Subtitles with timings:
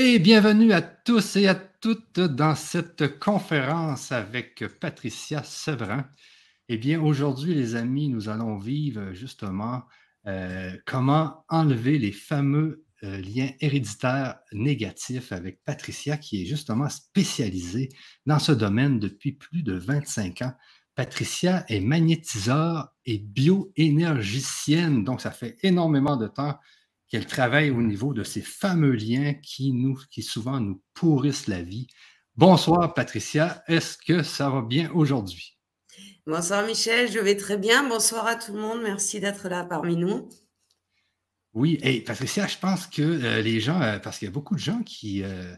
[0.00, 6.08] Et bienvenue à tous et à toutes dans cette conférence avec Patricia Severin.
[6.68, 9.82] Eh bien, aujourd'hui, les amis, nous allons vivre justement
[10.28, 17.88] euh, comment enlever les fameux euh, liens héréditaires négatifs avec Patricia, qui est justement spécialisée
[18.24, 20.54] dans ce domaine depuis plus de 25 ans.
[20.94, 26.56] Patricia est magnétiseur et bioénergicienne, donc ça fait énormément de temps
[27.08, 31.62] qu'elle travaille au niveau de ces fameux liens qui, nous, qui souvent nous pourrissent la
[31.62, 31.86] vie.
[32.36, 35.58] Bonsoir Patricia, est-ce que ça va bien aujourd'hui?
[36.26, 37.88] Bonsoir Michel, je vais très bien.
[37.88, 40.28] Bonsoir à tout le monde, merci d'être là parmi nous.
[41.54, 44.54] Oui, et Patricia, je pense que euh, les gens, euh, parce qu'il y a beaucoup
[44.54, 45.56] de gens qui, euh,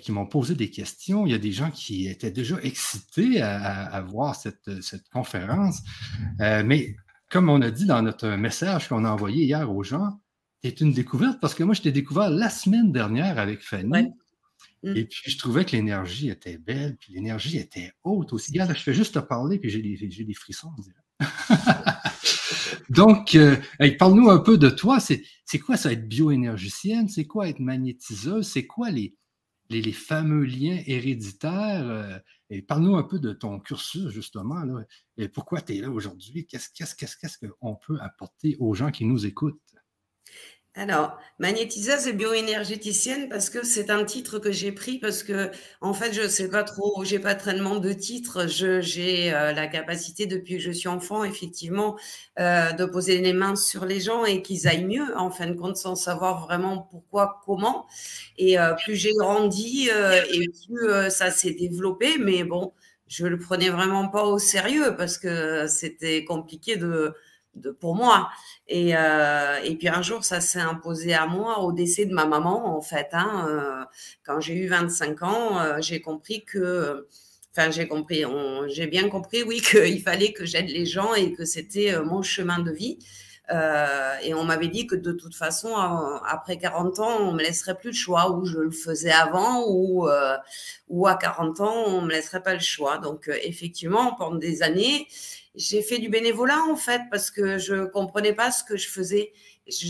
[0.00, 4.00] qui m'ont posé des questions, il y a des gens qui étaient déjà excités à,
[4.02, 5.80] voir cette, cette conférence,
[6.38, 6.94] mais
[7.28, 10.21] comme on a dit dans notre message qu'on a envoyé hier aux gens,
[10.62, 14.12] c'est une découverte parce que moi, je t'ai découvert la semaine dernière avec Fanny.
[14.82, 14.96] Mm.
[14.96, 18.52] Et puis, je trouvais que l'énergie était belle, puis l'énergie était haute aussi.
[18.52, 20.72] Regarde, je fais juste te parler, puis j'ai des, des frissons.
[22.90, 23.56] Donc, euh,
[23.98, 24.98] parle-nous un peu de toi.
[25.00, 27.08] C'est quoi ça, être bioénergicienne?
[27.08, 28.46] C'est quoi être magnétiseuse?
[28.46, 29.16] C'est quoi les,
[29.70, 31.88] les, fameux liens héréditaires?
[31.88, 32.18] Euh,
[32.50, 34.62] et parle-nous un peu de ton cursus, justement.
[35.16, 36.46] et pourquoi tu es là aujourd'hui?
[36.46, 39.60] Qu'est-ce qu'on peut apporter aux gens qui nous écoutent?
[40.74, 45.50] Alors, magnétiseuse et bioénergéticienne parce que c'est un titre que j'ai pris parce que
[45.82, 48.46] en fait je sais pas trop, j'ai pas tellement de titres.
[48.46, 51.98] J'ai euh, la capacité depuis que je suis enfant effectivement
[52.38, 55.52] euh, de poser les mains sur les gens et qu'ils aillent mieux en fin de
[55.52, 57.86] compte sans savoir vraiment pourquoi, comment.
[58.38, 62.72] Et euh, plus j'ai grandi et plus ça s'est développé, mais bon,
[63.08, 67.14] je le prenais vraiment pas au sérieux parce que c'était compliqué de
[67.54, 68.30] de, pour moi.
[68.68, 72.26] Et, euh, et puis un jour, ça s'est imposé à moi au décès de ma
[72.26, 73.08] maman, en fait.
[73.12, 73.84] Hein, euh,
[74.24, 77.06] quand j'ai eu 25 ans, euh, j'ai compris que,
[77.50, 78.24] enfin, j'ai compris,
[78.68, 82.58] j'ai bien compris, oui, qu'il fallait que j'aide les gens et que c'était mon chemin
[82.60, 82.98] de vie.
[84.24, 87.90] Et on m'avait dit que de toute façon, après 40 ans, on me laisserait plus
[87.90, 90.08] le choix, ou je le faisais avant, ou,
[90.88, 92.96] ou à 40 ans, on me laisserait pas le choix.
[92.96, 95.06] Donc, effectivement, pendant des années,
[95.54, 99.32] j'ai fait du bénévolat en fait parce que je comprenais pas ce que je faisais.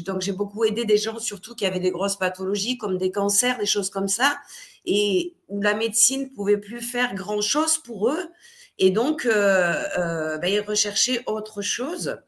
[0.04, 3.58] donc j'ai beaucoup aidé des gens surtout qui avaient des grosses pathologies comme des cancers,
[3.58, 4.38] des choses comme ça,
[4.84, 8.28] et où la médecine pouvait plus faire grand chose pour eux.
[8.78, 12.18] Et donc euh, euh, ben, ils recherchaient autre chose.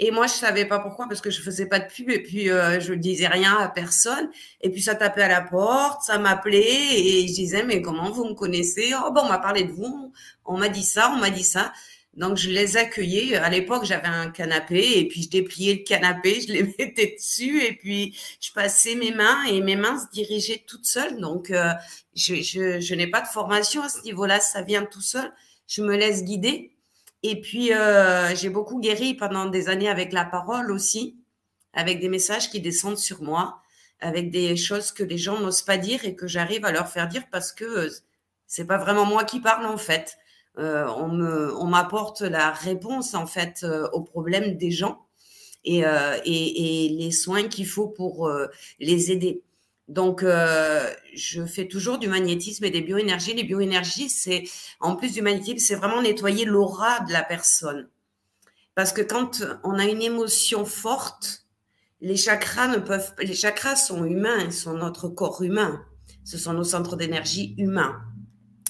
[0.00, 2.50] Et moi, je savais pas pourquoi, parce que je faisais pas de pub et puis
[2.50, 4.28] euh, je disais rien à personne.
[4.60, 8.24] Et puis ça tapait à la porte, ça m'appelait et je disais mais comment vous
[8.24, 8.92] me connaissez?
[9.06, 10.12] Oh bon, on m'a parlé de vous,
[10.44, 11.72] on m'a dit ça, on m'a dit ça.
[12.16, 13.36] Donc, je les accueillais.
[13.36, 17.62] À l'époque, j'avais un canapé et puis je dépliais le canapé, je les mettais dessus
[17.62, 21.18] et puis je passais mes mains et mes mains se dirigeaient toutes seules.
[21.20, 21.72] Donc, euh,
[22.14, 25.32] je, je, n'ai pas de formation à ce niveau-là, ça vient tout seul.
[25.66, 26.72] Je me laisse guider.
[27.24, 31.16] Et puis, euh, j'ai beaucoup guéri pendant des années avec la parole aussi,
[31.72, 33.60] avec des messages qui descendent sur moi,
[33.98, 37.08] avec des choses que les gens n'osent pas dire et que j'arrive à leur faire
[37.08, 37.90] dire parce que
[38.46, 40.18] c'est pas vraiment moi qui parle en fait
[40.58, 45.04] euh, on m'apporte la réponse en fait euh, aux problèmes des gens
[45.64, 48.30] et, euh, et, les soins qu'il faut pour
[48.78, 49.42] les aider.
[49.88, 53.34] Donc, je fais toujours du magnétisme et des bioénergies.
[53.34, 54.44] Les bioénergies, c'est
[54.80, 57.88] en plus du magnétisme, c'est vraiment nettoyer l'aura de la personne.
[58.74, 61.46] Parce que quand on a une émotion forte,
[62.00, 65.82] les chakras ne peuvent, les chakras sont humains, sont notre corps humain.
[66.24, 68.02] Ce sont nos centres d'énergie humains.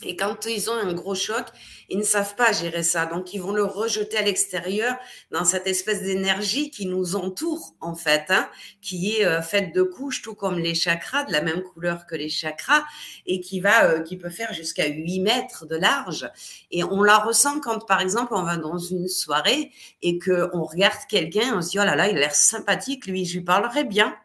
[0.05, 1.47] Et quand ils ont un gros choc,
[1.89, 3.07] ils ne savent pas gérer ça.
[3.07, 4.97] Donc, ils vont le rejeter à l'extérieur
[5.31, 8.49] dans cette espèce d'énergie qui nous entoure, en fait, hein,
[8.81, 12.15] qui est euh, faite de couches, tout comme les chakras, de la même couleur que
[12.15, 12.85] les chakras,
[13.27, 16.31] et qui va, euh, qui peut faire jusqu'à 8 mètres de large.
[16.71, 19.71] Et on la ressent quand, par exemple, on va dans une soirée
[20.03, 23.07] et que on regarde quelqu'un, on se dit, oh là là, il a l'air sympathique,
[23.07, 24.17] lui, je lui parlerai bien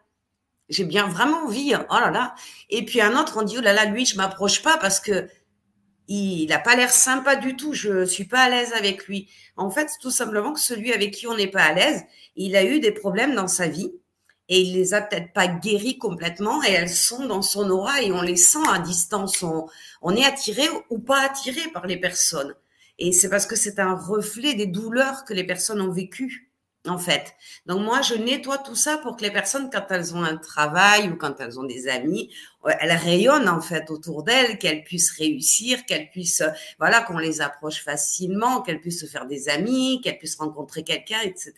[0.70, 2.36] j'ai bien vraiment envie, oh là là.
[2.70, 5.28] Et puis un autre, on dit, oh là là, lui, je m'approche pas parce que
[6.10, 9.30] il n'a pas l'air sympa du tout, je suis pas à l'aise avec lui.
[9.58, 12.04] En fait, tout simplement que celui avec qui on n'est pas à l'aise,
[12.36, 13.92] il a eu des problèmes dans sa vie
[14.50, 18.12] et il les a peut-être pas guéris complètement et elles sont dans son aura et
[18.12, 19.46] on les sent à distance.
[20.02, 22.56] On, est attiré ou pas attiré par les personnes.
[22.98, 26.49] Et c'est parce que c'est un reflet des douleurs que les personnes ont vécues.
[26.88, 27.34] En fait.
[27.66, 31.10] Donc moi, je nettoie tout ça pour que les personnes, quand elles ont un travail
[31.10, 32.34] ou quand elles ont des amis,
[32.80, 36.44] elles rayonnent en fait autour d'elles, qu'elles puissent réussir, qu'elles puissent,
[36.78, 41.20] voilà, qu'on les approche facilement, qu'elles puissent se faire des amis, qu'elles puissent rencontrer quelqu'un,
[41.24, 41.54] etc.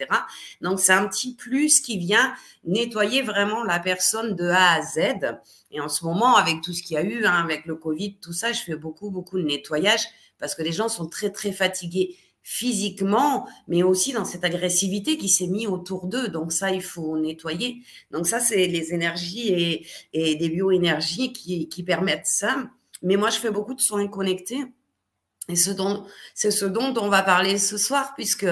[0.62, 2.34] Donc c'est un petit plus qui vient
[2.64, 5.38] nettoyer vraiment la personne de A à Z.
[5.70, 8.18] Et en ce moment, avec tout ce qu'il y a eu, hein, avec le Covid,
[8.22, 10.04] tout ça, je fais beaucoup, beaucoup de nettoyage
[10.40, 15.30] parce que les gens sont très, très fatigués physiquement, mais aussi dans cette agressivité qui
[15.30, 16.28] s'est mise autour d'eux.
[16.30, 17.82] Donc ça, il faut nettoyer.
[18.12, 22.70] Donc ça, c'est les énergies et, des bioénergies qui, qui permettent ça.
[23.04, 24.66] Mais moi, je fais beaucoup de soins connectés.
[25.50, 28.48] Et ce dont, c'est ce dont on va parler ce soir, puisque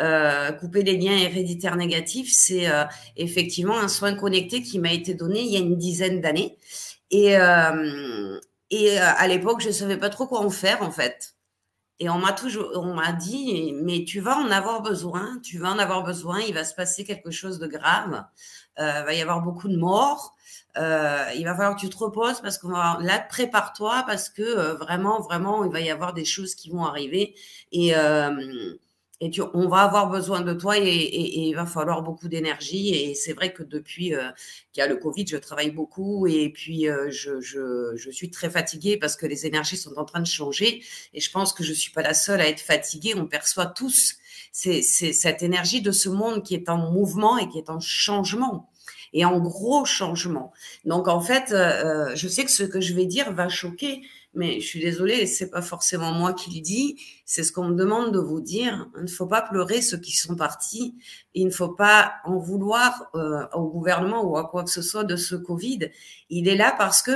[0.00, 2.84] euh, couper les liens héréditaires négatifs, c'est euh,
[3.16, 6.56] effectivement un soin connecté qui m'a été donné il y a une dizaine d'années.
[7.10, 8.40] Et, euh,
[8.70, 11.34] et à l'époque, je ne savais pas trop quoi en faire, en fait.
[12.00, 15.70] Et on m'a toujours, on m'a dit, mais tu vas en avoir besoin, tu vas
[15.70, 18.24] en avoir besoin, il va se passer quelque chose de grave,
[18.78, 20.34] euh, il va y avoir beaucoup de morts,
[20.78, 24.42] euh, il va falloir que tu te reposes parce qu'on va, là, prépare-toi parce que
[24.42, 27.34] euh, vraiment, vraiment, il va y avoir des choses qui vont arriver.
[27.72, 28.74] Et euh,
[29.20, 32.28] et tu, on va avoir besoin de toi et, et, et il va falloir beaucoup
[32.28, 32.94] d'énergie.
[32.94, 34.30] Et c'est vrai que depuis euh,
[34.72, 38.30] qu'il y a le Covid, je travaille beaucoup et puis euh, je, je, je, suis
[38.30, 40.82] très fatiguée parce que les énergies sont en train de changer.
[41.12, 43.14] Et je pense que je suis pas la seule à être fatiguée.
[43.14, 44.16] On perçoit tous
[44.52, 47.80] c'est, c'est cette énergie de ce monde qui est en mouvement et qui est en
[47.80, 48.70] changement
[49.12, 50.52] et en gros changement.
[50.84, 54.02] Donc en fait, euh, je sais que ce que je vais dire va choquer,
[54.32, 57.74] mais je suis désolée, c'est pas forcément moi qui le dis, c'est ce qu'on me
[57.74, 58.88] demande de vous dire.
[58.96, 60.94] Il ne faut pas pleurer ceux qui sont partis.
[61.34, 65.04] Il ne faut pas en vouloir euh, au gouvernement ou à quoi que ce soit
[65.04, 65.90] de ce Covid.
[66.28, 67.12] Il est là parce que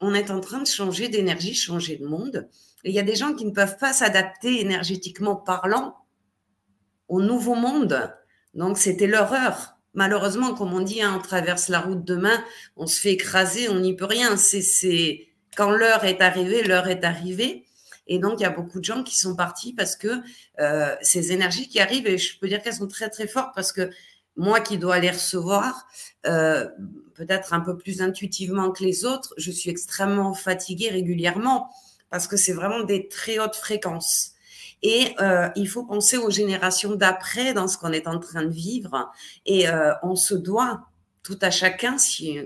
[0.00, 2.48] on est en train de changer d'énergie, changer de monde.
[2.84, 5.96] Et il y a des gens qui ne peuvent pas s'adapter énergétiquement parlant
[7.08, 8.12] au nouveau monde.
[8.54, 9.76] Donc c'était leur heure.
[9.94, 12.44] Malheureusement, comme on dit, hein, on traverse la route demain,
[12.76, 14.36] on se fait écraser, on n'y peut rien.
[14.36, 17.64] C'est quand l'heure est arrivée, l'heure est arrivée.
[18.06, 20.20] Et donc, il y a beaucoup de gens qui sont partis parce que
[20.60, 23.72] euh, ces énergies qui arrivent, et je peux dire qu'elles sont très, très fortes parce
[23.72, 23.90] que
[24.36, 25.88] moi qui dois les recevoir,
[26.26, 26.68] euh,
[27.14, 31.70] peut-être un peu plus intuitivement que les autres, je suis extrêmement fatiguée régulièrement
[32.10, 34.32] parce que c'est vraiment des très hautes fréquences.
[34.82, 38.52] Et euh, il faut penser aux générations d'après dans ce qu'on est en train de
[38.52, 39.10] vivre.
[39.46, 39.66] Et
[40.02, 40.86] on se doit,
[41.24, 42.38] tout à chacun, si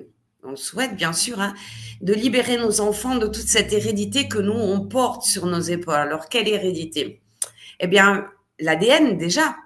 [0.45, 1.55] on souhaite bien sûr, hein,
[2.01, 5.95] de libérer nos enfants de toute cette hérédité que nous, on porte sur nos épaules.
[5.95, 7.21] Alors, quelle hérédité?
[7.79, 8.27] Eh bien,
[8.59, 9.57] l'ADN déjà.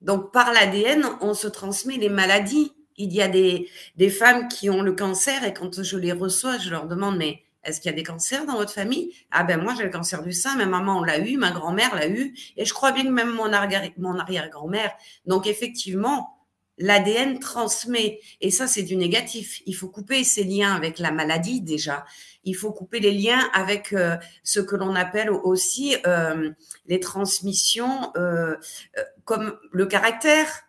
[0.00, 2.72] Donc, par l'ADN, on se transmet les maladies.
[2.96, 6.58] Il y a des, des femmes qui ont le cancer et quand je les reçois,
[6.58, 9.12] je leur demande, mais est-ce qu'il y a des cancers dans votre famille?
[9.30, 12.08] Ah ben moi j'ai le cancer du sein, ma maman l'a eu, ma grand-mère l'a
[12.08, 14.92] eu, et je crois bien que même mon arrière-grand-mère.
[15.26, 16.33] Donc effectivement,
[16.78, 18.20] l'ADN transmet.
[18.40, 19.62] Et ça, c'est du négatif.
[19.66, 22.04] Il faut couper ces liens avec la maladie déjà.
[22.44, 26.50] Il faut couper les liens avec euh, ce que l'on appelle aussi euh,
[26.86, 28.56] les transmissions euh,
[29.24, 30.64] comme le caractère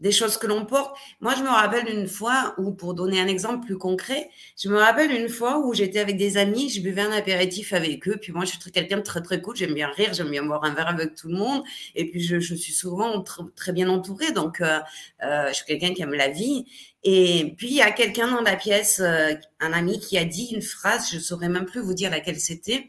[0.00, 0.96] des choses que l'on porte.
[1.20, 4.28] Moi, je me rappelle une fois, ou pour donner un exemple plus concret,
[4.60, 8.06] je me rappelle une fois où j'étais avec des amis, je buvais un apéritif avec
[8.08, 10.44] eux, puis moi, je suis quelqu'un de très, très cool, j'aime bien rire, j'aime bien
[10.44, 11.62] boire un verre avec tout le monde,
[11.94, 13.22] et puis je, je suis souvent
[13.54, 14.80] très bien entourée, donc euh,
[15.22, 16.66] euh, je suis quelqu'un qui aime la vie.
[17.08, 20.50] Et puis, il y a quelqu'un dans la pièce, euh, un ami qui a dit
[20.52, 22.88] une phrase, je saurais même plus vous dire laquelle c'était,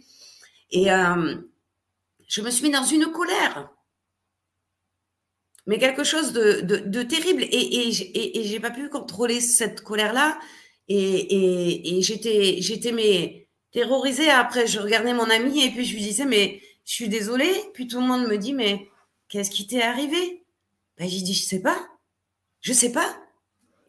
[0.71, 1.35] et euh,
[2.27, 3.69] je me suis mis dans une colère
[5.67, 7.43] mais quelque chose de, de, de terrible.
[7.43, 10.39] Et, et, et, j'ai pas pu contrôler cette colère-là.
[10.87, 14.29] Et, et j'étais, j'étais mais terrorisée.
[14.29, 17.53] Après, je regardais mon ami et puis je lui disais, mais je suis désolée.
[17.73, 18.87] Puis tout le monde me dit, mais
[19.27, 20.45] qu'est-ce qui t'est arrivé?
[20.97, 21.85] Ben, J'ai dit, je sais pas.
[22.61, 23.17] Je sais pas.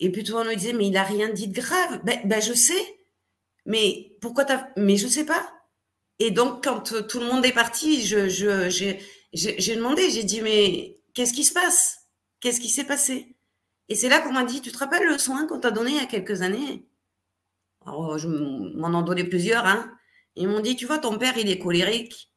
[0.01, 2.01] Et puis tout le monde me disait, mais il a rien dit de grave.
[2.03, 2.99] Ben, ben je sais.
[3.67, 4.67] Mais pourquoi t'as...
[4.77, 5.49] Mais je sais pas.
[6.19, 8.99] Et donc, quand tout le monde est parti, je, je, j'ai,
[9.33, 12.07] j'ai demandé, j'ai dit, mais Qu'est-ce qui se passe?
[12.39, 13.35] Qu'est-ce qui s'est passé?
[13.89, 15.97] Et c'est là qu'on m'a dit, tu te rappelles le soin qu'on t'a donné il
[15.97, 16.87] y a quelques années?
[17.85, 19.67] Alors, je m'en en donné plusieurs.
[19.67, 19.91] Hein
[20.37, 22.33] Ils m'ont dit, tu vois, ton père, il est colérique.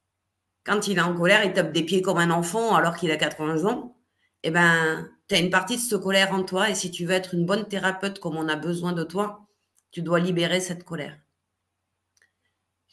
[0.63, 3.17] Quand il est en colère, il tape des pieds comme un enfant alors qu'il a
[3.17, 3.99] 80 ans.
[4.41, 7.13] Eh ben, tu as une partie de cette colère en toi et si tu veux
[7.13, 9.45] être une bonne thérapeute comme on a besoin de toi,
[9.91, 11.19] tu dois libérer cette colère.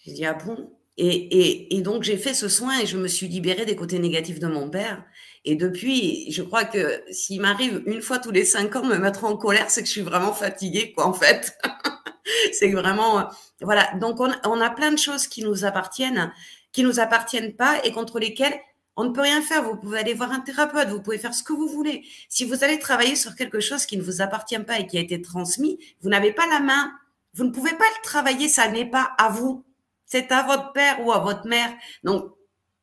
[0.05, 0.71] J'ai dit, ah bon?
[0.99, 4.41] Et, et, donc, j'ai fait ce soin et je me suis libérée des côtés négatifs
[4.41, 5.03] de mon père.
[5.49, 8.99] Et depuis, je crois que s'il m'arrive une fois tous les cinq ans de me
[8.99, 11.57] mettre en colère, c'est que je suis vraiment fatiguée, quoi, en fait.
[12.53, 13.27] c'est vraiment,
[13.63, 13.91] voilà.
[13.95, 16.35] Donc, on, on, a plein de choses qui nous appartiennent,
[16.71, 18.61] qui nous appartiennent pas et contre lesquelles
[18.97, 19.63] On ne peut rien faire.
[19.63, 22.05] Vous pouvez aller voir un thérapeute, vous pouvez faire ce que vous voulez.
[22.29, 25.01] Si vous allez travailler sur quelque chose qui ne vous appartient pas et qui a
[25.01, 26.93] été transmis, vous n'avez pas la main.
[27.33, 29.65] Vous ne pouvez pas le travailler, ça n'est pas à vous.
[30.05, 31.73] C'est à votre père ou à votre mère.
[32.05, 32.35] Donc,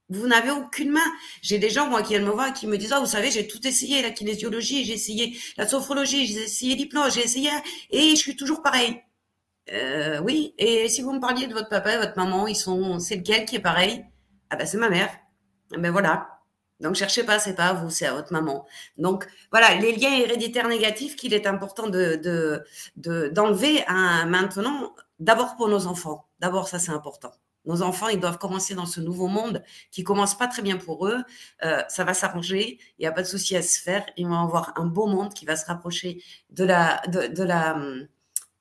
[0.10, 1.12] vous n'avez aucune main.
[1.42, 3.48] J'ai des gens, moi, qui viennent me voir, qui me disent, ah, vous savez, j'ai
[3.48, 7.50] tout essayé, la kinésiologie, j'ai essayé la sophrologie, j'ai essayé l'hypnose, j'ai essayé,
[7.90, 9.02] et je suis toujours pareil.
[9.72, 10.54] Euh, oui.
[10.58, 13.46] Et si vous me parliez de votre papa et votre maman, ils sont, c'est lequel
[13.46, 14.06] qui est pareil?
[14.50, 15.10] Ah ben, c'est ma mère.
[15.72, 16.30] Ben voilà.
[16.82, 18.68] Donc, cherchez pas, c'est pas à vous, c'est à votre maman.
[18.98, 22.20] Donc, voilà, les liens héréditaires négatifs qu'il est important de,
[22.98, 23.84] de, d'enlever
[24.28, 26.28] maintenant, d'abord pour nos enfants.
[26.40, 27.32] D'abord, ça, c'est important.
[27.66, 31.08] Nos enfants, ils doivent commencer dans ce nouveau monde qui commence pas très bien pour
[31.08, 31.24] eux.
[31.64, 34.06] Euh, ça va s'arranger, il n'y a pas de souci à se faire.
[34.18, 37.78] Ils vont avoir un beau monde qui va se rapprocher de la, de, la,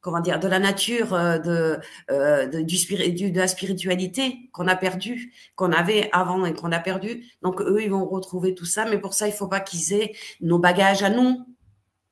[0.05, 1.79] comment dire, de la nature, euh, de,
[2.11, 7.25] euh, du, de la spiritualité qu'on a perdu, qu'on avait avant et qu'on a perdu.
[7.43, 10.13] Donc eux, ils vont retrouver tout ça, mais pour ça, il faut pas qu'ils aient
[10.43, 11.47] nos bagages à nous,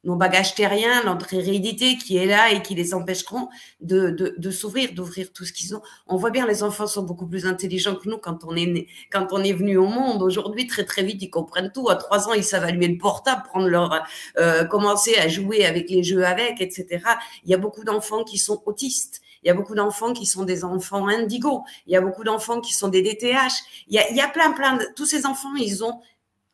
[0.05, 3.49] nos bagages terriens, notre hérédité qui est là et qui les empêcheront
[3.81, 5.83] de, de, de s'ouvrir, d'ouvrir tout ce qu'ils ont.
[6.07, 8.89] On voit bien, les enfants sont beaucoup plus intelligents que nous quand on est né,
[9.13, 10.23] quand on est venu au monde.
[10.23, 11.89] Aujourd'hui, très très vite, ils comprennent tout.
[11.89, 14.03] À trois ans, ils savent allumer le portable, prendre leur,
[14.39, 17.05] euh, commencer à jouer avec les jeux avec, etc.
[17.45, 19.21] Il y a beaucoup d'enfants qui sont autistes.
[19.43, 21.65] Il y a beaucoup d'enfants qui sont des enfants indigos.
[21.87, 23.53] Il y a beaucoup d'enfants qui sont des DTH.
[23.89, 26.01] Il y a, il y a plein, plein de, tous ces enfants, ils ont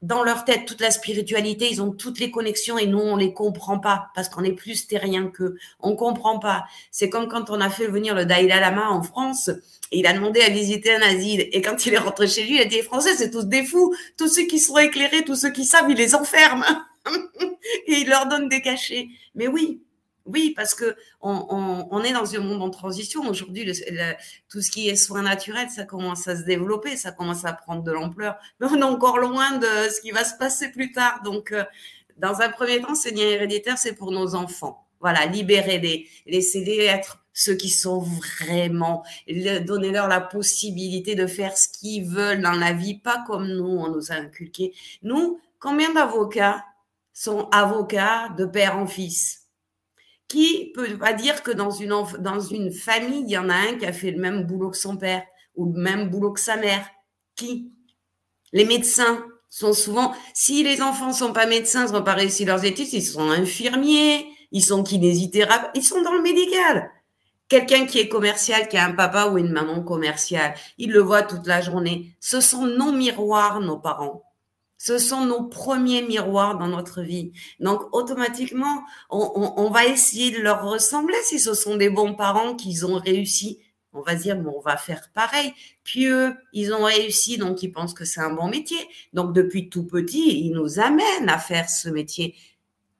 [0.01, 3.33] dans leur tête toute la spiritualité, ils ont toutes les connexions et nous on les
[3.33, 5.57] comprend pas parce qu'on est plus terrien qu'eux.
[5.81, 6.67] On comprend pas.
[6.91, 9.51] C'est comme quand on a fait venir le Dalai Lama en France
[9.91, 12.57] et il a demandé à visiter un asile et quand il est rentré chez lui,
[12.57, 15.37] il a dit les Français c'est tous des fous, tous ceux qui sont éclairés, tous
[15.37, 16.65] ceux qui savent, il les enferme
[17.87, 19.09] et il leur donne des cachets.
[19.35, 19.81] Mais oui,
[20.29, 23.27] oui, parce que on, est dans un monde en transition.
[23.29, 23.71] Aujourd'hui,
[24.49, 27.83] tout ce qui est soins naturels, ça commence à se développer, ça commence à prendre
[27.83, 28.37] de l'ampleur.
[28.61, 31.23] Mais on est encore loin de ce qui va se passer plus tard.
[31.25, 31.65] Donc, euh,
[32.19, 34.85] dans un premier temps, ces liens héréditaires, c'est pour nos enfants.
[35.01, 42.05] Voilà, libérez-les, laissez-les être ceux qui sont vraiment, donnez-leur la possibilité de faire ce qu'ils
[42.05, 44.75] veulent dans la vie, pas comme nous, on nous a inculqué.
[45.03, 46.65] Nous, combien d'avocats
[47.13, 49.48] sont avocats de père en fils?
[50.29, 53.75] Qui peut pas dire que dans une, dans une famille, il y en a un
[53.79, 55.23] qui a fait le même boulot que son père
[55.57, 56.87] ou le même boulot que sa mère?
[57.35, 57.73] Qui?
[58.53, 62.65] Les médecins sont souvent, si les enfants sont pas médecins, ils n'ont pas réussi leurs
[62.65, 66.91] études, ils sont infirmiers, ils sont kinésithérapeutes, ils sont dans le médical.
[67.49, 71.23] Quelqu'un qui est commercial, qui a un papa ou une maman commerciale, il le voit
[71.23, 72.13] toute la journée.
[72.21, 74.23] Ce sont nos miroirs, nos parents.
[74.79, 77.33] Ce sont nos premiers miroirs dans notre vie.
[77.59, 81.17] Donc, automatiquement, on, va essayer de leur ressembler.
[81.25, 83.59] Si ce sont des bons parents qui ont réussi,
[83.93, 85.53] on va dire, bon, on va faire pareil.
[85.83, 88.79] Puis eux, ils ont réussi, donc ils pensent que c'est un bon métier.
[89.13, 92.37] Donc, depuis tout petit, ils nous amènent à faire ce métier.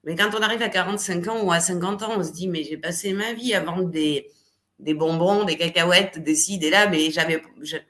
[0.03, 2.65] Mais quand on arrive à 45 ans ou à 50 ans, on se dit, mais
[2.65, 4.29] j'ai passé ma vie à vendre des,
[4.81, 7.41] des bonbons, des cacahuètes, des ci, des là, mais j'avais,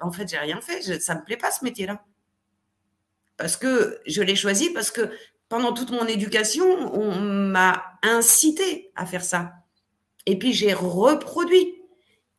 [0.01, 0.83] en fait, j'ai rien fait.
[0.83, 2.05] Je, ça me plaît pas ce métier-là
[3.39, 5.11] parce que je l'ai choisi parce que
[5.49, 9.55] pendant toute mon éducation, on m'a incité à faire ça.
[10.27, 11.75] Et puis j'ai reproduit.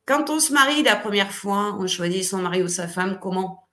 [0.05, 3.67] Quand on se marie la première fois, on choisit son mari ou sa femme comment?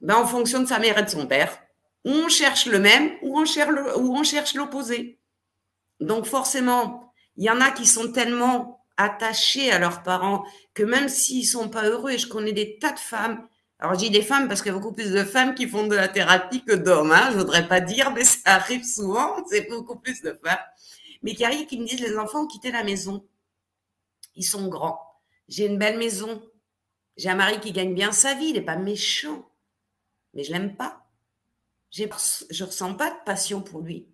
[0.00, 1.58] Ben, En fonction de sa mère et de son père.
[2.04, 5.18] On cherche le même ou on cherche l'opposé.
[6.00, 11.08] Donc forcément, il y en a qui sont tellement attachés à leurs parents que même
[11.08, 13.46] s'ils sont pas heureux, et je connais des tas de femmes
[13.82, 15.96] alors, j'ai des femmes parce qu'il y a beaucoup plus de femmes qui font de
[15.96, 17.10] la thérapie que d'hommes.
[17.10, 17.30] Hein.
[17.32, 19.44] Je voudrais pas dire, mais ça arrive souvent.
[19.50, 20.60] C'est beaucoup plus de femmes.
[21.24, 23.26] Mais qui arrivent, qui me disent, les enfants ont quitté la maison.
[24.36, 25.00] Ils sont grands.
[25.48, 26.48] J'ai une belle maison.
[27.16, 28.50] J'ai un mari qui gagne bien sa vie.
[28.50, 29.50] Il n'est pas méchant.
[30.32, 31.04] Mais je l'aime pas.
[31.90, 34.06] Je ne ressens pas de passion pour lui.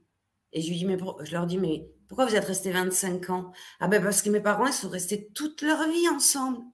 [0.55, 3.53] Et je, lui dis, mais je leur dis, mais pourquoi vous êtes restés 25 ans?
[3.81, 6.65] Ah ben parce que mes parents, ils sont restés toute leur vie ensemble.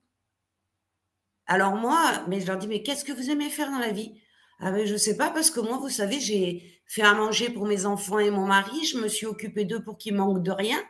[1.47, 4.21] Alors moi, mais je leur dis, mais qu'est-ce que vous aimez faire dans la vie?
[4.61, 7.67] Ah ben je sais pas, parce que moi, vous savez, j'ai fait à manger pour
[7.67, 10.83] mes enfants et mon mari, je me suis occupée d'eux pour qu'ils manquent de rien.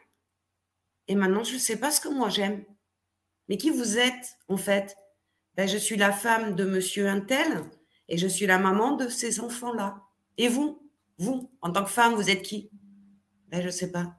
[1.08, 2.64] Et maintenant, je ne sais pas ce que moi j'aime.
[3.49, 4.96] Mais qui vous êtes, en fait?
[5.56, 7.64] Ben, Je suis la femme de monsieur Intel
[8.08, 10.02] et je suis la maman de ces enfants-là.
[10.38, 10.82] Et vous?
[11.18, 12.70] Vous, en tant que femme, vous êtes qui?
[13.49, 14.14] Ben, Je ne sais pas.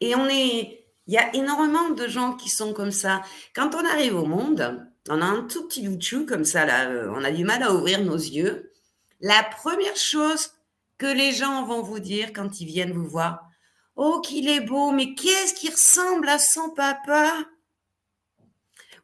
[0.00, 0.82] Et on est...
[1.08, 3.22] Il y a énormément de gens qui sont comme ça.
[3.54, 7.24] Quand on arrive au monde, on a un tout petit bout comme ça, euh, on
[7.24, 8.72] a du mal à ouvrir nos yeux.
[9.20, 10.50] La première chose
[10.98, 13.48] que les gens vont vous dire quand ils viennent vous voir,
[13.96, 17.44] oh qu'il est beau, mais qu'est-ce qui ressemble à son papa?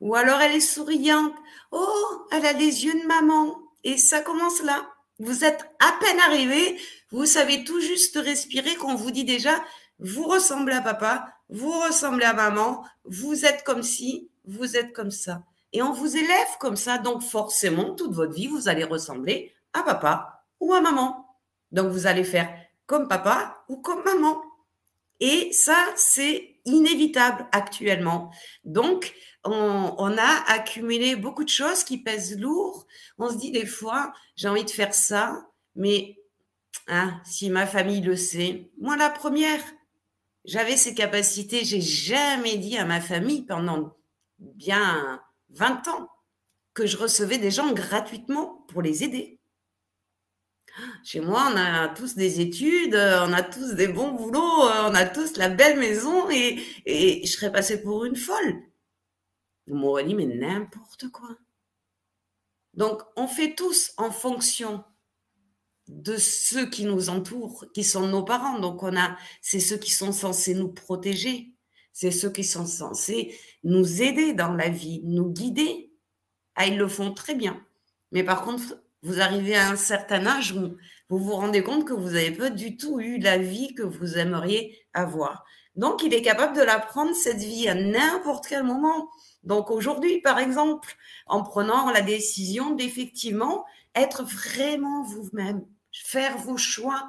[0.00, 1.34] Ou alors elle est souriante,
[1.70, 4.88] oh elle a les yeux de maman, Et ça commence là.
[5.18, 6.80] Vous êtes à peine arrivé,
[7.10, 9.62] vous savez tout juste respirer qu'on vous dit déjà,
[9.98, 15.10] vous ressemblez à papa, vous ressemblez à maman, vous êtes comme ci, vous êtes comme
[15.10, 15.44] ça.
[15.72, 19.82] Et on vous élève comme ça, donc forcément, toute votre vie, vous allez ressembler à
[19.82, 21.26] papa ou à maman.
[21.70, 22.52] Donc vous allez faire
[22.86, 24.42] comme papa ou comme maman.
[25.20, 28.30] Et ça, c'est inévitable actuellement.
[28.64, 29.14] Donc,
[29.44, 32.86] on, a accumulé beaucoup de choses qui pèsent lourd.
[33.18, 36.18] On se dit des fois, j'ai envie de faire ça, mais
[36.88, 39.62] hein, si ma famille le sait, moi la première,
[40.44, 41.64] j'avais ces capacités.
[41.64, 43.96] J'ai jamais dit à ma famille pendant
[44.38, 45.20] bien
[45.52, 46.08] 20 ans
[46.74, 49.38] que je recevais des gens gratuitement pour les aider.
[51.04, 55.04] Chez moi, on a tous des études, on a tous des bons boulots, on a
[55.04, 58.62] tous la belle maison et, et je serais passée pour une folle.
[59.66, 61.36] Vous m'aurez dit, mais n'importe quoi.
[62.74, 64.82] Donc, on fait tous en fonction
[65.88, 68.58] de ceux qui nous entourent, qui sont nos parents.
[68.58, 71.51] Donc, on a, c'est ceux qui sont censés nous protéger.
[71.92, 75.92] C'est ceux qui sont censés nous aider dans la vie, nous guider.
[76.54, 77.64] Ah, ils le font très bien.
[78.12, 80.76] Mais par contre, vous arrivez à un certain âge où
[81.08, 84.16] vous vous rendez compte que vous n'avez pas du tout eu la vie que vous
[84.16, 85.44] aimeriez avoir.
[85.74, 89.08] Donc, il est capable de la prendre, cette vie, à n'importe quel moment.
[89.42, 90.96] Donc, aujourd'hui, par exemple,
[91.26, 97.08] en prenant la décision d'effectivement être vraiment vous-même, faire vos choix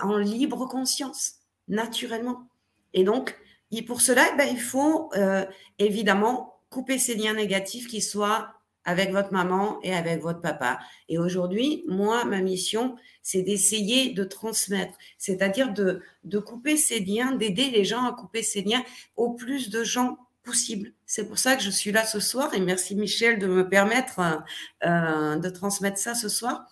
[0.00, 1.34] en libre conscience,
[1.68, 2.48] naturellement.
[2.94, 3.36] Et donc,
[3.86, 5.44] pour cela, eh ben, il faut euh,
[5.78, 10.78] évidemment couper ces liens négatifs qui soient avec votre maman et avec votre papa.
[11.08, 17.32] Et aujourd'hui, moi, ma mission, c'est d'essayer de transmettre, c'est-à-dire de, de couper ces liens,
[17.32, 18.82] d'aider les gens à couper ces liens
[19.16, 20.92] au plus de gens possible.
[21.06, 24.20] C'est pour ça que je suis là ce soir et merci Michel de me permettre
[24.84, 26.66] euh, de transmettre ça ce soir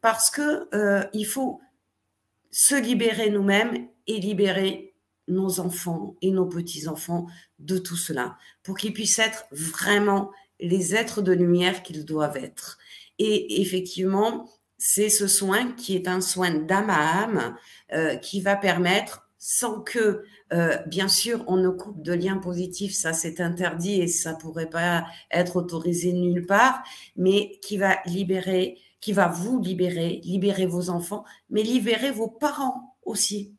[0.00, 1.60] parce que euh, il faut
[2.50, 4.93] se libérer nous-mêmes et libérer
[5.28, 7.26] nos enfants et nos petits-enfants
[7.58, 12.78] de tout cela pour qu'ils puissent être vraiment les êtres de lumière qu'ils doivent être.
[13.18, 17.56] Et effectivement, c'est ce soin qui est un soin d'âme à âme
[17.92, 22.94] euh, qui va permettre, sans que, euh, bien sûr, on ne coupe de liens positifs,
[22.94, 26.82] ça c'est interdit et ça pourrait pas être autorisé nulle part,
[27.16, 32.96] mais qui va libérer, qui va vous libérer, libérer vos enfants, mais libérer vos parents
[33.04, 33.53] aussi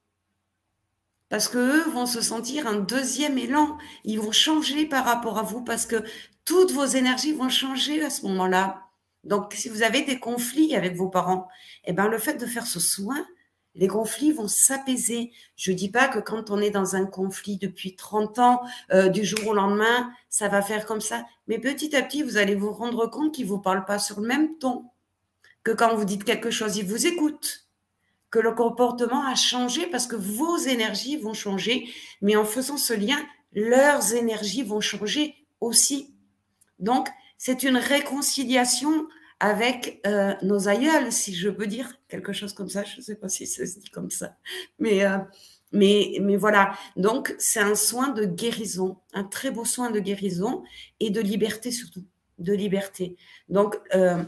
[1.29, 3.77] parce qu'eux vont se sentir un deuxième élan.
[4.03, 6.03] Ils vont changer par rapport à vous parce que
[6.45, 8.81] toutes vos énergies vont changer à ce moment-là.
[9.23, 11.47] Donc, si vous avez des conflits avec vos parents,
[11.85, 13.25] eh ben, le fait de faire ce soin,
[13.73, 15.31] les conflits vont s'apaiser.
[15.55, 18.61] Je dis pas que quand on est dans un conflit depuis 30 ans,
[18.93, 21.25] euh, du jour au lendemain, ça va faire comme ça.
[21.47, 24.27] Mais petit à petit, vous allez vous rendre compte qu'ils vous parlent pas sur le
[24.27, 24.85] même ton.
[25.63, 27.64] Que quand vous dites quelque chose, ils vous écoutent.
[28.35, 31.87] Que le comportement a changé parce que vos énergies vont changer.
[32.21, 33.17] Mais en faisant ce lien,
[33.53, 36.13] leurs énergies vont changer aussi.
[36.77, 39.07] Donc, c'est une réconciliation
[39.39, 42.83] avec euh, nos aïeuls, si je peux dire quelque chose comme ça.
[42.83, 44.35] Je ne sais pas si ça se dit comme ça.
[44.79, 45.17] Mais, euh,
[45.71, 46.73] mais, mais voilà.
[46.97, 50.61] Donc, c'est un soin de guérison, un très beau soin de guérison
[50.99, 52.03] et de liberté surtout,
[52.39, 53.15] de liberté.
[53.47, 54.25] Donc, euh,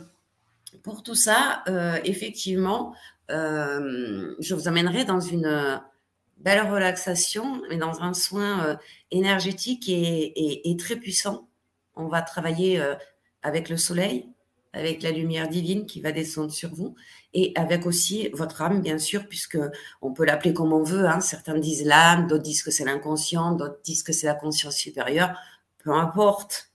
[0.83, 1.63] pour tout ça,
[2.03, 2.93] effectivement,
[3.29, 5.81] je vous amènerai dans une
[6.37, 8.77] belle relaxation, mais dans un soin
[9.11, 11.47] énergétique et, très puissant
[11.97, 12.95] on va travailler euh,
[13.41, 14.29] avec le soleil,
[14.73, 16.95] avec la lumière divine qui va descendre sur vous,
[17.33, 19.57] et avec aussi votre âme, bien sûr, puisque
[20.01, 21.07] on peut l'appeler comme on veut.
[21.07, 21.19] Hein.
[21.19, 25.37] Certains disent l'âme, d'autres disent que c'est l'inconscient, d'autres disent que c'est la conscience supérieure.
[25.83, 26.66] Peu importe.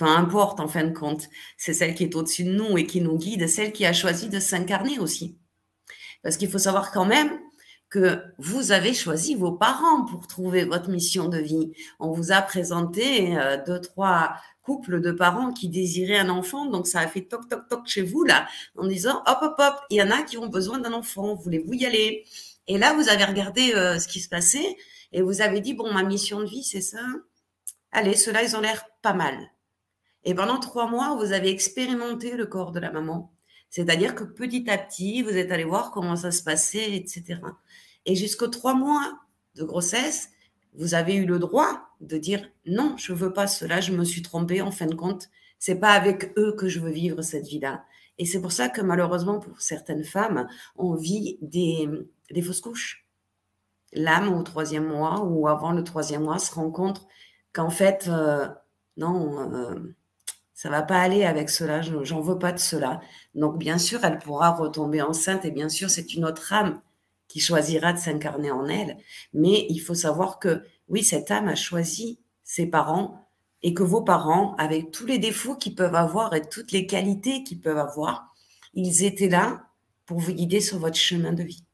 [0.00, 1.28] Peu importe, en fin de compte.
[1.58, 4.30] C'est celle qui est au-dessus de nous et qui nous guide, celle qui a choisi
[4.30, 5.36] de s'incarner aussi.
[6.22, 7.38] Parce qu'il faut savoir quand même
[7.90, 11.72] que vous avez choisi vos parents pour trouver votre mission de vie.
[11.98, 16.86] On vous a présenté euh, deux, trois couples de parents qui désiraient un enfant, donc
[16.86, 19.98] ça a fait toc, toc, toc chez vous, là, en disant, hop, hop, hop, il
[19.98, 22.24] y en a qui ont besoin d'un enfant, voulez-vous y aller?
[22.68, 24.78] Et là, vous avez regardé euh, ce qui se passait
[25.12, 27.02] et vous avez dit, bon, ma mission de vie, c'est ça.
[27.92, 29.50] Allez, ceux-là, ils ont l'air pas mal.
[30.24, 33.32] Et pendant trois mois, vous avez expérimenté le corps de la maman.
[33.70, 37.40] C'est-à-dire que petit à petit, vous êtes allé voir comment ça se passait, etc.
[38.04, 39.20] Et jusqu'aux trois mois
[39.54, 40.30] de grossesse,
[40.74, 44.22] vous avez eu le droit de dire non, je veux pas cela, je me suis
[44.22, 45.28] trompée en fin de compte,
[45.58, 47.84] c'est pas avec eux que je veux vivre cette vie-là.
[48.18, 51.88] Et c'est pour ça que malheureusement pour certaines femmes, on vit des,
[52.30, 53.06] des fausses couches.
[53.92, 57.06] L'âme au troisième mois ou avant le troisième mois se rend compte
[57.52, 58.48] qu'en fait, euh,
[58.96, 59.94] non, euh,
[60.60, 63.00] ça va pas aller avec cela, j'en veux pas de cela.
[63.34, 66.82] Donc bien sûr, elle pourra retomber enceinte et bien sûr, c'est une autre âme
[67.28, 68.98] qui choisira de s'incarner en elle.
[69.32, 73.26] Mais il faut savoir que oui, cette âme a choisi ses parents
[73.62, 77.42] et que vos parents, avec tous les défauts qu'ils peuvent avoir et toutes les qualités
[77.42, 78.34] qu'ils peuvent avoir,
[78.74, 79.64] ils étaient là
[80.04, 81.64] pour vous guider sur votre chemin de vie.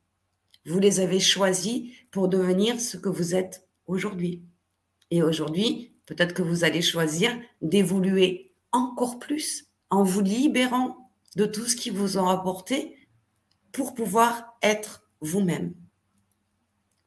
[0.64, 4.44] Vous les avez choisis pour devenir ce que vous êtes aujourd'hui.
[5.10, 11.66] Et aujourd'hui, peut-être que vous allez choisir d'évoluer encore plus en vous libérant de tout
[11.66, 12.96] ce qui vous ont apporté
[13.72, 15.74] pour pouvoir être vous-même.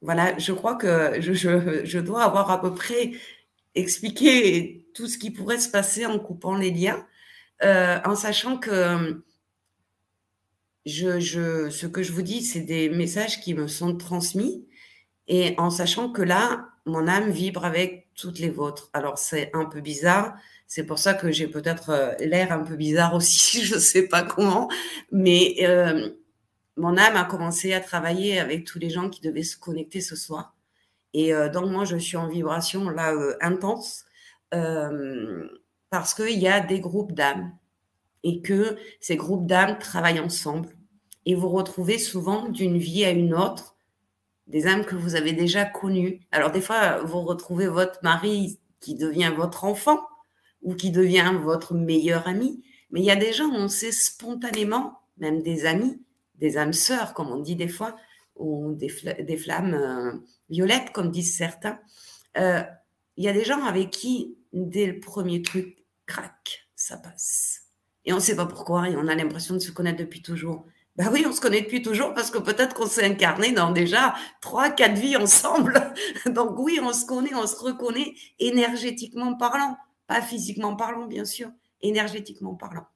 [0.02, 3.12] Voilà, je crois que je, dois avoir à peu près
[3.76, 7.06] expliqué tout ce qui pourrait se passer en coupant les liens,
[7.63, 9.22] euh, en sachant que
[10.86, 14.65] je, je, ce que je vous dis, c'est des messages qui me sont transmis
[15.28, 18.89] et en sachant que là, mon âme vibre avec toutes les vôtres.
[18.93, 20.36] Alors c'est un peu bizarre,
[20.69, 24.08] c'est pour ça que j'ai peut-être euh, l'air un peu bizarre aussi, je ne sais
[24.08, 24.69] pas comment,
[25.12, 26.12] mais euh,
[26.77, 30.15] mon âme a commencé à travailler avec tous les gens qui devaient se connecter ce
[30.15, 30.55] soir.
[31.13, 34.05] Et euh, donc moi, je suis en vibration là intense
[35.89, 37.51] parce qu'il y a des groupes d'âmes
[38.23, 40.69] et que ces groupes d'âmes travaillent ensemble
[41.25, 43.75] et vous retrouvez souvent d'une vie à une autre
[44.47, 46.21] des âmes que vous avez déjà connues.
[46.32, 49.99] Alors des fois, vous retrouvez votre mari qui devient votre enfant
[50.62, 55.00] ou qui devient votre meilleur ami, mais il y a des gens on sait spontanément,
[55.17, 56.02] même des amis,
[56.36, 57.95] des âmes sœurs, comme on dit des fois,
[58.36, 60.12] ou des, flammes euh,
[60.50, 61.80] violettes, comme disent certains.
[62.38, 62.63] Euh,
[63.17, 67.63] il y a des gens avec qui, dès le premier truc, crac, ça passe.
[68.06, 70.65] Et on ne sait pas pourquoi, et on a l'impression de se connaître depuis toujours.
[70.95, 74.15] Ben oui, on se connaît depuis toujours parce que peut-être qu'on s'est incarné dans déjà
[74.41, 75.93] trois, quatre vies ensemble.
[76.26, 79.78] Donc oui, on se connaît, on se reconnaît énergétiquement parlant,
[80.10, 82.88] pas physiquement parlant, bien sûr, énergétiquement parlant.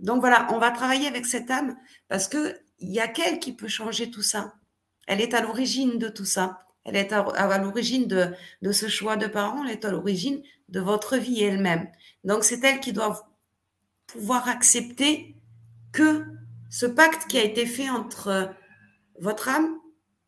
[0.00, 1.76] Donc voilà, on va travailler avec cette âme
[2.08, 4.54] parce que il y a qu'elle qui peut changer tout ça.
[5.06, 6.58] Elle est à l'origine de tout ça.
[6.84, 8.32] Elle est à, l'origine de,
[8.72, 9.62] ce choix de parents.
[9.64, 11.88] Elle est à l'origine de votre vie elle-même.
[12.24, 13.28] Donc c'est elle qui doit
[14.06, 15.36] pouvoir accepter
[15.92, 16.24] que
[16.70, 18.50] ce pacte qui a été fait entre
[19.20, 19.78] votre âme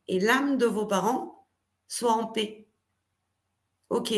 [0.07, 1.47] et l'âme de vos parents
[1.87, 2.67] soit en paix.
[3.89, 4.13] Ok,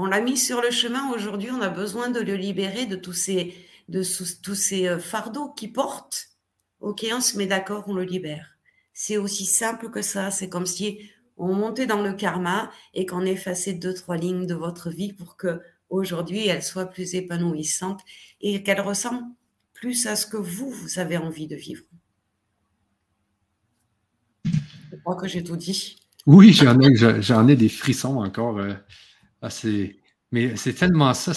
[0.00, 1.12] on l'a mis sur le chemin.
[1.12, 3.54] Aujourd'hui, on a besoin de le libérer de tous ces,
[3.88, 4.02] de
[4.42, 6.28] tous ces euh, fardeaux qui portent.
[6.80, 8.56] Ok, on se met d'accord, on le libère.
[8.94, 10.30] C'est aussi simple que ça.
[10.30, 14.54] C'est comme si on montait dans le karma et qu'on effaçait deux, trois lignes de
[14.54, 15.60] votre vie pour que
[15.90, 18.00] aujourd'hui elle soit plus épanouissante
[18.40, 19.24] et qu'elle ressemble
[19.74, 21.84] plus à ce que vous, vous avez envie de vivre.
[24.44, 25.96] Je crois que j'ai tout dit.
[26.26, 28.58] Oui, j'en ai, j'en ai des frissons encore.
[29.44, 29.86] Euh,
[30.32, 31.32] mais c'est tellement ça.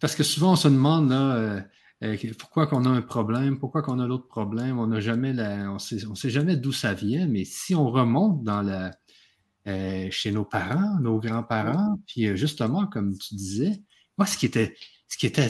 [0.00, 1.60] Parce que souvent, on se demande euh,
[2.04, 4.78] euh, pourquoi qu'on a un problème, pourquoi qu'on a l'autre problème?
[4.78, 8.62] On n'a jamais on ne sait jamais d'où ça vient, mais si on remonte dans
[8.62, 8.92] la,
[9.66, 13.82] euh, chez nos parents, nos grands-parents, puis justement, comme tu disais,
[14.16, 14.76] moi, ce qui était,
[15.08, 15.48] ce qui était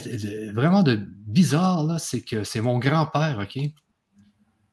[0.51, 3.61] vraiment de bizarre, c'est que c'est mon grand-père, OK?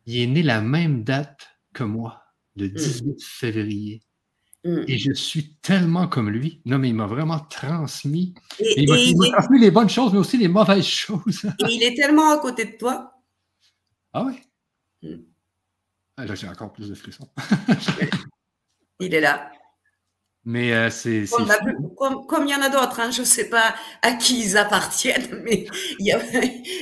[0.06, 2.22] Il est né la même date que moi,
[2.54, 3.14] le 18 mmh.
[3.20, 4.02] février.
[4.66, 4.84] Mm.
[4.88, 6.60] Et je suis tellement comme lui.
[6.64, 8.34] Non, mais il m'a vraiment transmis.
[8.58, 11.44] il m'a transmis les bonnes choses, mais aussi les mauvaises choses.
[11.44, 13.12] et il est tellement à côté de toi.
[14.12, 14.40] Ah oui?
[15.02, 15.22] Mm.
[16.16, 17.28] Ah, là, j'ai encore plus de frissons.
[19.00, 19.52] il est là.
[20.44, 21.24] Mais euh, c'est.
[21.96, 25.40] Comme, il y en a d'autres, hein, je ne sais pas à qui ils appartiennent,
[25.44, 25.66] mais
[25.98, 26.20] il y a,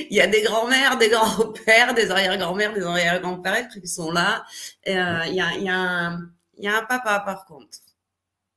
[0.09, 4.43] y a des grands-mères, des grands-pères, des arrière-grands-mères, des arrière-grands-pères qui sont là.
[4.87, 7.79] Euh, il y, a, y a un il y a un papa par contre.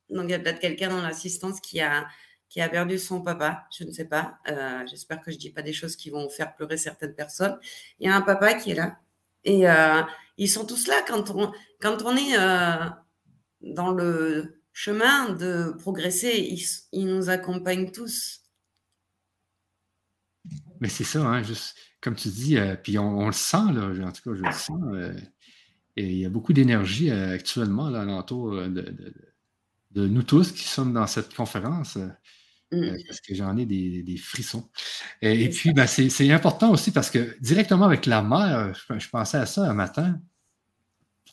[0.09, 2.07] Donc il y a peut-être quelqu'un dans l'assistance qui a,
[2.49, 4.39] qui a perdu son papa, je ne sais pas.
[4.49, 7.57] Euh, j'espère que je ne dis pas des choses qui vont faire pleurer certaines personnes.
[7.99, 8.99] Il y a un papa qui est là.
[9.43, 10.01] Et euh,
[10.37, 12.89] ils sont tous là quand on, quand on est euh,
[13.61, 16.57] dans le chemin de progresser.
[16.91, 18.41] Ils, nous accompagnent tous.
[20.79, 21.43] Mais c'est ça, hein,
[22.01, 24.79] comme tu dis, puis on, le sent, là, en tout cas, je le sens.
[25.99, 30.63] Et il y a beaucoup d'énergie euh, actuellement là, alentour euh, de, nous tous qui
[30.63, 31.97] sommes dans cette conférence.
[31.97, 32.07] Euh,
[32.71, 33.03] mm.
[33.05, 34.69] parce que j'en ai des, frissons.
[35.21, 39.45] Et, puis, ben, c'est important aussi parce que directement avec la mère, je, pensais à
[39.45, 40.21] ça un matin.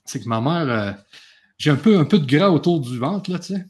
[0.04, 0.98] C'est que ma mère,
[1.58, 3.66] j'ai un peu, un peu de gras autour du ventre, là, tu sais.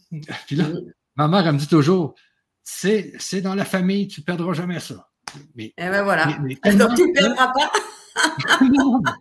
[0.47, 0.81] Puis là, mm.
[1.17, 2.15] ma mère, elle me dit toujours,
[2.63, 5.11] c'est dans la famille, tu ne perdras jamais ça.
[5.55, 6.27] Mais, eh ben voilà.
[6.27, 7.73] Donc, tu ne perdras pas.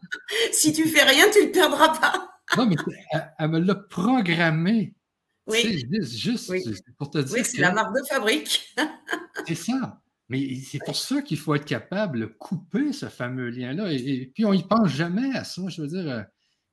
[0.52, 2.30] si tu fais rien, tu ne le perdras pas.
[2.58, 2.76] non, mais
[3.38, 4.96] elle, me l'a programmé.
[5.48, 5.86] Oui.
[6.02, 6.52] Juste,
[6.98, 7.36] pour te dire.
[7.36, 8.74] Oui, c'est la marque de fabrique.
[9.48, 10.02] c'est ça.
[10.30, 13.92] Mais c'est pour ça qu'il faut être capable de couper ce fameux lien-là.
[13.92, 15.62] Et, puis, on n'y pense jamais à ça.
[15.68, 16.24] Je veux dire, euh,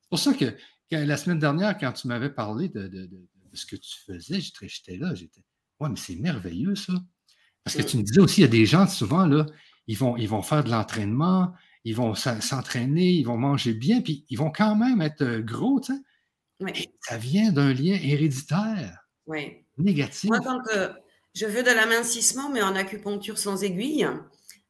[0.00, 0.56] c'est pour ça que,
[0.90, 3.08] la semaine dernière, quand tu m'avais parlé de,
[3.52, 5.42] ce que tu faisais, j'étais là, j'étais,
[5.80, 6.94] ouais, mais c'est merveilleux ça.
[7.64, 9.46] Parce que tu me disais aussi, il y a des gens, souvent, là,
[9.86, 11.52] ils vont, ils vont faire de l'entraînement,
[11.84, 15.80] ils vont s'entraîner, ils vont manger bien, puis ils vont quand même être euh, gros,
[15.80, 16.00] tu sais.
[16.60, 16.88] Oui.
[17.00, 18.98] Ça vient d'un lien héréditaire.
[19.26, 19.64] Oui.
[19.78, 20.30] Négatif.
[20.30, 20.60] Moi, quand
[21.34, 24.06] je veux de l'amincissement, mais en acupuncture sans aiguille,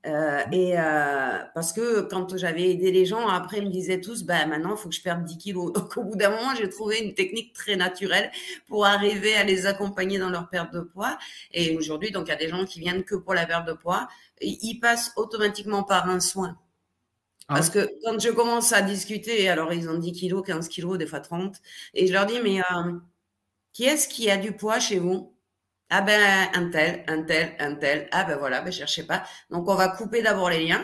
[0.05, 4.25] euh, et euh, parce que quand j'avais aidé les gens, après ils me disaient tous,
[4.25, 5.73] bah maintenant il faut que je perde 10 kilos.
[5.75, 8.31] Donc au bout d'un moment, j'ai trouvé une technique très naturelle
[8.67, 11.19] pour arriver à les accompagner dans leur perte de poids.
[11.53, 13.75] Et aujourd'hui, donc il y a des gens qui viennent que pour la perte de
[13.75, 14.09] poids,
[14.41, 16.59] ils passent automatiquement par un soin.
[17.49, 20.99] Ah parce que quand je commence à discuter, alors ils ont 10 kilos, 15 kilos,
[20.99, 21.57] des fois 30,
[21.95, 22.93] et je leur dis, mais euh,
[23.73, 25.35] qui est-ce qui a du poids chez vous?
[25.95, 28.09] Ah ben, un tel, un tel, un tel.
[28.13, 29.25] Ah ben voilà, ben cherchez pas.
[29.51, 30.83] Donc, on va couper d'abord les liens.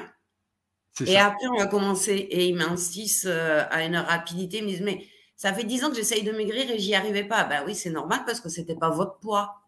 [1.07, 2.13] Et après, on va commencer.
[2.13, 4.59] Et ils m'insistent euh, à une rapidité.
[4.59, 7.25] Ils me disent, mais ça fait dix ans que j'essaye de maigrir et j'y arrivais
[7.25, 7.45] pas.
[7.45, 9.63] Ben oui, c'est normal parce que c'était pas votre poids.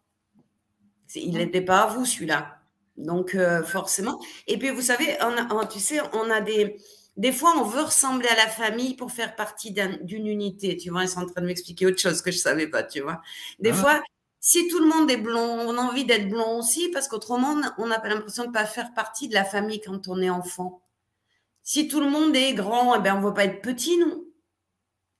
[1.15, 2.59] Il n'était pas à vous, celui-là.
[2.99, 4.21] Donc, euh, forcément.
[4.47, 6.77] Et puis, vous savez, on tu sais, on a des.
[7.17, 10.77] Des fois, on veut ressembler à la famille pour faire partie d'une unité.
[10.77, 13.01] Tu vois, ils sont en train de m'expliquer autre chose que je savais pas, tu
[13.01, 13.23] vois.
[13.59, 13.75] Des ah.
[13.75, 14.03] fois,
[14.41, 17.87] si tout le monde est blond, on a envie d'être blond aussi, parce qu'autrement, on
[17.87, 20.83] n'a pas l'impression de ne pas faire partie de la famille quand on est enfant.
[21.63, 24.25] Si tout le monde est grand, eh ben, on ne veut pas être petit, non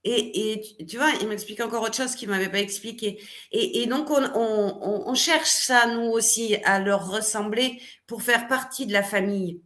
[0.03, 3.21] et, tu vois, il m'explique encore autre chose qu'il ne m'avait pas expliqué.
[3.51, 9.03] Et, donc, on, cherche ça, nous aussi, à leur ressembler pour faire partie de la
[9.03, 9.61] famille,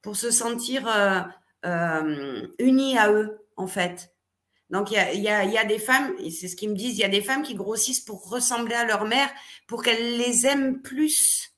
[0.00, 1.20] pour se sentir euh,
[1.66, 4.10] euh, unis à eux, en fait.
[4.70, 7.08] Donc, il y a, des femmes, et c'est ce qu'ils me disent, il y a
[7.08, 9.28] des femmes qui grossissent pour ressembler à leur mère,
[9.66, 11.52] pour qu'elles les aiment plus.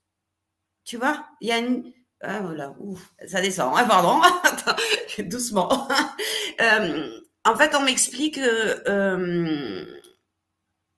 [0.84, 1.92] Tu vois Il y a une.
[2.22, 2.74] Ah, voilà,
[3.26, 3.76] ça descend.
[3.76, 4.20] Hein, pardon,
[5.24, 5.88] doucement.
[6.60, 9.84] Euh, en fait, on m'explique que euh,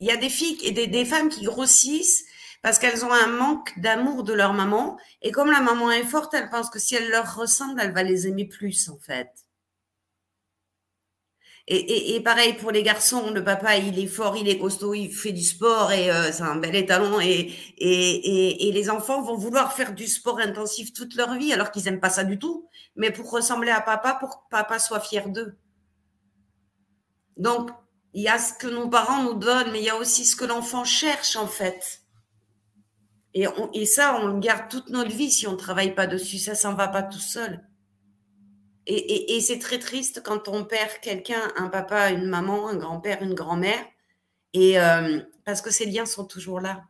[0.00, 2.24] il y a des filles et des, des femmes qui grossissent
[2.60, 4.98] parce qu'elles ont un manque d'amour de leur maman.
[5.22, 8.02] Et comme la maman est forte, elles pensent que si elle leur ressemble, elle va
[8.02, 9.30] les aimer plus, en fait.
[11.66, 15.32] Et, pareil pour les garçons, le papa, il est fort, il est costaud, il fait
[15.32, 17.20] du sport et euh, c'est un bel étalon.
[17.20, 22.00] Et, les enfants vont vouloir faire du sport intensif toute leur vie alors qu'ils n'aiment
[22.00, 25.56] pas ça du tout, mais pour ressembler à papa, pour que papa soit fier d'eux.
[27.38, 27.70] Donc,
[28.12, 30.36] il y a ce que nos parents nous donnent, mais il y a aussi ce
[30.36, 32.02] que l'enfant cherche en fait.
[33.32, 36.38] Et, et ça, on le garde toute notre vie si on ne travaille pas dessus.
[36.38, 37.64] Ça s'en va pas tout seul.
[38.86, 43.34] Et, c'est très triste quand on perd quelqu'un, un papa, une maman, un grand-père, une
[43.34, 43.82] grand-mère,
[44.52, 46.84] et euh, parce que ces liens sont toujours là.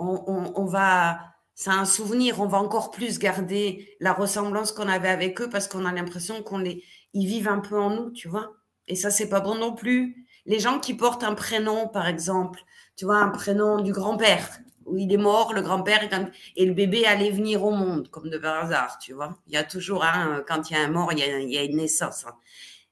[0.00, 1.18] On, va,
[1.56, 5.66] c'est un souvenir, on va encore plus garder la ressemblance qu'on avait avec eux parce
[5.66, 8.52] qu'on a l'impression qu'on les, ils vivent un peu en nous, tu vois.
[8.86, 10.28] Et ça, c'est pas bon non plus.
[10.46, 12.60] Les gens qui portent un prénom, par exemple,
[12.96, 16.08] tu vois, un prénom du grand-père, où il est mort, le grand-père,
[16.56, 19.38] et le bébé allait venir au monde, comme de par hasard, tu vois.
[19.46, 21.76] Il y a toujours, un, quand il y a un mort, il y a, une
[21.76, 22.24] naissance.
[22.26, 22.34] Hein.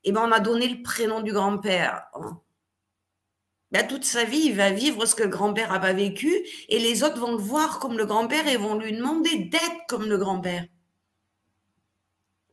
[0.04, 2.04] Et ben, on a donné le prénom du grand-père.
[2.14, 2.40] Hein.
[3.72, 6.32] Ben, toute sa vie, il va vivre ce que le grand-père n'a pas vécu,
[6.68, 10.08] et les autres vont le voir comme le grand-père et vont lui demander d'être comme
[10.08, 10.64] le grand-père.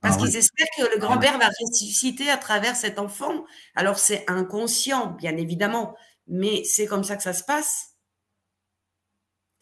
[0.01, 3.45] Parce ah qu'ils espèrent que le grand-père va ressusciter à travers cet enfant.
[3.73, 5.95] Alors c'est inconscient, bien évidemment,
[6.27, 7.92] mais c'est comme ça que ça se passe.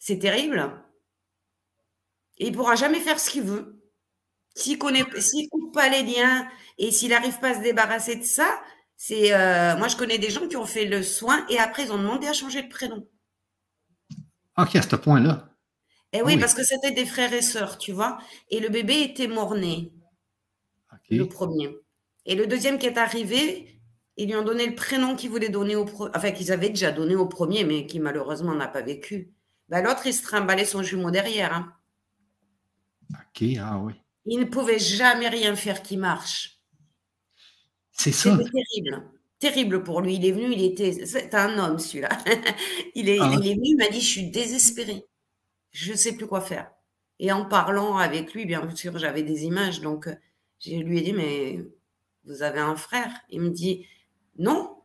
[0.04, 0.68] C'est terrible.
[2.38, 3.80] Et il ne pourra jamais faire ce qu'il veut.
[4.56, 8.60] S'il ne coupe pas les liens et s'il n'arrive pas à se débarrasser de ça,
[8.96, 11.92] c'est euh, moi je connais des gens qui ont fait le soin et après ils
[11.92, 13.08] ont demandé à changer de prénom.
[14.58, 15.54] Ok, à ce point-là.
[16.12, 18.18] Eh oui, parce que c'était des frères et sœurs, tu vois.
[18.50, 19.92] Et le bébé était mort-né.
[21.10, 21.70] Le premier.
[22.26, 23.80] Et le deuxième qui est arrivé,
[24.16, 26.10] ils lui ont donné le prénom qu'ils voulaient donner au premier.
[26.16, 29.32] Enfin, qu'ils avaient déjà donné au premier, mais qui malheureusement n'a pas vécu.
[29.68, 31.54] Ben, l'autre, il se trimballait son jumeau derrière.
[31.54, 31.72] Hein.
[33.12, 33.94] Ok, ah oui.
[34.26, 36.60] Il ne pouvait jamais rien faire qui marche.
[37.92, 38.36] C'est ça.
[38.36, 39.10] C'était terrible.
[39.38, 40.14] Terrible pour lui.
[40.16, 41.04] Il est venu, il était.
[41.06, 42.10] C'est un homme, celui-là.
[42.94, 45.04] il, est, ah il est venu, il m'a dit Je suis désespéré.
[45.70, 46.70] Je ne sais plus quoi faire.
[47.18, 49.80] Et en parlant avec lui, bien sûr, j'avais des images.
[49.80, 50.08] Donc,
[50.60, 51.58] je lui ai dit Mais
[52.24, 53.10] vous avez un frère?
[53.30, 53.86] Il me dit
[54.38, 54.76] Non.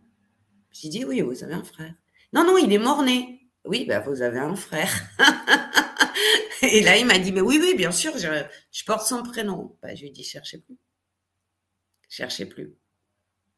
[0.71, 1.93] J'ai dit Oui, vous avez un frère.
[2.33, 3.46] Non, non, il est mort-né.
[3.67, 4.91] Oui, bah, vous avez un frère.
[6.61, 9.77] et là, il m'a dit, mais oui, oui, bien sûr, je, porte son prénom.
[9.81, 10.77] Bah, je lui ai dit, cherchez plus.
[12.09, 12.73] Cherchez plus.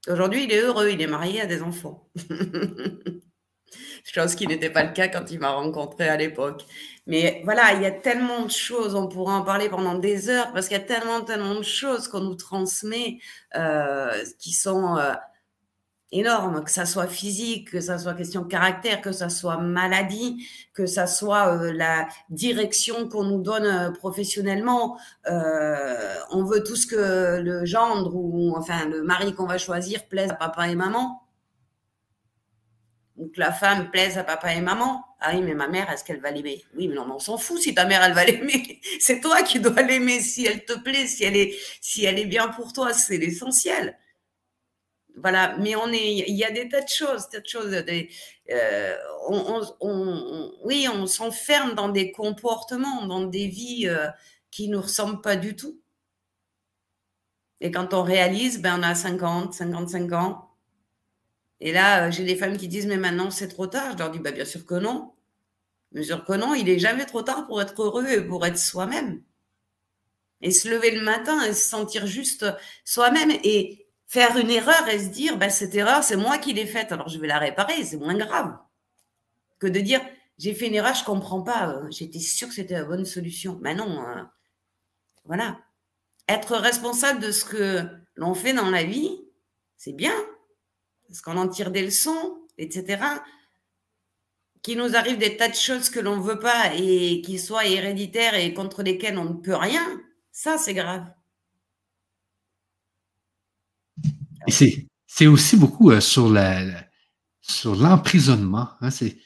[0.07, 2.09] Aujourd'hui, il est heureux, il est marié à des enfants.
[4.03, 6.65] Chose qui n'était pas le cas quand il m'a rencontré à l'époque.
[7.05, 10.51] Mais voilà, il y a tellement de choses, on pourrait en parler pendant des heures,
[10.51, 13.19] parce qu'il y a tellement, tellement de choses qu'on nous transmet
[13.55, 15.13] euh, qui sont euh,
[16.11, 20.47] énormes, que ça soit physique, que ça soit question de caractère, que ça soit maladie,
[20.73, 24.97] que ça soit euh, la direction qu'on nous donne professionnellement.
[25.25, 30.31] on veut tout ce que le gendre ou enfin le mari qu'on va choisir plaise
[30.31, 31.21] à papa et maman
[33.19, 35.03] ou que la femme plaise à papa et maman.
[35.19, 36.63] Ah oui, mais ma mère, est-ce qu'elle va l'aimer?
[36.75, 38.79] Oui, mais non, on s'en fout si ta mère, elle va l'aimer.
[38.99, 42.25] C'est toi qui dois l'aimer si elle te plaît, si elle est, si elle est
[42.25, 43.97] bien pour toi, c'est l'essentiel.
[45.17, 47.71] Voilà, mais on est, il y a des tas de choses, tas de choses.
[47.71, 48.09] Des,
[48.51, 48.95] euh,
[50.63, 54.07] oui, on s'enferme dans des comportements, dans des vies euh,
[54.51, 55.79] qui nous ressemblent pas du tout.
[57.61, 60.49] Et quand on réalise, ben on a 50, 55 ans,
[61.61, 63.93] et là, euh, j'ai des femmes qui disent, mais maintenant c'est trop tard.
[63.93, 65.13] Je leur dis, bah, bien sûr que non.
[65.91, 68.57] Bien sûr que non, il n'est jamais trop tard pour être heureux et pour être
[68.57, 69.21] soi-même.
[70.41, 72.45] Et se lever le matin et se sentir juste
[72.85, 76.65] soi-même et faire une erreur et se dire, bah, cette erreur, c'est moi qui l'ai
[76.65, 78.57] faite, alors je vais la réparer, c'est moins grave
[79.59, 80.01] que de dire,
[80.37, 83.59] j'ai fait une erreur, je comprends pas, euh, j'étais sûre que c'était la bonne solution.
[83.61, 84.23] Mais non, euh,
[85.25, 85.59] voilà.
[86.27, 89.21] Être responsable de ce que l'on fait dans la vie,
[89.75, 90.13] c'est bien,
[91.07, 93.03] parce qu'on en tire des leçons, etc.
[94.61, 97.65] Qu'il nous arrive des tas de choses que l'on ne veut pas et qui soient
[97.65, 101.05] héréditaires et contre lesquelles on ne peut rien, ça c'est grave.
[104.03, 106.29] Et c'est aussi beaucoup euh, sur
[107.75, 108.69] l'emprisonnement.
[108.81, 108.89] Hein.
[108.91, 109.17] C'est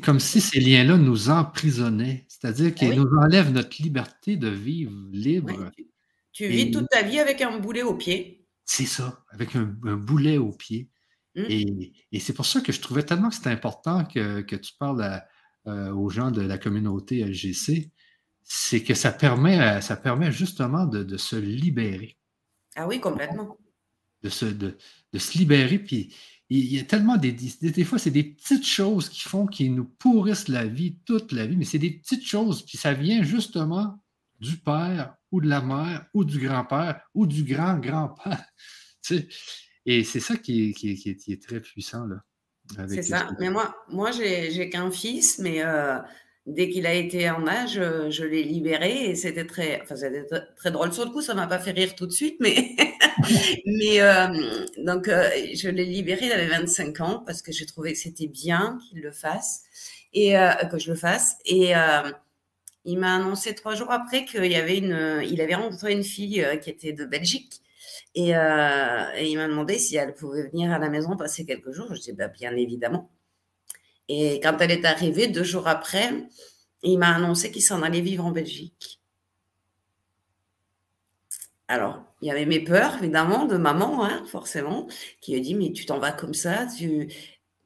[0.00, 5.70] comme si ces liens-là nous emprisonnaient, c'est-à-dire qu'ils nous enlèvent notre liberté de vivre libre.
[6.32, 8.44] tu, vis toute ta vie avec un boulet au pied.
[8.64, 10.88] C'est ça, avec un, boulet au pied.
[11.36, 11.42] Mmh.
[12.12, 15.22] Et, c'est pour ça que je trouvais tellement que c'était important que, tu parles
[15.66, 17.92] euh, aux gens de la communauté LGC,
[18.42, 22.16] c'est que ça permet, ça permet justement de, se libérer.
[22.76, 23.56] Ah oui, complètement.
[24.24, 24.76] De se, de,
[25.16, 25.78] se libérer.
[25.78, 26.12] Puis
[26.50, 29.84] il y a tellement des, des, fois, c'est des petites choses qui font qu'ils nous
[29.84, 34.02] pourrissent la vie, toute la vie, mais c'est des petites choses, puis ça vient justement
[34.40, 38.44] du père ou de la mère ou du grand-père ou du grand-grand-père.
[39.06, 39.28] Tu sais,
[39.84, 42.06] et c'est ça qui est, qui, qui, est, très puissant.
[42.06, 42.24] là.
[42.88, 43.28] C'est ça.
[43.38, 45.98] Mais moi, moi j'ai qu'un fils, mais euh,
[46.46, 49.82] dès qu'il a été en âge, euh, je l'ai libéré et c'était très,
[50.66, 50.92] drôle.
[50.92, 52.76] Sur le coup, ça m'a pas fait rire tout de suite, mais,
[53.66, 57.98] mais euh, donc je l'ai libéré, il avait 25 ans parce que j'ai trouvé que
[57.98, 59.62] c'était bien qu'il le fasse
[60.12, 60.34] et
[60.70, 61.36] que je le fasse.
[61.44, 61.72] Et
[62.84, 66.46] il m'a annoncé trois jours après qu'il y avait une, il avait rencontré une fille
[66.62, 67.62] qui était de Belgique
[68.16, 71.94] euh, et, il m'a demandé si elle pouvait venir à la maison passer quelques jours.
[71.94, 73.10] Je dis bah, bien évidemment.
[74.08, 76.12] Et quand elle est arrivée, deux jours après,
[76.82, 79.00] il m'a annoncé qu'il s'en allait vivre en Belgique.
[81.66, 84.86] Alors, il y avait mes peurs, évidemment, de maman, hein, forcément,
[85.20, 86.66] qui a dit, mais tu t'en vas comme ça.
[86.66, 87.08] Tu...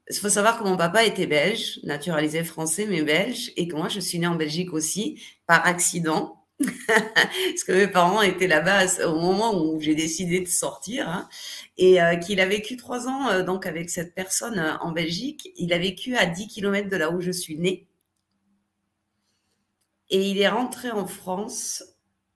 [0.08, 3.88] Il faut savoir que mon papa était belge, naturalisé français, mais belge, et que moi,
[3.88, 6.37] je suis née en Belgique aussi, par accident.
[6.88, 11.28] parce que mes parents étaient là-bas au moment où j'ai décidé de sortir, hein,
[11.76, 15.52] et euh, qu'il a vécu trois ans euh, donc avec cette personne euh, en Belgique.
[15.56, 17.86] Il a vécu à 10 km de là où je suis née.
[20.10, 21.84] Et il est rentré en France.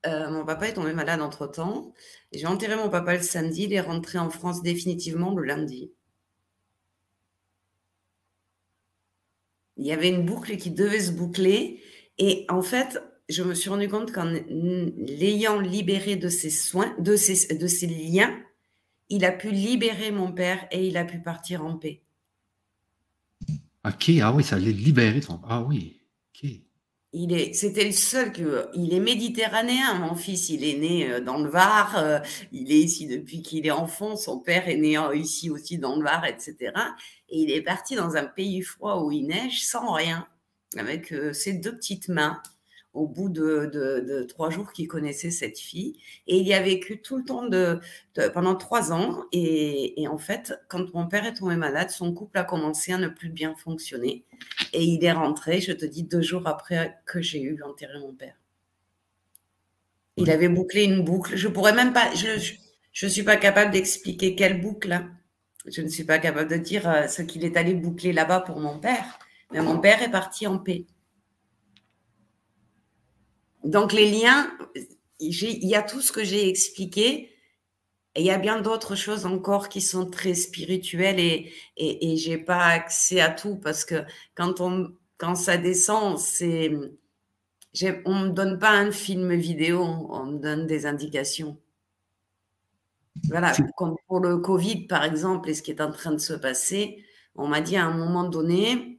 [0.04, 1.92] mon papa est tombé malade entre-temps.
[2.32, 3.64] J'ai enterré mon papa le samedi.
[3.64, 5.90] Il est rentré en France définitivement le lundi.
[9.78, 11.82] Il y avait une boucle qui devait se boucler.
[12.18, 13.02] Et en fait,
[13.32, 17.86] je me suis rendu compte qu'en l'ayant libéré de ses soins, de ses, de ses
[17.86, 18.38] liens,
[19.08, 22.02] il a pu libérer mon père et il a pu partir en paix.
[23.84, 25.40] Ok, ah oui, ça allait libérer ton.
[25.48, 26.50] Ah oui, ok.
[27.14, 30.48] Il est, c'était le seul que, il est méditerranéen, mon fils.
[30.48, 31.98] Il est né euh, dans le Var.
[31.98, 32.20] Euh,
[32.52, 34.16] il est ici depuis qu'il est enfant.
[34.16, 36.72] Son père est né euh, ici aussi dans le Var, etc.
[37.28, 40.26] Et il est parti dans un pays froid où il neige sans rien,
[40.78, 42.40] avec ses deux petites mains
[42.94, 45.96] au bout de, trois jours qu'il connaissait cette fille.
[46.26, 47.80] Et il y a vécu tout le temps de,
[48.34, 49.24] pendant trois ans.
[49.32, 53.08] Et, en fait, quand mon père est tombé malade, son couple a commencé à ne
[53.08, 54.24] plus bien fonctionner.
[54.72, 58.12] Et il est rentré, je te dis, deux jours après que j'ai eu enterré mon
[58.12, 58.36] père.
[60.16, 61.36] Il avait bouclé une boucle.
[61.36, 64.92] Je pourrais même pas, je ne suis pas capable d'expliquer quelle boucle.
[64.92, 65.10] Hein.
[65.66, 68.58] Je ne suis pas capable de dire euh, ce qu'il est allé boucler là-bas pour
[68.58, 69.18] mon père.
[69.52, 70.86] Mais mon père est parti en paix.
[73.64, 74.50] Donc les liens,
[75.20, 77.30] il y a tout ce que j'ai expliqué
[78.14, 82.16] Et il y a bien d'autres choses encore qui sont très spirituelles et, et, et
[82.16, 84.04] j'ai pas accès à tout parce que
[84.34, 86.70] quand on, quand ça descend, c'est,
[88.04, 91.58] on me donne pas un film vidéo, on me donne des indications.
[93.28, 96.32] Voilà, comme pour le Covid, par exemple, et ce qui est en train de se
[96.32, 97.04] passer,
[97.34, 98.91] on m'a dit à un moment donné,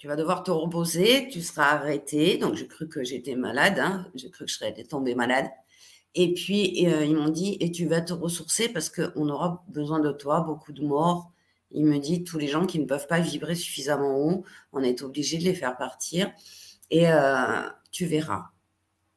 [0.00, 2.38] tu vas devoir te reposer, tu seras arrêté.
[2.38, 4.06] Donc, j'ai cru que j'étais malade, hein.
[4.14, 5.44] j'ai cru que je serais tombée malade.
[6.14, 10.00] Et puis, euh, ils m'ont dit, et tu vas te ressourcer parce qu'on aura besoin
[10.00, 11.30] de toi, beaucoup de morts.
[11.70, 15.02] Il me dit, tous les gens qui ne peuvent pas vibrer suffisamment haut, on est
[15.02, 16.32] obligé de les faire partir.
[16.90, 17.60] Et euh,
[17.92, 18.46] tu verras.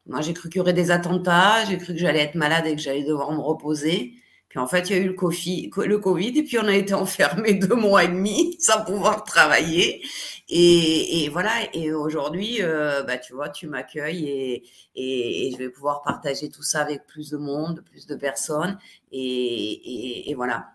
[0.06, 2.76] Moi, j'ai cru qu'il y aurait des attentats, j'ai cru que j'allais être malade et
[2.76, 4.16] que j'allais devoir me reposer.
[4.50, 6.76] Puis en fait, il y a eu le COVID, le COVID et puis on a
[6.76, 10.04] été enfermés deux mois et demi sans pouvoir travailler.
[10.50, 14.64] Et, et voilà, et aujourd'hui, euh, bah, tu vois, tu m'accueilles et,
[14.96, 18.78] et, je vais pouvoir partager tout ça avec plus de monde, plus de personnes.
[19.12, 20.74] Et, voilà.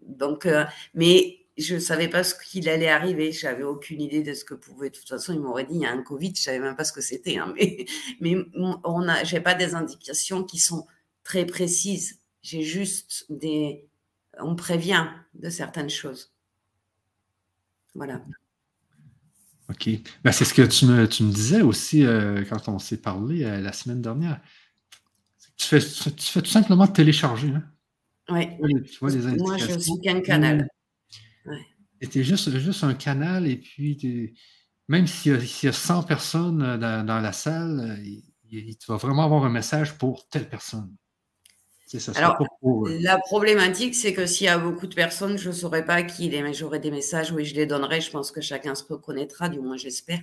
[0.00, 3.32] Donc, euh, mais je ne savais pas ce qu'il allait arriver.
[3.32, 4.90] Je n'avais aucune idée de ce que pouvait.
[4.90, 6.76] De toute façon, il m'aurait dit il y a un Covid, je ne savais même
[6.76, 7.38] pas ce que c'était.
[7.38, 7.54] Hein.
[7.56, 7.86] mais
[8.20, 8.36] mais
[8.84, 10.86] on a, j'ai pas des indications qui sont
[11.24, 12.20] très précises.
[12.42, 13.88] J'ai juste des.
[14.38, 16.32] On prévient de certaines choses.
[17.94, 18.22] Voilà.
[19.70, 19.88] OK.
[20.24, 23.44] Ben, c'est ce que tu me, tu me disais aussi euh, quand on s'est parlé
[23.44, 24.40] euh, la semaine dernière.
[25.56, 27.48] Tu fais, tu fais tout simplement télécharger.
[27.48, 27.64] Hein?
[28.30, 28.48] Oui.
[29.00, 29.10] Moi,
[29.58, 30.68] je suis qu'un canal.
[32.02, 34.34] C'était juste, juste un canal et puis
[34.88, 38.02] même s'il y, a 100 personnes euh, dans, la salle,
[38.50, 40.96] tu vas vraiment avoir un message pour telle personne.
[41.98, 45.54] Ça, Alors, euh, la problématique, c'est que s'il y a beaucoup de personnes, je ne
[45.54, 48.00] saurais pas qui les, mais j'aurai des messages, oui, je les donnerai.
[48.00, 50.20] Je pense que chacun se reconnaîtra, du moins j'espère.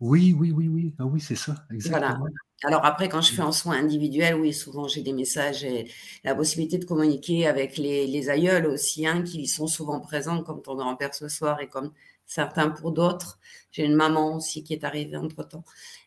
[0.00, 0.94] Oui, oui, oui, oui.
[0.98, 2.18] Ah oui, c'est ça, exactement.
[2.18, 2.34] Voilà.
[2.64, 5.90] Alors après, quand je fais en soins individuels, oui, souvent j'ai des messages et
[6.24, 10.76] la possibilité de communiquer avec les, aïeuls aussi, hein, qui sont souvent présents, comme ton
[10.76, 11.92] grand-père ce soir et comme
[12.24, 13.38] certains pour d'autres.
[13.70, 15.64] J'ai une maman aussi qui est arrivée entre-temps.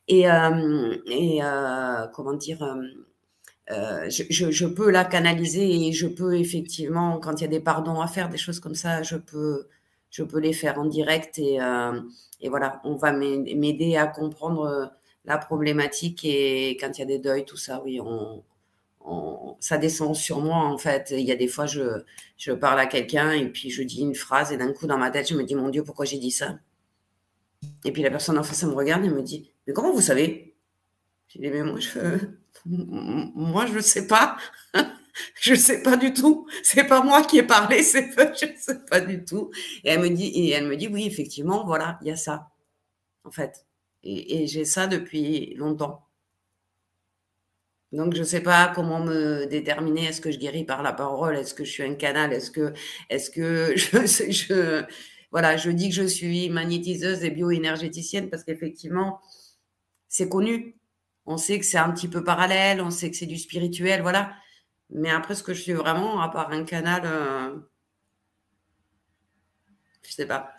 [0.08, 2.64] Et, euh, et euh, comment dire,
[3.72, 8.00] euh, je, peux la canaliser et je peux effectivement, quand il y a des pardons
[8.00, 9.68] à faire, des choses comme ça, je peux,
[10.12, 12.00] je peux les faire en direct et, euh,
[12.42, 14.86] et voilà, on va m'aider à comprendre euh,
[15.26, 18.00] la problématique et quand il y a des deuils, tout ça, oui,
[19.60, 21.12] ça descend sur moi en fait.
[21.12, 22.04] Il y a des fois, je,
[22.38, 25.10] je parle à quelqu'un et puis je dis une phrase et d'un coup dans ma
[25.10, 26.60] tête, je me dis, mon Dieu, pourquoi j'ai dit ça?
[27.84, 30.02] Et puis la personne en face, elle me regarde et me dit, mais comment vous
[30.02, 30.55] savez?
[31.36, 32.00] Je dis, mais moi, je,
[32.66, 34.38] moi, je ne sais pas.
[35.42, 36.48] je ne sais pas du tout.
[36.64, 39.52] C'est pas moi qui ai parlé, c'est je ne sais pas du tout.
[39.84, 42.50] Et elle me dit, et elle me dit, oui, effectivement, voilà, il y a ça,
[43.26, 43.66] en fait.
[44.04, 46.08] Et, j'ai ça depuis longtemps.
[47.92, 50.06] Donc, je ne sais pas comment me déterminer.
[50.06, 51.36] Est-ce que je guéris par la parole?
[51.36, 52.34] Est-ce que je suis un canal?
[52.34, 52.74] Est-ce que,
[53.10, 53.74] est-ce que
[54.32, 54.86] je,
[55.32, 59.20] voilà, je dis que je suis magnétiseuse et bioénergéticienne parce qu'effectivement,
[60.08, 60.76] c'est connu.
[61.26, 64.36] On sait que c'est un petit peu parallèle, on sait que c'est du spirituel, voilà.
[64.90, 67.56] Mais après, ce que je suis vraiment, à part un canal, euh,
[70.04, 70.52] je sais pas.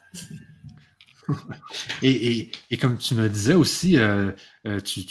[2.02, 2.50] et,
[2.80, 4.32] comme tu me disais aussi, euh,
[4.66, 5.04] euh, tu,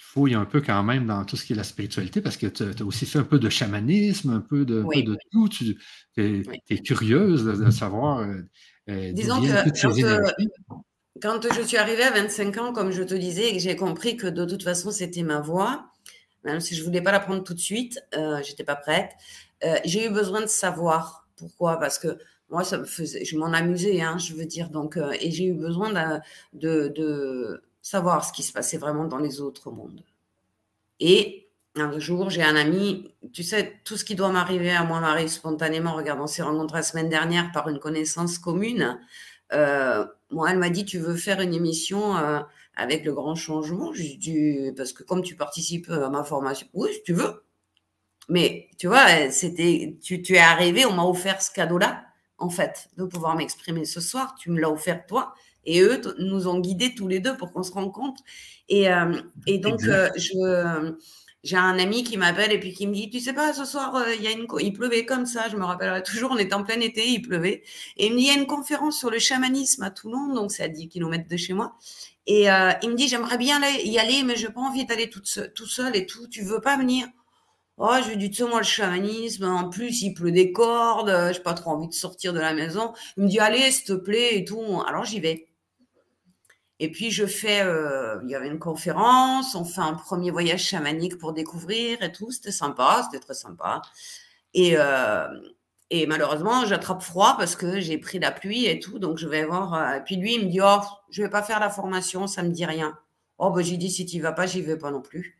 [0.00, 2.62] fouilles un peu quand même dans tout ce qui est la spiritualité parce que tu
[2.62, 4.84] as aussi fait un peu de chamanisme, un peu de,
[5.32, 5.48] tout.
[5.48, 5.78] Tu
[6.16, 8.26] es, curieuse de, savoir.
[8.86, 13.58] Disons que quand, je suis arrivée à 25 ans, comme je te disais, et que
[13.58, 15.90] j'ai compris que de toute façon c'était ma voie,
[16.44, 19.12] même si je voulais pas la prendre tout de suite, euh, j'étais pas prête.
[19.64, 22.18] Euh, j'ai eu besoin de savoir pourquoi, parce que
[22.50, 24.70] moi, ça me faisait, je m'en amusais, hein, je veux dire.
[24.70, 26.20] Donc, euh, et j'ai eu besoin
[26.52, 30.02] de, de, savoir ce qui se passait vraiment dans les autres mondes.
[31.00, 35.00] Et un jour, j'ai un ami, tu sais, tout ce qui doit m'arriver à moi
[35.00, 35.94] m'arrive spontanément.
[35.94, 38.98] Regarde, on s'est rencontrés la semaine dernière par une connaissance commune.
[39.52, 42.40] Euh, moi, elle m'a dit, tu veux faire une émission euh,
[42.74, 43.92] avec le grand changement?
[44.76, 47.44] Parce que comme tu participes à ma formation, oui, si tu veux.
[48.28, 52.04] Mais tu vois, c'était, tu, tu es arrivé, on m'a offert ce cadeau-là,
[52.38, 54.34] en fait, de pouvoir m'exprimer ce soir.
[54.38, 55.34] Tu me l'as offert toi.
[55.64, 58.22] Et eux nous ont guidés tous les deux pour qu'on se rencontre.
[58.68, 60.94] Et, euh, et donc, euh, je,
[61.44, 63.94] j'ai un ami qui m'appelle et puis qui me dit, tu sais pas, ce soir,
[63.96, 64.14] euh,
[64.60, 67.62] il pleuvait comme ça, je me rappellerai toujours, on était en plein été, il pleuvait.
[67.96, 70.50] Et il me dit, il y a une conférence sur le chamanisme à Toulon, donc
[70.50, 71.76] c'est à 10 km de chez moi.
[72.26, 75.08] Et euh, il me dit, j'aimerais bien y aller, mais je n'ai pas envie d'aller
[75.08, 76.26] tout seul et tout.
[76.28, 77.06] Tu veux pas venir?
[77.78, 81.36] Oh, je lui dis, tu moi, le chamanisme, en plus, il pleut des cordes, je
[81.36, 82.94] n'ai pas trop envie de sortir de la maison.
[83.16, 84.82] Il me dit, allez, s'il te plaît, et tout.
[84.86, 85.45] Alors, j'y vais.
[86.78, 90.62] Et puis je fais, euh, il y avait une conférence, on fait un premier voyage
[90.62, 93.80] chamanique pour découvrir et tout, c'était sympa, c'était très sympa.
[94.52, 95.26] Et, euh,
[95.90, 99.44] et malheureusement, j'attrape froid parce que j'ai pris la pluie et tout, donc je vais
[99.44, 99.74] voir.
[99.74, 102.42] Euh, et puis lui, il me dit, oh, je vais pas faire la formation, ça
[102.42, 102.98] me dit rien.
[103.38, 105.38] Oh, ben j'ai dit, si tu vas pas, j'y vais pas non plus.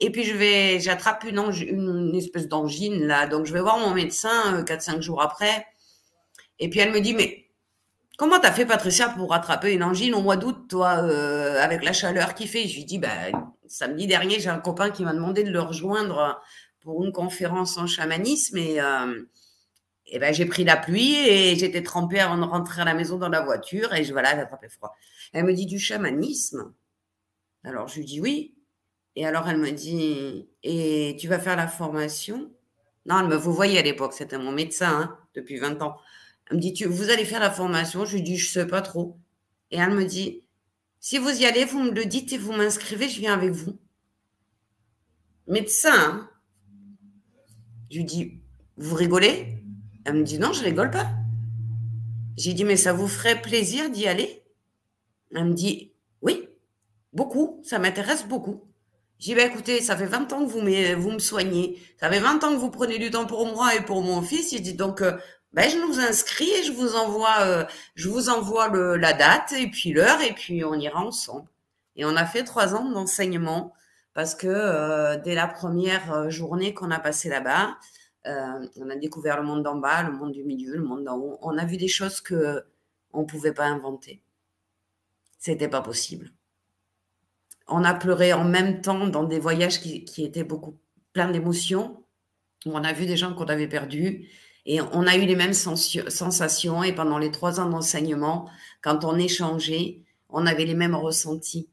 [0.00, 3.94] Et puis je vais, j'attrape une, une, espèce d'angine là, donc je vais voir mon
[3.94, 5.66] médecin 4-5 jours après.
[6.58, 7.45] Et puis elle me dit, mais
[8.16, 11.92] Comment t'as fait, Patricia, pour rattraper une angine au mois d'août, toi, euh, avec la
[11.92, 12.66] chaleur qu'il fait?
[12.66, 13.10] Je lui dis, bah,
[13.66, 16.40] samedi dernier, j'ai un copain qui m'a demandé de le rejoindre
[16.80, 19.22] pour une conférence en chamanisme et, euh,
[20.06, 23.18] et ben, j'ai pris la pluie et j'étais trempée avant de rentrer à la maison
[23.18, 24.94] dans la voiture et je, voilà, j'ai attrapé froid.
[25.32, 26.72] Elle me dit du chamanisme?
[27.64, 28.54] Alors je lui dis oui.
[29.16, 32.50] Et alors elle me dit, et tu vas faire la formation?
[33.06, 35.96] Non, elle me, vous voyez à l'époque, c'était mon médecin hein, depuis 20 ans.
[36.50, 38.82] Elle me dit, vous allez faire la formation Je lui dis, je ne sais pas
[38.82, 39.18] trop.
[39.70, 40.42] Et elle me dit,
[41.00, 43.78] si vous y allez, vous me le dites et vous m'inscrivez, je viens avec vous.
[45.46, 45.92] Médecin.
[45.94, 46.30] Hein.
[47.90, 48.40] je lui dis,
[48.76, 49.62] vous rigolez?
[50.04, 51.08] Elle me dit, non, je rigole pas.
[52.36, 54.44] J'ai dit, mais ça vous ferait plaisir d'y aller?
[55.34, 55.92] Elle me dit,
[56.22, 56.48] oui,
[57.12, 58.62] beaucoup, ça m'intéresse beaucoup.
[59.18, 61.80] J'ai dit, bah, écoutez, ça fait 20 ans que vous, me soignez.
[61.98, 64.50] Ça fait 20 ans que vous prenez du temps pour moi et pour mon fils.
[64.50, 65.16] J'ai dit, donc, euh,
[65.56, 69.70] ben, je nous inscris et je vous envoie, euh, je vous envoie la date et
[69.70, 71.48] puis l'heure et puis on ira ensemble.
[71.96, 73.72] Et on a fait trois ans d'enseignement
[74.12, 77.78] parce que euh, dès la première euh, journée qu'on a passé là-bas,
[78.26, 81.38] on a découvert le monde d'en bas, le monde du milieu, le monde d'en haut.
[81.42, 82.64] On a vu des choses que
[83.12, 84.20] on pouvait pas inventer.
[85.38, 86.32] C'était pas possible.
[87.68, 90.76] On a pleuré en même temps dans des voyages qui, qui étaient beaucoup
[91.12, 92.02] pleins d'émotions.
[92.64, 94.28] On a vu des gens qu'on avait perdus
[94.66, 96.82] et on a eu les mêmes sensations.
[96.82, 98.50] Et pendant les trois ans d'enseignement,
[98.82, 101.68] quand on échangeait, on avait les mêmes ressentis.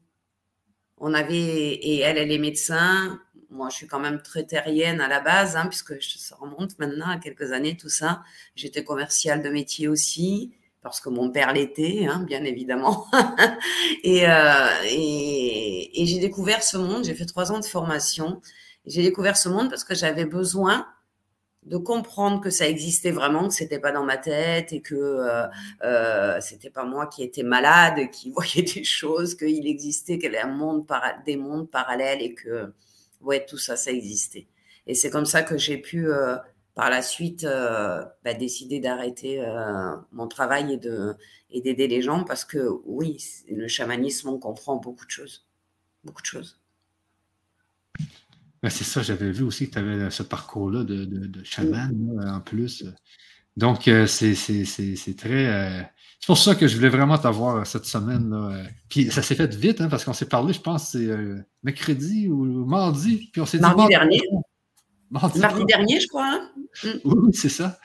[0.96, 3.20] On avait, et elle, elle est médecin.
[3.50, 7.08] Moi, je suis quand même très terrienne à la base, hein, puisque ça remonte maintenant
[7.08, 8.22] à quelques années, tout ça.
[8.54, 13.06] J'étais commerciale de métier aussi, parce que mon père l'était, hein, bien évidemment.
[14.04, 17.04] et, euh, et, et j'ai découvert ce monde.
[17.04, 18.40] J'ai fait trois ans de formation.
[18.86, 20.86] J'ai découvert ce monde parce que j'avais besoin
[21.64, 25.46] de comprendre que ça existait vraiment, que c'était pas dans ma tête et que euh,
[25.82, 30.36] euh, c'était pas moi qui étais malade, qui voyais des choses, qu'il existait, qu'il y
[30.36, 30.86] avait un monde
[31.24, 32.72] des mondes parallèles et que
[33.20, 34.46] ouais tout ça, ça existait.
[34.86, 36.36] Et c'est comme ça que j'ai pu euh,
[36.74, 41.16] par la suite euh, bah, décider d'arrêter euh, mon travail et de
[41.50, 45.46] et d'aider les gens parce que oui, le chamanisme on comprend beaucoup de choses,
[46.04, 46.60] beaucoup de choses.
[48.64, 52.40] Ben, c'est ça, j'avais vu aussi que tu avais ce parcours-là de, de, chaman en
[52.40, 52.82] plus.
[53.58, 54.34] Donc, euh, c'est
[55.18, 55.46] très.
[55.52, 55.82] Euh,
[56.18, 58.66] c'est pour ça que je voulais vraiment t'avoir euh, cette semaine.
[58.88, 61.06] Puis ça s'est fait vite, hein, parce qu'on s'est parlé, je pense, c'est
[61.62, 63.28] mercredi ou mardi.
[63.30, 64.22] Puis on s'est mardi dernier.
[65.10, 66.26] Mardi, dernier, je crois.
[66.26, 66.50] Hein.
[66.84, 66.88] Mm.
[67.04, 67.78] Oui, c'est ça.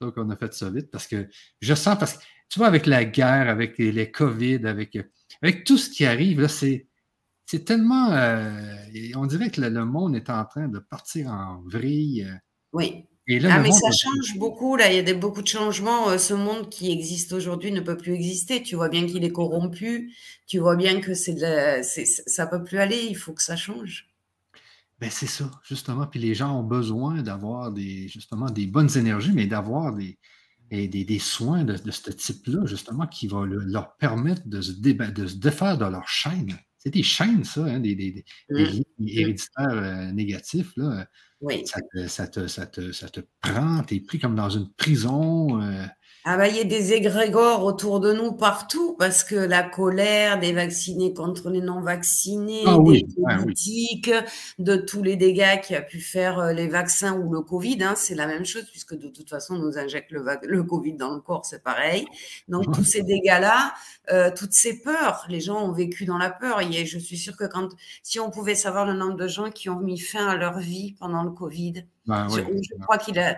[0.00, 1.28] Donc, on a fait ça vite parce que
[1.60, 4.96] je sens, parce que tu vois, avec la guerre, avec les, les COVID, avec,
[5.42, 6.86] avec tout ce qui arrive, là, c'est
[7.52, 8.10] c'est tellement.
[8.12, 8.50] Euh,
[9.14, 12.26] on dirait que le, monde est en train de partir en vrille.
[12.72, 13.04] Oui.
[13.28, 14.90] Et là, ah, mais ça change beaucoup, là.
[14.90, 16.08] Il y a des, beaucoup de changements.
[16.08, 18.62] Euh, ce monde qui existe aujourd'hui ne peut plus exister.
[18.62, 20.14] Tu vois bien qu'il est corrompu.
[20.46, 21.36] Tu vois bien que c'est
[22.26, 23.06] ça ne peut plus aller.
[23.10, 24.08] Il faut que ça change.
[24.98, 26.06] Ben, c'est ça, justement.
[26.06, 30.18] Puis les gens ont besoin d'avoir des, justement des bonnes énergies, mais d'avoir des,
[30.70, 35.36] des, des, soins de, ce type-là, justement, qui vont leur permettre de se, de se
[35.36, 36.56] défaire de leur chaîne.
[36.82, 39.06] C'est des chaînes, ça, hein, des, des, des, mmh.
[39.06, 40.72] héréditaires euh, négatifs.
[40.76, 41.06] Là.
[41.40, 41.62] Oui.
[41.64, 44.68] Ça te, ça, te, ça, te, ça te prend, tu es pris comme dans une
[44.74, 45.62] prison.
[45.62, 45.86] Euh,
[46.24, 50.38] ah bah, il y a des égrégores autour de nous partout parce que la colère
[50.38, 53.04] des vaccinés contre les non-vaccinés, ah des
[53.38, 54.12] politiques,
[54.60, 57.94] de tous les dégâts qui a pu faire euh, les vaccins ou le Covid, hein,
[57.96, 61.12] c'est la même chose puisque de toute façon, on nous injecte le, le Covid dans
[61.12, 62.06] le corps, c'est pareil.
[62.46, 63.74] Donc, tous ces dégâts-là,
[64.12, 66.60] euh, toutes ces peurs, les gens ont vécu dans la peur.
[66.60, 67.70] Et je suis sûre que quand,
[68.04, 70.94] si on pouvait savoir le nombre de gens qui ont mis fin à leur vie
[71.00, 73.36] pendant le Covid, bah je, je crois qu'il a,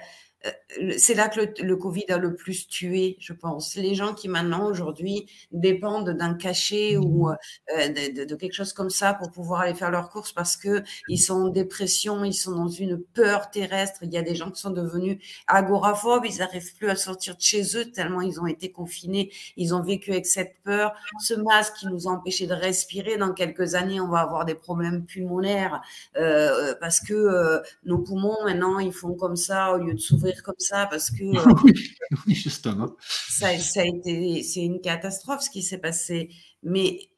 [0.98, 3.76] c'est là que le, Covid a le plus tué, je pense.
[3.76, 7.36] Les gens qui maintenant, aujourd'hui, dépendent d'un cachet ou mmh.
[7.78, 11.18] euh, de, quelque chose comme ça pour pouvoir aller faire leurs courses parce que ils
[11.18, 14.00] sont en dépression, ils sont dans une peur terrestre.
[14.02, 17.40] Il y a des gens qui sont devenus agoraphobes, ils n'arrivent plus à sortir de
[17.40, 20.94] chez eux tellement ils ont été confinés, ils ont vécu avec cette peur.
[21.20, 24.54] Ce masque qui nous a empêchés de respirer, dans quelques années, on va avoir des
[24.54, 25.80] problèmes pulmonaires
[26.16, 30.54] euh, parce que nos poumons, maintenant, ils font comme ça au lieu de s'ouvrir comme
[30.58, 31.24] ça parce que
[32.26, 32.94] oui, justement.
[33.00, 36.30] Ça, ça a été, c'est une catastrophe ce qui s'est passé.
[36.62, 37.10] Mais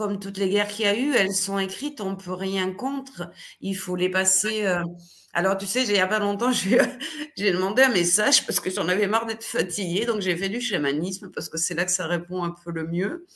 [0.00, 2.72] comme toutes les guerres qu'il y a eu, elles sont écrites, on ne peut rien
[2.72, 3.30] contre.
[3.60, 4.64] Il faut les passer.
[4.64, 4.82] Euh.
[5.34, 6.50] Alors, tu sais, il n'y a pas longtemps,
[7.36, 10.06] j'ai demandé un message parce que j'en avais marre d'être fatiguée.
[10.06, 12.86] Donc, j'ai fait du chamanisme parce que c'est là que ça répond un peu le
[12.86, 13.26] mieux.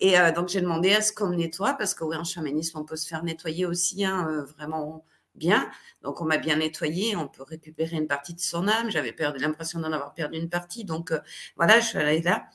[0.00, 2.78] Et euh, donc, j'ai demandé à ce qu'on me nettoie parce que, oui, en chamanisme,
[2.78, 5.04] on peut se faire nettoyer aussi, hein, euh, vraiment
[5.34, 5.70] bien.
[6.02, 7.16] Donc, on m'a bien nettoyé.
[7.16, 8.90] On peut récupérer une partie de son âme.
[8.90, 10.84] J'avais perdu l'impression d'en avoir perdu une partie.
[10.84, 11.12] Donc,
[11.56, 12.48] voilà, je suis allée là.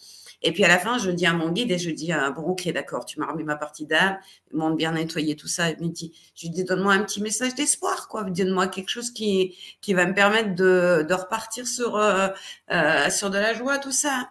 [0.44, 2.68] Et puis à la fin, je dis à mon guide et je dis bon ok
[2.74, 4.20] d'accord, tu m'as remis ma partie d'âme,
[4.52, 5.72] ils m'ont bien nettoyé tout ça.
[5.72, 9.12] Il me dit, je lui dis donne-moi un petit message d'espoir quoi, donne-moi quelque chose
[9.12, 12.28] qui qui va me permettre de, de repartir sur euh,
[12.72, 14.30] euh, sur de la joie tout ça.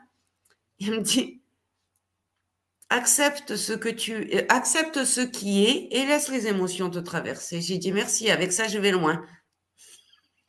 [0.79, 1.42] Il me dit
[2.93, 7.61] accepte ce que tu accepte ce qui est et laisse les émotions te traverser.
[7.61, 9.25] J'ai dit merci, avec ça je vais loin.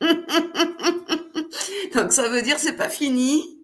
[1.94, 3.60] Donc ça veut dire c'est pas fini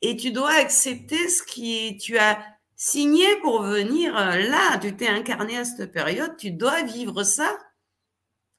[0.00, 2.38] et tu dois accepter ce qui tu as
[2.76, 4.78] signé pour venir euh, là.
[4.78, 7.58] Tu t'es incarné à cette période, tu dois vivre ça.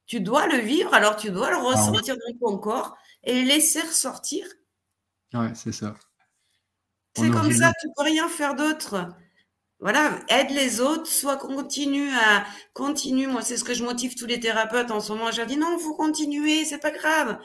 [0.08, 3.48] Tu dois le vivre, alors tu dois le ah ressentir dans ton corps et le
[3.48, 4.46] laisser ressortir.
[5.34, 5.96] Ouais, c'est ça.
[7.16, 9.08] C'est comme ça, tu peux rien faire d'autre.
[9.80, 13.28] Voilà, aide les autres, soit continue à continue.
[13.28, 15.32] Moi, c'est ce que je motive tous les thérapeutes en ce moment.
[15.32, 17.38] Je leur dis non, faut continuer, c'est pas grave.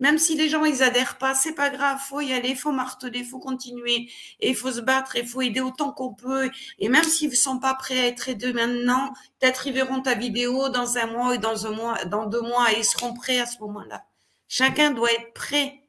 [0.00, 3.22] Même si les gens ils adhèrent pas, c'est pas grave, faut y aller, faut marteler,
[3.22, 4.10] faut continuer,
[4.40, 6.50] et faut se battre, il faut aider autant qu'on peut.
[6.78, 10.68] Et même s'ils sont pas prêts à être aidés maintenant, peut-être ils verront ta vidéo
[10.68, 13.46] dans un mois et dans un mois, dans deux mois, et ils seront prêts à
[13.46, 14.04] ce moment-là.
[14.48, 15.84] Chacun doit être prêt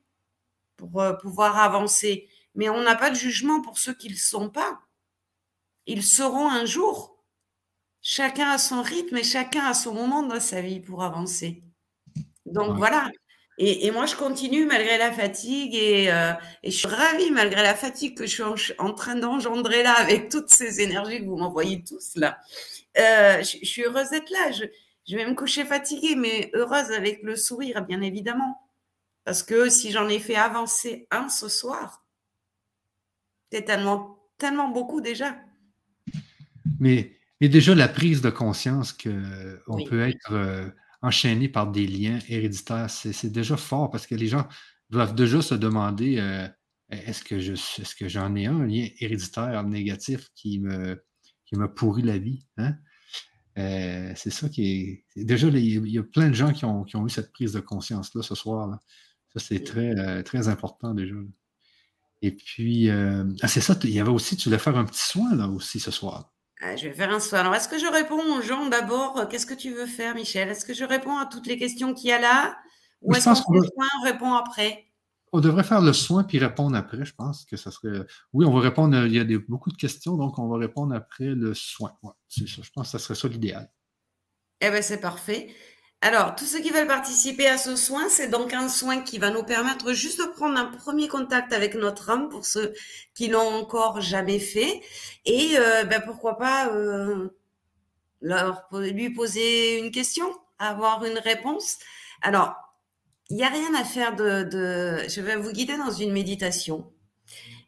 [0.77, 2.29] pour euh, pouvoir avancer.
[2.55, 4.79] Mais on n'a pas de jugement pour ceux qui ne le sont pas.
[5.87, 7.23] Ils seront un jour.
[8.01, 11.63] Chacun a son rythme et chacun a son moment dans sa vie pour avancer.
[12.45, 13.09] Donc voilà,
[13.57, 18.17] et, moi, je continue malgré la fatigue euh, et, je suis ravie malgré la fatigue
[18.17, 22.15] que je suis en, train d'engendrer là avec toutes ces énergies que vous m'envoyez tous
[22.15, 22.37] là.
[22.97, 24.51] Euh, je, suis heureuse d'être là.
[24.51, 24.65] Je,
[25.07, 28.59] je, vais me coucher fatiguée, mais heureuse avec le sourire, bien évidemment.
[29.23, 32.03] Parce que si j'en ai fait avancer un ce soir,
[33.53, 35.33] c'est tellement, tellement beaucoup déjà.
[36.79, 40.33] Mais, mais déjà, la prise de conscience qu'on peut être...
[40.33, 40.69] Euh,
[41.05, 42.89] enchaîné par des liens héréditaires.
[42.89, 44.47] C'est déjà fort parce que les gens
[44.89, 46.47] doivent déjà se demander euh,
[46.89, 51.03] est-ce que je est-ce que j'en ai un, lien héréditaire négatif qui me,
[51.45, 52.45] qui me pourrit la vie?
[52.57, 52.75] Hein?
[53.57, 55.23] Euh, c'est ça qui est.
[55.23, 58.35] Déjà, il y a plein de gens qui ont, eu cette prise de conscience-là ce
[58.35, 58.79] soir.
[59.33, 61.15] Ça, c'est très, euh, très important déjà.
[62.21, 65.35] Et puis, ah, c'est ça, il y avait aussi, tu voulais faire un petit soin
[65.35, 66.34] là aussi ce soir.
[66.61, 67.39] Ah, je vais faire un soin.
[67.39, 69.27] Alors, est-ce que je réponds aux gens d'abord?
[69.29, 70.49] Qu'est-ce que tu veux faire, Michel?
[70.49, 72.57] Est-ce que je réponds à toutes les questions qu'il y a là?
[73.01, 74.85] Ou est-ce qu'on soin, on répond après?
[75.33, 78.05] On devrait faire le soin puis répondre après, je pense que ça serait.
[78.31, 79.05] Oui, on va répondre.
[79.05, 81.91] Il y a beaucoup de questions, donc on va répondre après le soin.
[82.29, 82.61] c'est ça.
[82.63, 83.69] Je pense que ça serait ça l'idéal.
[84.61, 85.53] Eh bien, c'est parfait.
[86.05, 89.31] Alors, tous ceux qui veulent participer à ce soin, c'est donc un soin qui va
[89.31, 92.75] nous permettre juste de prendre un premier contact avec notre âme pour ceux
[93.15, 94.83] qui l'ont encore jamais fait.
[95.25, 97.29] Et euh, ben, pourquoi pas euh,
[98.21, 100.27] lui poser une question,
[100.59, 101.79] avoir une réponse.
[102.21, 102.53] Alors,
[103.31, 104.47] il n'y a rien à faire de,
[105.09, 106.93] Je vais vous guider dans une méditation.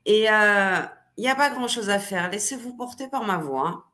[0.05, 0.81] Et euh,
[1.17, 2.29] il n'y a pas grand-chose à faire.
[2.29, 3.87] Laissez-vous porter par ma voix.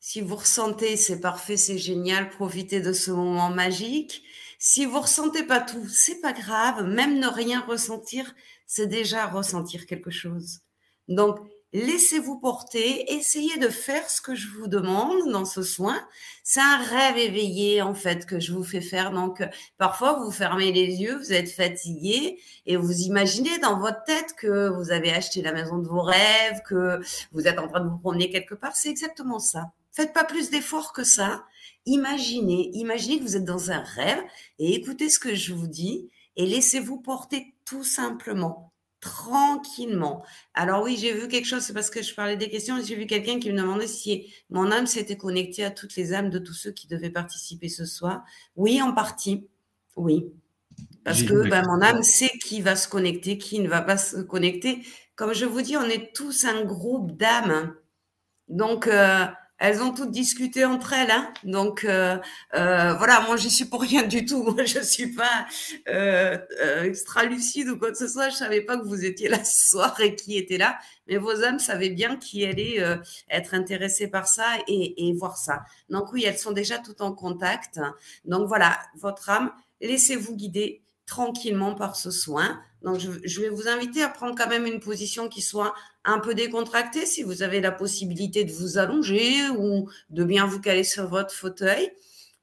[0.00, 4.22] Si vous ressentez, c'est parfait, c'est génial, profitez de ce moment magique.
[4.58, 8.34] Si vous ressentez pas tout, c'est pas grave, même ne rien ressentir,
[8.66, 10.60] c'est déjà ressentir quelque chose.
[11.08, 11.38] Donc,
[11.72, 16.00] laissez-vous porter, essayez de faire ce que je vous demande dans ce soin.
[16.42, 19.10] C'est un rêve éveillé, en fait, que je vous fais faire.
[19.10, 19.42] Donc,
[19.78, 24.68] parfois, vous fermez les yeux, vous êtes fatigué et vous imaginez dans votre tête que
[24.68, 27.00] vous avez acheté la maison de vos rêves, que
[27.32, 28.76] vous êtes en train de vous promener quelque part.
[28.76, 29.72] C'est exactement ça.
[29.98, 31.44] Faites pas plus d'efforts que ça.
[31.84, 34.22] Imaginez, imaginez que vous êtes dans un rêve
[34.60, 40.24] et écoutez ce que je vous dis et laissez-vous porter tout simplement, tranquillement.
[40.54, 43.08] Alors oui, j'ai vu quelque chose, c'est parce que je parlais des questions, j'ai vu
[43.08, 46.54] quelqu'un qui me demandait si mon âme s'était connectée à toutes les âmes de tous
[46.54, 48.22] ceux qui devaient participer ce soir.
[48.54, 49.48] Oui, en partie.
[49.96, 50.26] Oui.
[51.02, 54.18] Parce que ben, mon âme sait qui va se connecter, qui ne va pas se
[54.18, 54.80] connecter.
[55.16, 57.74] Comme je vous dis, on est tous un groupe d'âmes.
[58.46, 59.26] Donc, euh,
[59.58, 61.32] elles ont toutes discuté entre elles, hein.
[61.42, 62.16] donc euh,
[62.54, 63.20] euh, voilà.
[63.26, 64.42] Moi, je suis pour rien du tout.
[64.54, 65.46] Moi, je suis pas
[65.88, 66.38] euh,
[66.84, 68.28] extra lucide ou quoi que ce soit.
[68.28, 70.78] Je savais pas que vous étiez là ce soir et qui était là,
[71.08, 72.78] mais vos âmes savaient bien qui allait
[73.30, 75.64] être intéressé par ça et, et, voir ça.
[75.90, 77.80] Donc oui, elles sont déjà toutes en contact.
[78.24, 79.50] Donc voilà, votre âme,
[79.80, 82.60] laissez-vous guider tranquillement par ce soin.
[82.82, 85.74] Donc, je, vais vous inviter à prendre quand même une position qui soit
[86.04, 90.60] un peu décontractée, si vous avez la possibilité de vous allonger ou de bien vous
[90.60, 91.90] caler sur votre fauteuil.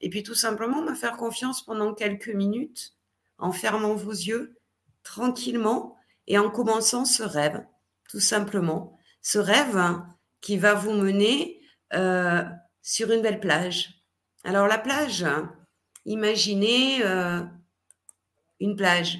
[0.01, 2.93] Et puis, tout simplement, me faire confiance pendant quelques minutes
[3.37, 4.57] en fermant vos yeux
[5.03, 5.95] tranquillement
[6.27, 7.65] et en commençant ce rêve,
[8.09, 8.97] tout simplement.
[9.21, 10.01] Ce rêve
[10.41, 11.61] qui va vous mener
[11.93, 12.43] euh,
[12.81, 14.01] sur une belle plage.
[14.43, 15.25] Alors, la plage,
[16.05, 17.41] imaginez euh,
[18.59, 19.17] une plage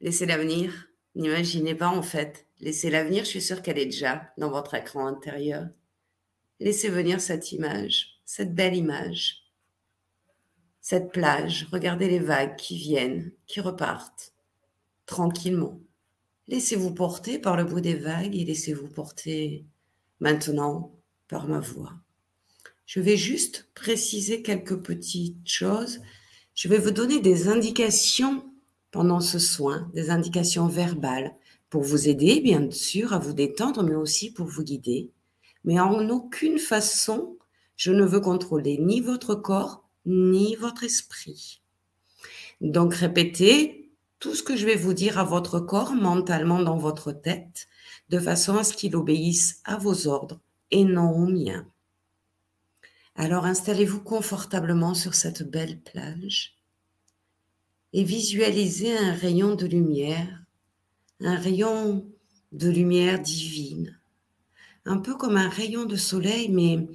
[0.00, 0.88] Laissez l'avenir.
[1.14, 2.46] N'imaginez pas en fait.
[2.60, 5.68] Laissez l'avenir, je suis sûre qu'elle est déjà dans votre écran intérieur.
[6.60, 9.42] Laissez venir cette image, cette belle image.
[10.80, 14.32] Cette plage, regardez les vagues qui viennent, qui repartent,
[15.04, 15.80] tranquillement.
[16.48, 19.66] Laissez-vous porter par le bout des vagues et laissez-vous porter
[20.20, 20.94] maintenant
[21.28, 21.94] par ma voix.
[22.86, 26.00] Je vais juste préciser quelques petites choses.
[26.54, 28.48] Je vais vous donner des indications
[28.96, 31.34] pendant ce soin des indications verbales
[31.68, 35.10] pour vous aider, bien sûr, à vous détendre, mais aussi pour vous guider.
[35.64, 37.36] Mais en aucune façon,
[37.76, 41.60] je ne veux contrôler ni votre corps, ni votre esprit.
[42.62, 47.12] Donc répétez tout ce que je vais vous dire à votre corps mentalement dans votre
[47.12, 47.68] tête,
[48.08, 50.40] de façon à ce qu'il obéisse à vos ordres
[50.70, 51.66] et non aux miens.
[53.14, 56.55] Alors installez-vous confortablement sur cette belle plage
[57.96, 60.44] et visualisez un rayon de lumière,
[61.20, 62.06] un rayon
[62.52, 63.98] de lumière divine,
[64.84, 66.86] un peu comme un rayon de soleil, mais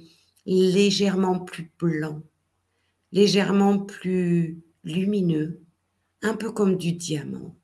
[0.46, 2.22] légèrement plus blanc,
[3.10, 5.60] légèrement plus lumineux,
[6.22, 7.56] un peu comme du diamant.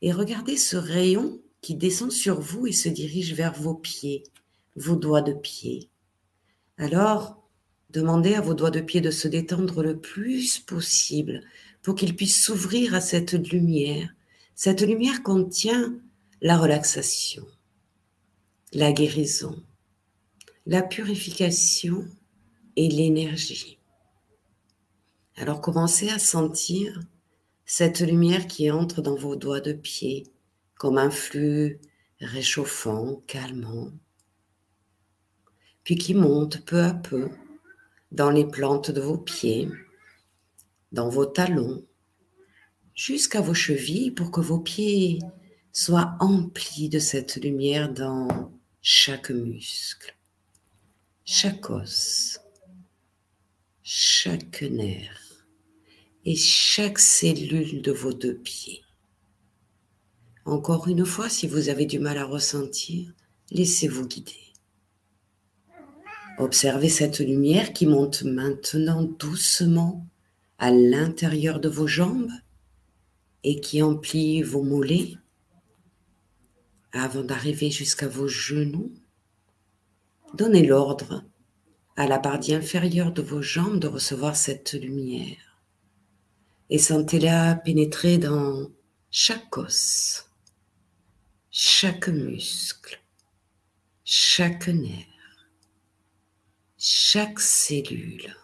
[0.00, 4.24] Et regardez ce rayon qui descend sur vous et se dirige vers vos pieds,
[4.74, 5.88] vos doigts de pied.
[6.78, 7.40] Alors,
[7.90, 11.42] demandez à vos doigts de pied de se détendre le plus possible
[11.82, 14.14] pour qu'il puisse s'ouvrir à cette lumière.
[14.54, 15.98] Cette lumière contient
[16.40, 17.46] la relaxation,
[18.72, 19.62] la guérison,
[20.66, 22.06] la purification
[22.76, 23.78] et l'énergie.
[25.36, 27.00] Alors commencez à sentir
[27.64, 30.26] cette lumière qui entre dans vos doigts de pied
[30.76, 31.80] comme un flux
[32.20, 33.90] réchauffant, calmant,
[35.84, 37.30] puis qui monte peu à peu
[38.10, 39.68] dans les plantes de vos pieds,
[40.92, 41.84] dans vos talons,
[42.94, 45.18] jusqu'à vos chevilles pour que vos pieds
[45.72, 50.14] soient emplis de cette lumière dans chaque muscle,
[51.24, 52.40] chaque os,
[53.82, 55.46] chaque nerf
[56.24, 58.82] et chaque cellule de vos deux pieds.
[60.44, 63.12] Encore une fois, si vous avez du mal à ressentir,
[63.50, 64.52] laissez-vous guider.
[66.38, 70.06] Observez cette lumière qui monte maintenant doucement
[70.62, 72.30] à l'intérieur de vos jambes
[73.42, 75.16] et qui emplit vos mollets
[76.92, 78.94] avant d'arriver jusqu'à vos genoux.
[80.34, 81.24] Donnez l'ordre
[81.96, 85.64] à la partie inférieure de vos jambes de recevoir cette lumière
[86.70, 88.70] et sentez-la pénétrer dans
[89.10, 90.30] chaque os,
[91.50, 93.02] chaque muscle,
[94.04, 95.48] chaque nerf,
[96.78, 98.36] chaque cellule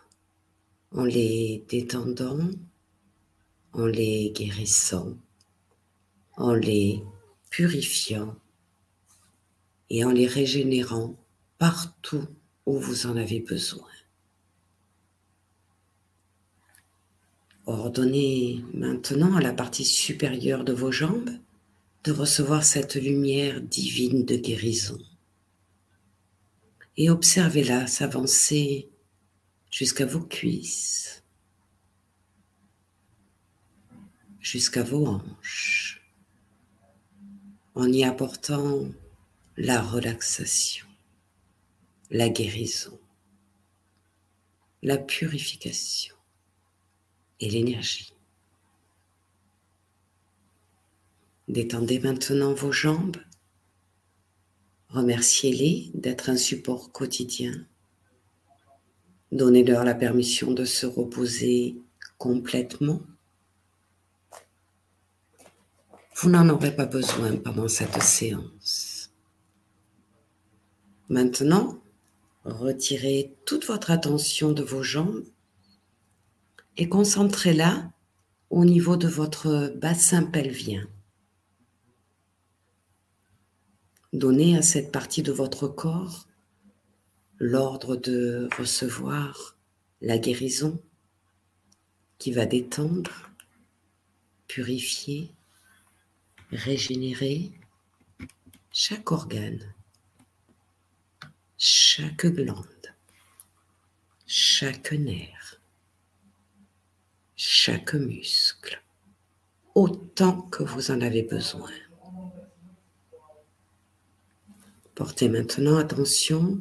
[0.93, 2.51] en les détendant,
[3.73, 5.17] en les guérissant,
[6.37, 7.03] en les
[7.51, 8.37] purifiant
[9.91, 11.17] et en les régénérant
[11.59, 12.27] partout
[12.67, 13.87] où vous en avez besoin.
[17.67, 21.31] Ordonnez maintenant à la partie supérieure de vos jambes
[22.05, 24.99] de recevoir cette lumière divine de guérison.
[26.97, 28.89] Et observez-la s'avancer
[29.79, 31.23] jusqu'à vos cuisses,
[34.41, 36.03] jusqu'à vos hanches,
[37.77, 38.89] en y apportant
[39.57, 40.89] la relaxation,
[42.11, 42.99] la guérison,
[44.83, 46.17] la purification
[47.39, 48.13] et l'énergie.
[51.47, 53.23] Détendez maintenant vos jambes.
[54.89, 57.65] Remerciez-les d'être un support quotidien
[59.33, 61.77] Donnez-leur la permission de se reposer
[62.17, 63.03] complètement.
[66.17, 69.11] Vous n'en aurez pas besoin pendant cette séance.
[71.09, 71.79] Maintenant,
[72.45, 75.25] retirez toute votre attention de vos jambes
[76.77, 77.91] et concentrez-la
[78.51, 80.89] au niveau de votre bassin pelvien.
[84.13, 86.28] Donnez à cette partie de votre corps
[87.39, 89.57] l'ordre de recevoir
[90.01, 90.83] la guérison
[92.19, 93.31] qui va détendre
[94.49, 95.33] purifier,
[96.51, 97.53] régénérer
[98.73, 99.75] chaque organe,
[101.57, 102.95] chaque glande,
[104.27, 105.61] chaque nerf,
[107.37, 108.83] chaque muscle,
[109.75, 111.71] autant que vous en avez besoin.
[114.97, 116.61] Portez maintenant attention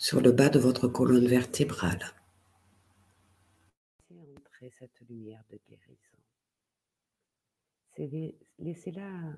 [0.00, 2.14] sur le bas de votre colonne vertébrale.
[4.08, 6.16] Laissez entrer cette lumière de guérison.
[8.58, 9.34] Laissez-la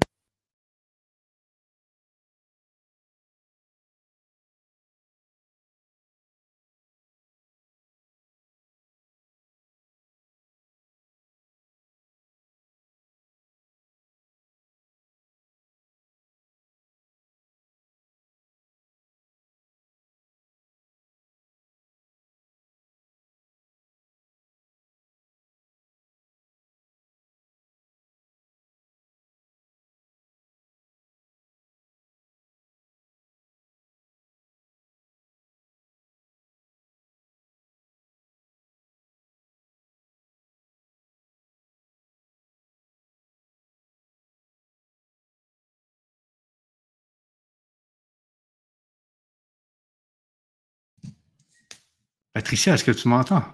[52.42, 53.44] Patricia, est-ce que tu m'entends?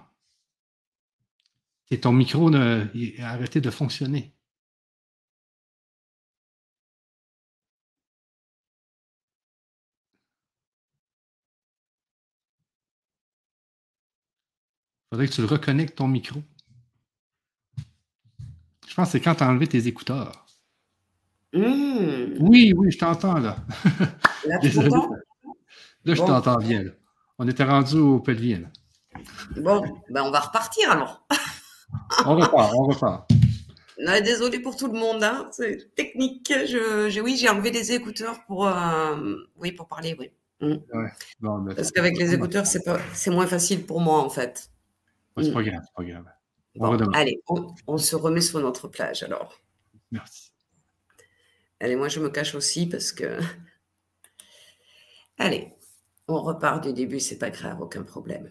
[1.91, 2.87] Et ton micro a
[3.21, 4.33] arrêté de fonctionner.
[15.03, 16.41] Il faudrait que tu le reconnectes ton micro.
[18.87, 20.47] Je pense que c'est quand tu as enlevé tes écouteurs.
[21.53, 22.37] Mmh.
[22.39, 23.55] Oui, oui, je t'entends là.
[24.45, 25.11] Là, tu m'entends?
[26.05, 26.25] Là, je Bon.
[26.25, 26.81] t'entends bien.
[26.83, 26.91] là.
[27.39, 28.59] On était rendu au pelvien.
[28.59, 28.67] là.
[29.57, 31.25] Bon, ben on va repartir alors.
[32.25, 33.29] On repart, on repart.
[34.01, 36.49] Non, désolé pour tout le monde, hein, c'est technique.
[36.67, 40.31] Je, je- oui, j'ai enlevé les écouteurs pour, euh, oui, pour parler, oui.
[41.41, 44.71] Bon, ben, Parce qu'avec les écouteurs, c'est pas, c'est moins facile pour moi en fait.
[45.41, 46.23] c'est pas grave, c'est pas grave.
[46.79, 49.59] On Bon, allez, on, on se remet sur notre plage alors.
[50.13, 50.53] Merci.
[51.81, 53.37] Allez, moi je me cache aussi parce que.
[55.37, 55.73] Allez,
[56.29, 58.49] on repart du début, c'est pas grave, aucun problème.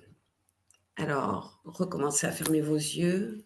[0.96, 3.44] Alors, recommencez à fermer vos yeux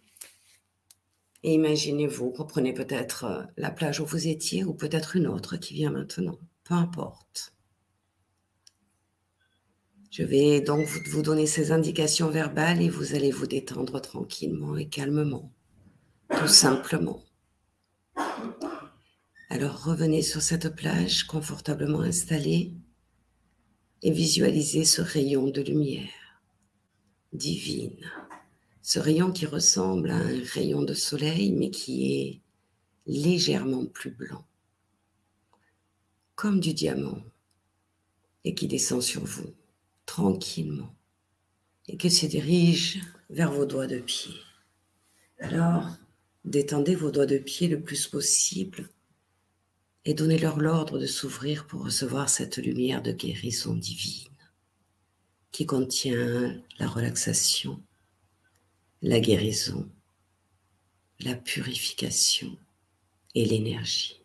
[1.43, 5.75] et imaginez-vous, reprenez peut-être euh, la plage où vous étiez ou peut-être une autre qui
[5.75, 7.53] vient maintenant, peu importe.
[10.11, 14.77] Je vais donc vous, vous donner ces indications verbales et vous allez vous détendre tranquillement
[14.77, 15.53] et calmement,
[16.39, 17.23] tout simplement.
[19.49, 22.75] Alors revenez sur cette plage confortablement installée
[24.03, 26.11] et visualisez ce rayon de lumière
[27.33, 28.11] divine.
[28.83, 32.41] Ce rayon qui ressemble à un rayon de soleil mais qui est
[33.07, 34.45] légèrement plus blanc,
[36.35, 37.23] comme du diamant,
[38.45, 39.55] et qui descend sur vous
[40.05, 40.93] tranquillement
[41.89, 43.01] et qui se dirige
[43.31, 44.35] vers vos doigts de pied.
[45.39, 45.89] Alors,
[46.45, 48.89] détendez vos doigts de pied le plus possible
[50.05, 54.29] et donnez-leur l'ordre de s'ouvrir pour recevoir cette lumière de guérison divine
[55.53, 57.83] qui contient la relaxation,
[59.03, 59.89] la guérison,
[61.21, 62.57] la purification
[63.35, 64.23] et l'énergie.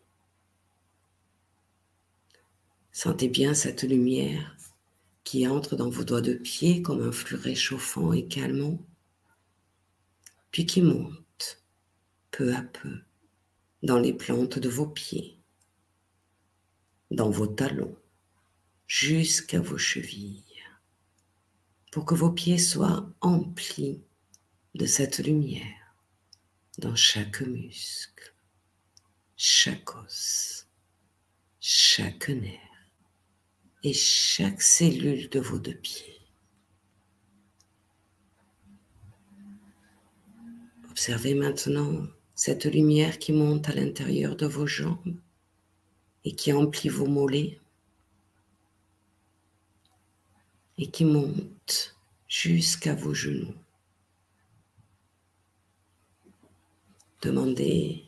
[2.90, 4.56] Sentez bien cette lumière
[5.22, 8.80] qui entre dans vos doigts de pied comme un flux réchauffant et calmant,
[10.50, 11.62] puis qui monte
[12.30, 12.98] peu à peu
[13.82, 15.37] dans les plantes de vos pieds,
[17.10, 17.96] dans vos talons,
[18.86, 20.44] jusqu'à vos chevilles,
[21.90, 24.02] pour que vos pieds soient emplis
[24.74, 25.96] de cette lumière
[26.78, 28.34] dans chaque muscle,
[29.36, 30.66] chaque os,
[31.60, 32.60] chaque nerf
[33.82, 36.20] et chaque cellule de vos deux pieds.
[40.90, 45.18] Observez maintenant cette lumière qui monte à l'intérieur de vos jambes
[46.24, 47.58] et qui emplit vos mollets
[50.78, 51.96] et qui monte
[52.28, 53.54] jusqu'à vos genoux.
[57.22, 58.04] Demandez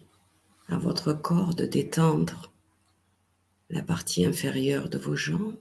[0.68, 2.52] à votre corps de détendre
[3.70, 5.58] la partie inférieure de vos jambes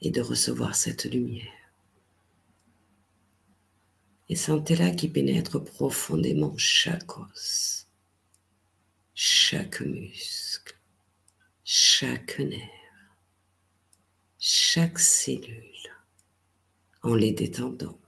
[0.00, 1.52] et de recevoir cette lumière.
[4.28, 7.88] Et sentez-la qui pénètre profondément chaque os,
[9.14, 10.78] chaque muscle,
[11.74, 13.16] chaque nerf,
[14.38, 15.88] chaque cellule,
[17.02, 17.98] en les détendant,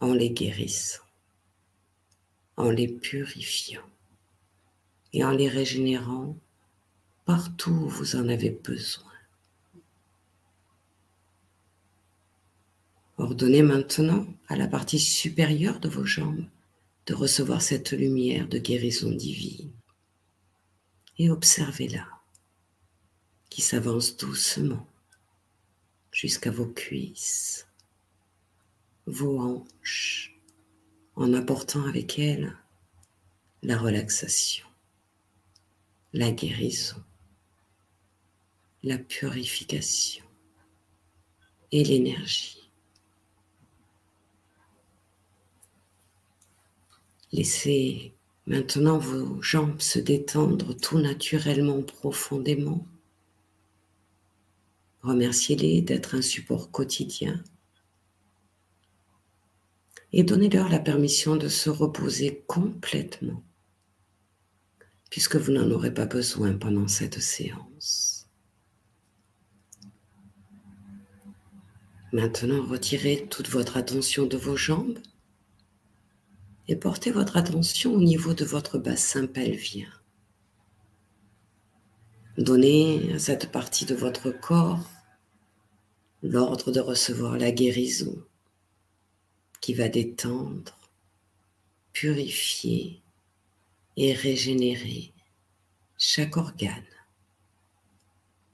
[0.00, 1.04] en les guérissant,
[2.56, 3.88] en les purifiant
[5.12, 6.36] et en les régénérant
[7.24, 9.12] partout où vous en avez besoin.
[13.16, 16.46] Ordonnez maintenant à la partie supérieure de vos jambes
[17.06, 19.70] de recevoir cette lumière de guérison divine.
[21.16, 22.19] Et observez-la
[23.60, 24.86] qui s'avance doucement
[26.12, 27.68] jusqu'à vos cuisses,
[29.04, 30.34] vos hanches,
[31.14, 32.56] en apportant avec elle
[33.62, 34.66] la relaxation,
[36.14, 37.04] la guérison,
[38.82, 40.24] la purification
[41.70, 42.72] et l'énergie.
[47.30, 48.14] Laissez
[48.46, 52.86] maintenant vos jambes se détendre tout naturellement, profondément.
[55.02, 57.42] Remerciez-les d'être un support quotidien
[60.12, 63.42] et donnez-leur la permission de se reposer complètement,
[65.10, 68.28] puisque vous n'en aurez pas besoin pendant cette séance.
[72.12, 74.98] Maintenant, retirez toute votre attention de vos jambes
[76.66, 79.88] et portez votre attention au niveau de votre bassin pelvien.
[82.38, 84.88] Donnez à cette partie de votre corps
[86.22, 88.24] l'ordre de recevoir la guérison
[89.60, 90.78] qui va détendre,
[91.92, 93.02] purifier
[93.96, 95.12] et régénérer
[95.98, 96.84] chaque organe,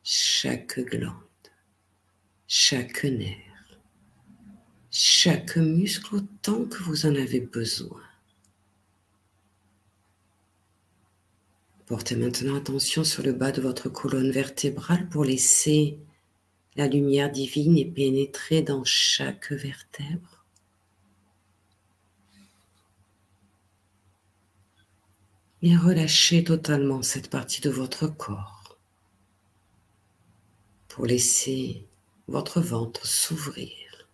[0.03, 1.13] chaque glande,
[2.49, 3.79] chaque nerf,
[4.91, 8.03] chaque muscle autant que vous en avez besoin.
[11.87, 16.01] Portez maintenant attention sur le bas de votre colonne vertébrale pour laisser
[16.75, 20.45] la lumière divine pénétrer dans chaque vertèbre.
[25.63, 28.77] Et relâchez totalement cette partie de votre corps
[30.89, 31.87] pour laisser
[32.27, 34.09] votre ventre s'ouvrir,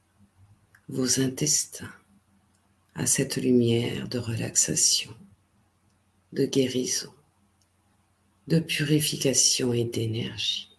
[0.89, 1.93] vos intestins
[2.95, 5.15] à cette lumière de relaxation,
[6.35, 7.13] de guérison
[8.49, 10.77] de purification et d'énergie.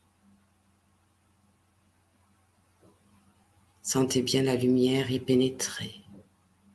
[3.82, 6.02] Sentez bien la lumière y pénétrer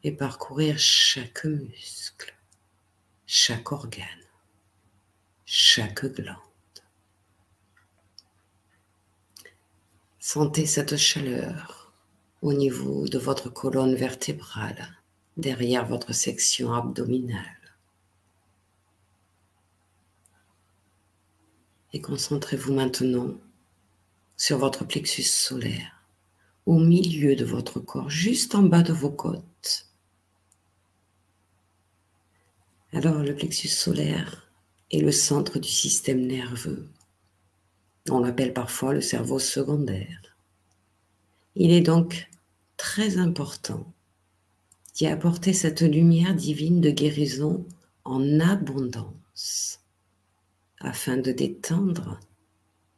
[0.05, 2.35] et parcourir chaque muscle,
[3.27, 4.05] chaque organe,
[5.45, 6.37] chaque glande.
[10.21, 11.93] Sentez cette chaleur
[12.43, 14.99] au niveau de votre colonne vertébrale,
[15.37, 17.58] derrière votre section abdominale.
[21.93, 23.35] Et concentrez-vous maintenant
[24.37, 26.05] sur votre plexus solaire,
[26.67, 29.89] au milieu de votre corps, juste en bas de vos côtes.
[32.93, 34.51] Alors le plexus solaire
[34.91, 36.89] est le centre du système nerveux.
[38.11, 40.37] On l'appelle parfois le cerveau secondaire.
[41.55, 42.29] Il est donc
[42.77, 43.93] très important
[44.95, 47.67] d'y apporter cette lumière divine de guérison
[48.05, 49.78] en abondance
[50.81, 52.21] afin de détendre,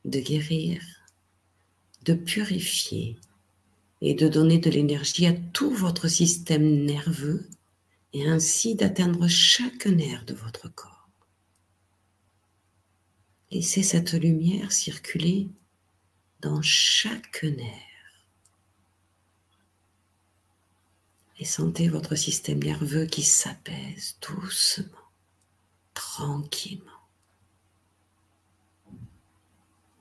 [0.04, 0.82] de guérir,
[2.04, 3.18] de purifier
[4.00, 7.48] et de donner de l'énergie à tout votre système nerveux
[8.12, 11.08] et ainsi d'atteindre chaque nerf de votre corps.
[13.50, 15.48] Laissez cette lumière circuler
[16.40, 17.86] dans chaque nerf.
[21.38, 24.84] Et sentez votre système nerveux qui s'apaise doucement,
[25.94, 26.99] tranquillement.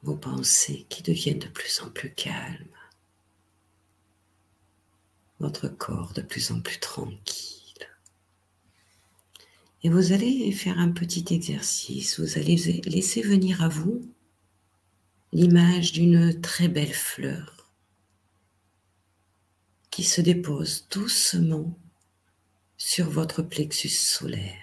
[0.04, 2.68] Vos pensées qui deviennent de plus en plus calmes,
[5.40, 7.60] votre corps de plus en plus tranquille.
[9.84, 14.06] Et vous allez faire un petit exercice, vous allez laisser venir à vous
[15.32, 17.72] l'image d'une très belle fleur
[19.92, 21.78] qui se dépose doucement
[22.78, 24.56] sur votre plexus solaire.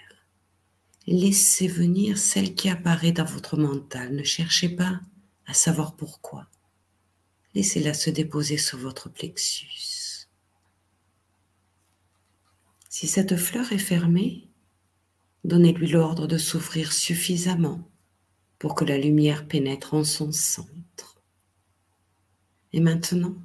[1.05, 4.13] Laissez venir celle qui apparaît dans votre mental.
[4.13, 4.99] Ne cherchez pas
[5.47, 6.47] à savoir pourquoi.
[7.55, 10.27] Laissez-la se déposer sur votre plexus.
[12.89, 14.49] Si cette fleur est fermée,
[15.43, 17.89] donnez-lui l'ordre de s'ouvrir suffisamment
[18.59, 21.21] pour que la lumière pénètre en son centre.
[22.73, 23.35] Et maintenant,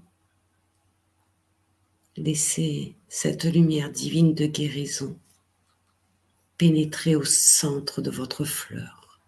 [2.17, 5.19] laissez cette lumière divine de guérison
[6.59, 9.21] pénétrer au centre de votre fleur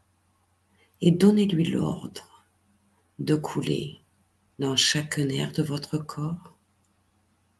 [1.00, 2.33] et donnez-lui l'ordre
[3.18, 4.00] de couler
[4.58, 6.56] dans chaque nerf de votre corps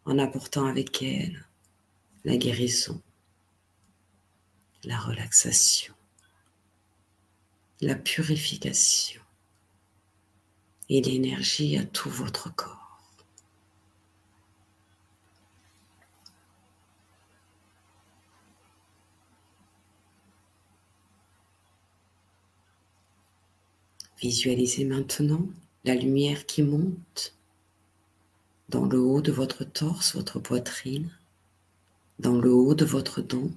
[0.05, 1.47] en apportant avec elle
[2.25, 3.01] la guérison,
[4.85, 5.95] la relaxation
[7.85, 9.21] la purification
[10.89, 12.84] et l'énergie à tout votre corps.
[24.21, 25.47] Visualisez maintenant
[25.85, 27.35] la lumière qui monte
[28.69, 31.11] dans le haut de votre torse, votre poitrine,
[32.19, 33.51] dans le haut de votre dos,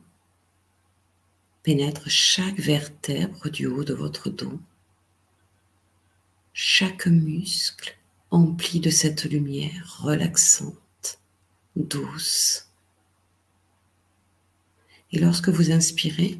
[1.63, 4.59] pénètre chaque vertèbre du haut de votre dos,
[6.53, 7.97] chaque muscle
[8.31, 11.19] empli de cette lumière relaxante,
[11.75, 12.67] douce.
[15.11, 16.39] Et lorsque vous inspirez,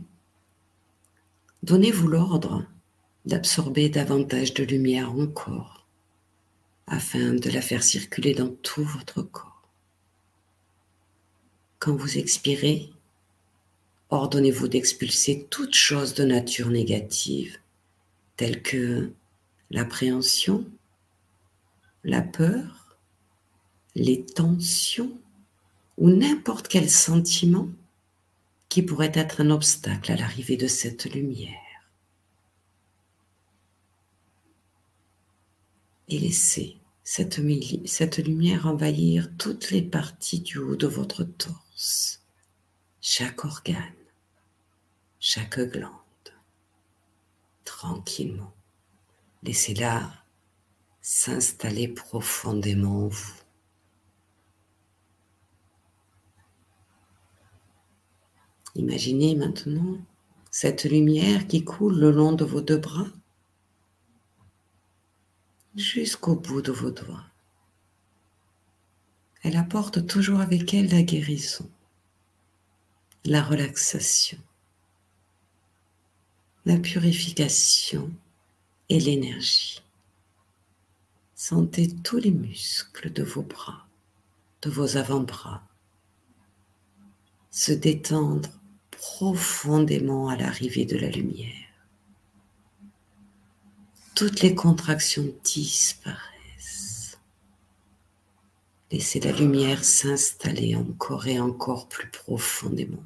[1.63, 2.65] donnez-vous l'ordre
[3.27, 5.85] d'absorber davantage de lumière encore
[6.87, 9.67] afin de la faire circuler dans tout votre corps.
[11.79, 12.89] Quand vous expirez,
[14.09, 17.57] ordonnez-vous d'expulser toute chose de nature négative,
[18.37, 19.11] telle que
[19.71, 20.65] l'appréhension,
[22.05, 22.97] la peur,
[23.93, 25.11] les tensions
[25.97, 27.67] ou n'importe quel sentiment
[28.69, 31.66] qui pourrait être un obstacle à l'arrivée de cette lumière.
[36.07, 42.21] Et laissez cette, lumière envahir toutes les parties du haut de votre torse,
[43.01, 43.93] chaque organe,
[45.19, 45.91] chaque glande,
[47.63, 48.53] tranquillement.
[49.43, 50.11] Laissez-la
[51.01, 53.33] s'installer profondément en vous.
[58.75, 59.97] Imaginez maintenant
[60.51, 63.07] cette lumière qui coule le long de vos deux bras
[65.77, 67.23] jusqu'au bout de vos doigts.
[69.43, 71.69] Elle apporte toujours avec elle la guérison,
[73.23, 74.39] la relaxation,
[76.65, 78.11] la purification
[78.89, 79.83] et l'énergie.
[81.35, 83.85] Sentez tous les muscles de vos bras,
[84.63, 85.63] de vos avant-bras,
[87.51, 88.49] se détendre
[88.89, 91.66] profondément à l'arrivée de la lumière
[94.17, 97.19] toutes les contractions disparaissent.
[98.91, 103.03] Laissez la lumière s'installer encore et encore plus profondément,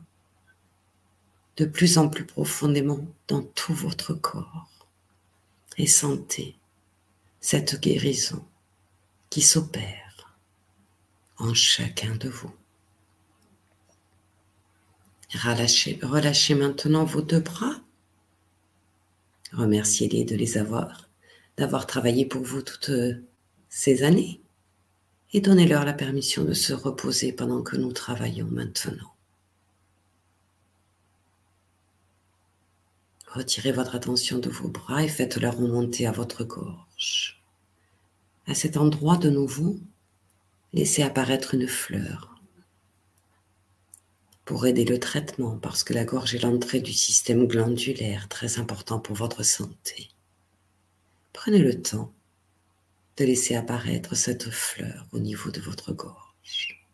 [1.57, 4.69] de plus en plus profondément dans tout votre corps.
[5.77, 6.55] Et sentez
[7.41, 8.45] cette guérison
[9.29, 10.37] qui s'opère
[11.39, 12.53] en chacun de vous.
[15.33, 17.81] Relâchez, maintenant vos deux bras
[19.53, 21.09] Remerciez-les de les avoir,
[21.57, 23.23] d'avoir travaillé pour vous toutes euh,
[23.69, 24.41] ces années
[25.33, 29.13] et donnez-leur la permission de se reposer pendant que nous travaillons maintenant.
[33.27, 37.41] Retirez votre attention de vos bras et faites-la remonter à votre gorge.
[38.45, 39.79] À cet endroit de nouveau,
[40.73, 42.30] laissez apparaître une fleur
[44.51, 48.99] pour aider le traitement parce que la gorge est l'entrée du système glandulaire très important
[48.99, 50.09] pour votre santé.
[51.31, 52.11] Prenez le temps
[53.15, 56.85] de laisser apparaître cette fleur au niveau de votre gorge.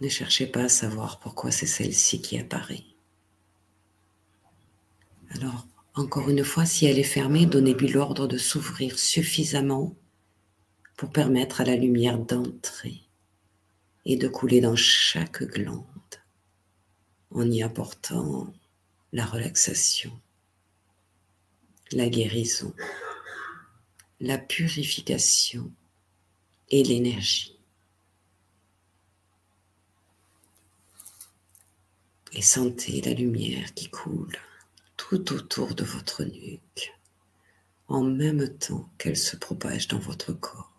[0.00, 2.82] Ne cherchez pas à savoir pourquoi c'est celle-ci qui apparaît.
[5.30, 9.94] Alors, encore une fois, si elle est fermée, donnez-lui l'ordre de s'ouvrir suffisamment
[10.96, 13.03] pour permettre à la lumière d'entrer
[14.04, 15.84] et de couler dans chaque glande
[17.30, 18.52] en y apportant
[19.12, 20.12] la relaxation,
[21.92, 22.74] la guérison,
[24.20, 25.72] la purification
[26.68, 27.58] et l'énergie.
[32.32, 34.36] Et sentez la lumière qui coule
[34.96, 36.92] tout autour de votre nuque
[37.86, 40.73] en même temps qu'elle se propage dans votre corps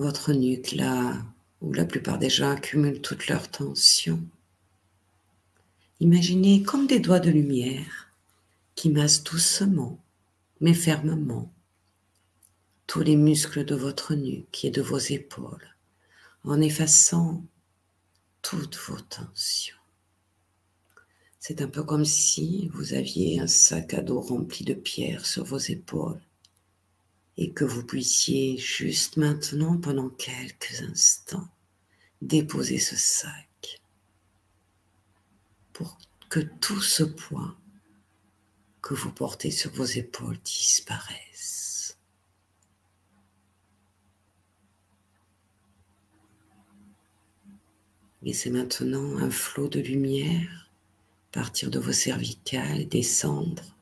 [0.00, 1.22] votre nuque là
[1.60, 4.22] où la plupart des gens accumulent toute leur tension.
[6.00, 8.10] Imaginez comme des doigts de lumière
[8.74, 9.98] qui massent doucement
[10.60, 11.52] mais fermement
[12.86, 15.76] tous les muscles de votre nuque et de vos épaules
[16.44, 17.44] en effaçant
[18.42, 19.76] toutes vos tensions.
[21.38, 25.44] C'est un peu comme si vous aviez un sac à dos rempli de pierres sur
[25.44, 26.20] vos épaules
[27.36, 31.48] et que vous puissiez juste maintenant, pendant quelques instants,
[32.20, 33.80] déposer ce sac
[35.72, 35.98] pour
[36.28, 37.56] que tout ce poids
[38.82, 41.98] que vous portez sur vos épaules disparaisse.
[48.32, 50.70] C'est maintenant un flot de lumière
[51.32, 53.76] partir de vos cervicales, descendre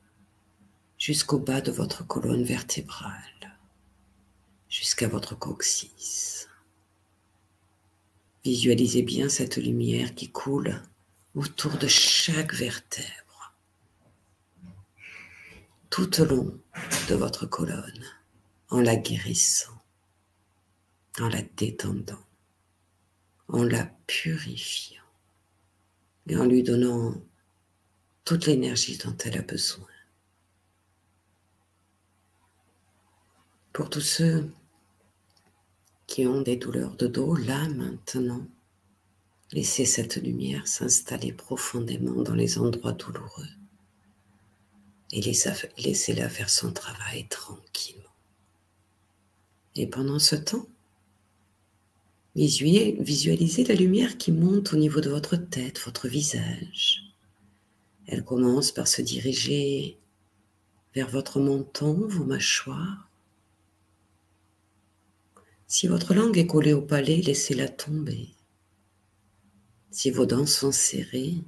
[0.97, 3.38] jusqu'au bas de votre colonne vertébrale,
[4.69, 6.47] jusqu'à votre coccyx.
[8.45, 10.81] Visualisez bien cette lumière qui coule
[11.35, 13.53] autour de chaque vertèbre,
[15.89, 16.59] tout au long
[17.09, 18.05] de votre colonne,
[18.69, 19.83] en la guérissant,
[21.19, 22.25] en la détendant,
[23.47, 25.03] en la purifiant
[26.27, 27.15] et en lui donnant
[28.23, 29.87] toute l'énergie dont elle a besoin.
[33.73, 34.51] Pour tous ceux
[36.09, 38.47] qui ont des douleurs de dos, là maintenant,
[39.51, 43.47] laissez cette lumière s'installer profondément dans les endroits douloureux
[45.11, 48.03] et laissez-la faire son travail tranquillement.
[49.75, 50.67] Et pendant ce temps,
[52.35, 57.03] visualisez la lumière qui monte au niveau de votre tête, votre visage.
[58.07, 59.99] Elle commence par se diriger
[60.95, 63.08] vers votre menton, vos mâchoires.
[65.71, 68.29] Si votre langue est collée au palais, laissez-la tomber.
[69.91, 71.43] Si vos dents sont serrées,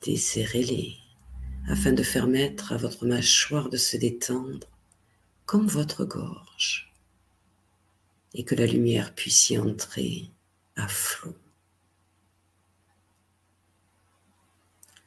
[0.00, 0.96] desserrez-les
[1.68, 4.66] afin de permettre à votre mâchoire de se détendre
[5.44, 6.94] comme votre gorge
[8.32, 10.30] et que la lumière puisse y entrer
[10.76, 11.36] à flot.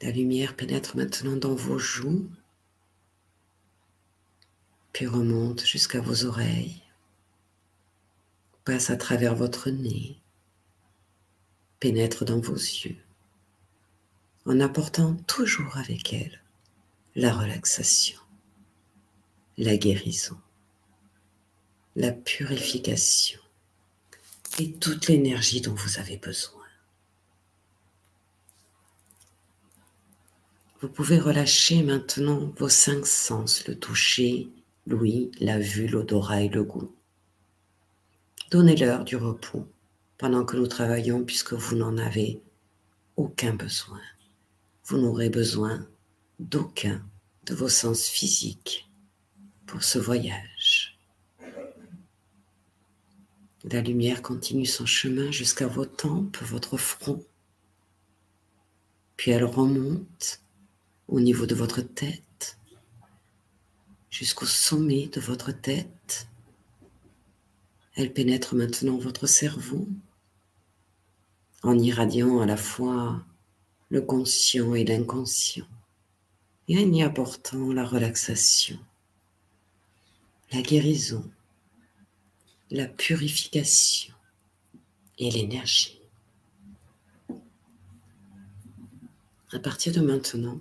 [0.03, 2.30] La lumière pénètre maintenant dans vos joues,
[4.91, 6.82] puis remonte jusqu'à vos oreilles,
[8.65, 10.18] passe à travers votre nez,
[11.80, 12.98] pénètre dans vos yeux,
[14.45, 16.41] en apportant toujours avec elle
[17.15, 18.19] la relaxation,
[19.57, 20.38] la guérison,
[21.95, 23.40] la purification
[24.60, 26.61] et toute l'énergie dont vous avez besoin.
[30.81, 34.49] Vous pouvez relâcher maintenant vos cinq sens, le toucher,
[34.85, 36.94] l'ouïe, la vue, l'odorat et le goût.
[38.53, 39.67] Donnez-leur du repos
[40.19, 42.39] pendant que nous travaillons puisque vous n'en avez
[43.15, 43.99] aucun besoin.
[44.85, 45.88] Vous n'aurez besoin
[46.38, 47.03] d'aucun
[47.47, 48.88] de vos sens physiques
[49.65, 50.99] pour ce voyage.
[53.63, 57.25] La lumière continue son chemin jusqu'à vos tempes, votre front,
[59.17, 60.41] puis elle remonte
[61.07, 62.59] au niveau de votre tête,
[64.11, 66.27] jusqu'au sommet de votre tête.
[67.95, 69.88] Elle pénètre maintenant votre cerveau
[71.61, 73.24] en irradiant à la fois
[73.90, 75.68] le conscient et l'inconscient
[76.68, 78.80] et en y apportant la relaxation,
[80.52, 81.30] la guérison,
[82.72, 84.14] la purification
[85.18, 85.99] et l'énergie.
[89.52, 90.60] À partir de maintenant,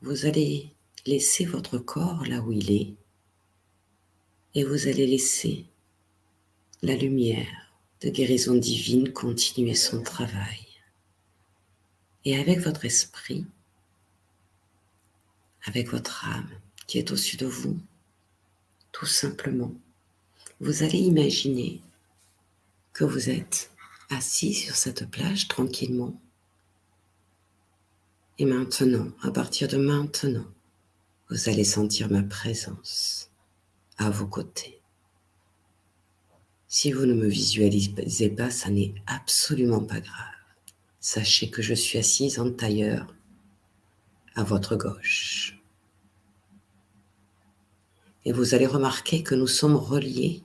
[0.00, 0.72] vous allez
[1.04, 2.94] laisser votre corps là où il est
[4.54, 5.66] et vous allez laisser
[6.82, 10.66] la lumière de guérison divine continuer son travail.
[12.24, 13.46] Et avec votre esprit,
[15.64, 16.50] avec votre âme
[16.86, 17.78] qui est au-dessus de vous,
[18.92, 19.72] tout simplement,
[20.60, 21.80] vous allez imaginer
[22.92, 23.70] que vous êtes
[24.10, 26.20] assis sur cette plage tranquillement
[28.38, 30.46] et maintenant, à partir de maintenant,
[31.30, 33.31] vous allez sentir ma présence
[34.02, 34.80] à vos côtés.
[36.66, 40.28] Si vous ne me visualisez pas, ça n'est absolument pas grave.
[41.00, 43.14] Sachez que je suis assise en tailleur
[44.34, 45.60] à votre gauche.
[48.24, 50.42] Et vous allez remarquer que nous sommes reliés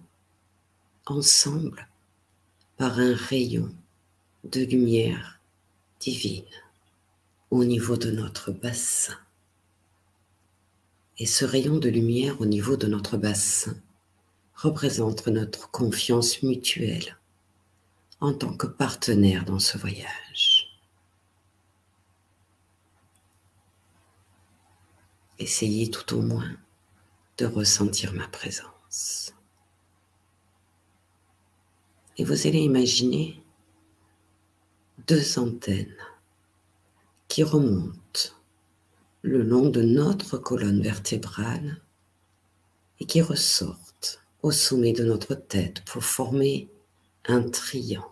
[1.05, 1.87] ensemble
[2.75, 3.69] par un rayon
[4.43, 5.39] de lumière
[5.99, 6.43] divine
[7.49, 9.17] au niveau de notre bassin.
[11.19, 13.75] Et ce rayon de lumière au niveau de notre bassin
[14.53, 17.17] représente notre confiance mutuelle
[18.19, 20.79] en tant que partenaire dans ce voyage.
[25.39, 26.57] Essayez tout au moins
[27.37, 29.33] de ressentir ma présence.
[32.17, 33.43] Et vous allez imaginer
[35.07, 35.95] deux antennes
[37.27, 38.36] qui remontent
[39.21, 41.81] le long de notre colonne vertébrale
[42.99, 46.69] et qui ressortent au sommet de notre tête pour former
[47.25, 48.07] un triangle.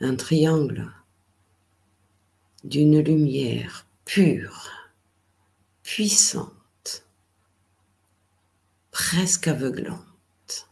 [0.00, 0.90] Un triangle
[2.64, 4.70] d'une lumière pure,
[5.82, 7.04] puissante,
[8.90, 10.68] presque aveuglante.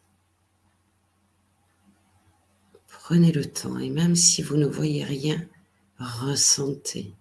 [2.88, 5.46] Prenez le temps et même si vous ne voyez rien,
[5.98, 7.14] ressentez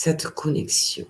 [0.00, 1.08] cette connexion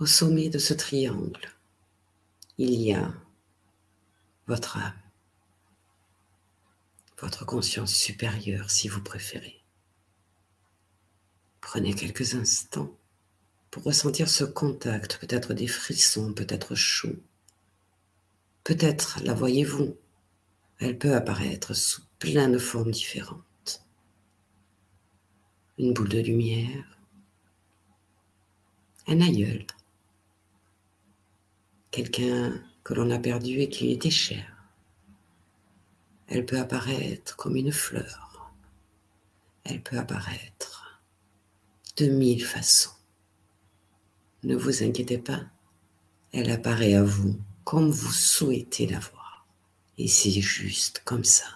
[0.00, 1.52] au sommet de ce triangle.
[2.56, 3.12] Il y a
[4.46, 5.02] votre âme,
[7.18, 9.60] votre conscience supérieure si vous préférez.
[11.60, 12.96] Prenez quelques instants
[13.70, 17.22] pour ressentir ce contact, peut-être des frissons, peut-être chaud.
[18.62, 19.94] Peut-être la voyez-vous,
[20.78, 23.43] elle peut apparaître sous plein de formes différentes.
[25.78, 26.98] Une boule de lumière,
[29.06, 29.66] un aïeul,
[31.90, 34.54] quelqu'un que l'on a perdu et qui était cher.
[36.28, 38.52] Elle peut apparaître comme une fleur.
[39.64, 41.00] Elle peut apparaître
[41.96, 42.90] de mille façons.
[44.42, 45.42] Ne vous inquiétez pas,
[46.32, 49.46] elle apparaît à vous comme vous souhaitez la voir.
[49.96, 51.46] Et c'est juste comme ça.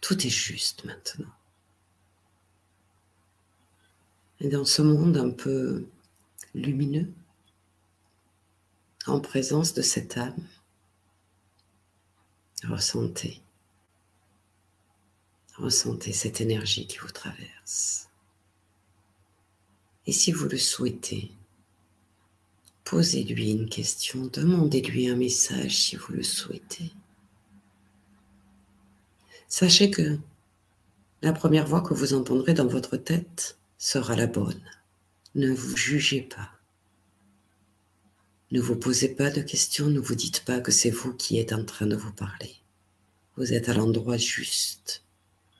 [0.00, 1.32] Tout est juste maintenant.
[4.40, 5.86] Et dans ce monde un peu
[6.54, 7.10] lumineux,
[9.06, 10.46] en présence de cette âme,
[12.64, 13.40] ressentez,
[15.56, 18.08] ressentez cette énergie qui vous traverse.
[20.06, 21.32] Et si vous le souhaitez,
[22.84, 26.92] posez-lui une question, demandez-lui un message si vous le souhaitez.
[29.48, 30.18] Sachez que
[31.22, 34.62] la première voix que vous entendrez dans votre tête sera la bonne.
[35.34, 36.50] Ne vous jugez pas.
[38.50, 41.52] Ne vous posez pas de questions, ne vous dites pas que c'est vous qui êtes
[41.52, 42.56] en train de vous parler.
[43.36, 45.04] Vous êtes à l'endroit juste.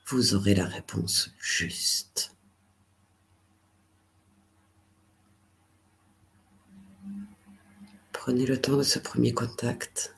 [0.07, 2.35] Vous aurez la réponse juste.
[8.11, 10.13] Prenez le temps de ce premier contact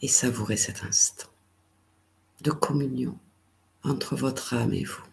[0.00, 1.28] et savourez cet instant
[2.40, 3.18] de communion
[3.82, 5.07] entre votre âme et vous.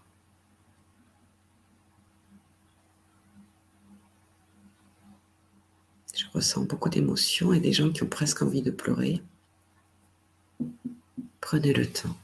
[6.15, 9.21] Je ressens beaucoup d'émotions et des gens qui ont presque envie de pleurer.
[11.41, 12.17] Prenez le temps,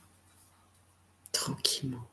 [1.33, 2.07] tranquillement.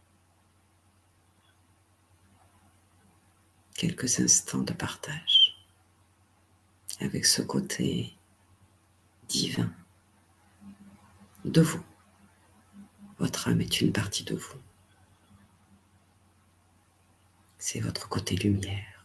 [3.75, 5.57] Quelques instants de partage
[7.01, 8.13] avec ce côté
[9.29, 9.73] divin
[11.45, 11.85] de vous.
[13.19, 14.59] Votre âme est une partie de vous.
[17.59, 18.98] C'est votre côté lumière.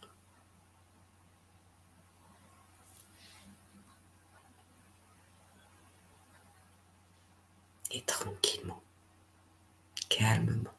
[7.94, 8.82] Et tranquillement,
[10.10, 10.74] calmement,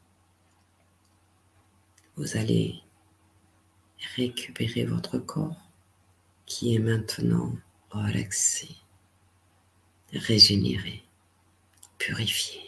[2.16, 2.82] vous allez
[4.16, 5.70] récupérer votre corps
[6.46, 7.56] qui est maintenant
[7.90, 8.68] relaxé,
[10.12, 11.04] régénéré,
[11.98, 12.60] purifié.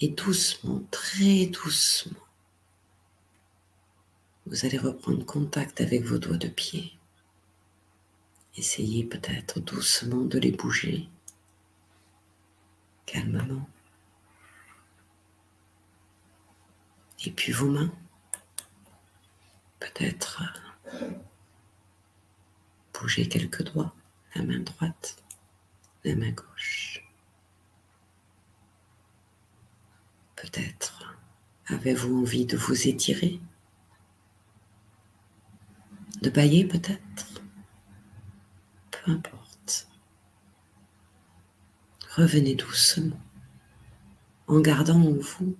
[0.00, 2.18] Et doucement, très doucement,
[4.46, 6.92] vous allez reprendre contact avec vos doigts de pied.
[8.56, 11.08] Essayez peut-être doucement de les bouger
[13.10, 13.68] calmement.
[17.24, 17.92] Et puis vos mains,
[19.80, 20.42] peut-être
[22.94, 23.94] bouger quelques doigts,
[24.34, 25.22] la main droite,
[26.04, 27.02] la main gauche.
[30.36, 31.18] Peut-être
[31.66, 33.40] avez-vous envie de vous étirer,
[36.22, 37.42] de bailler peut-être,
[38.90, 39.39] peu importe.
[42.16, 43.20] Revenez doucement
[44.48, 45.56] en gardant en vous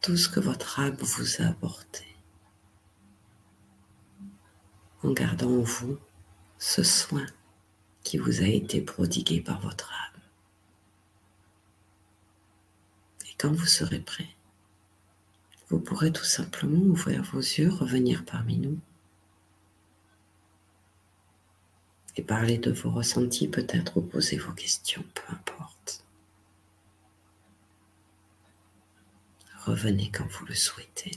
[0.00, 2.06] tout ce que votre âme vous a apporté.
[5.02, 5.98] En gardant en vous
[6.58, 7.26] ce soin
[8.04, 10.20] qui vous a été prodigué par votre âme.
[13.28, 14.28] Et quand vous serez prêt,
[15.70, 18.78] vous pourrez tout simplement ouvrir vos yeux, revenir parmi nous
[22.16, 26.04] Et parler de vos ressentis peut-être ou poser vos questions, peu importe.
[29.64, 31.12] Revenez quand vous le souhaitez.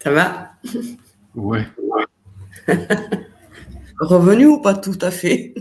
[0.00, 0.52] Ça va?
[1.34, 1.66] Ouais.
[4.00, 5.54] Revenu ou pas tout à fait?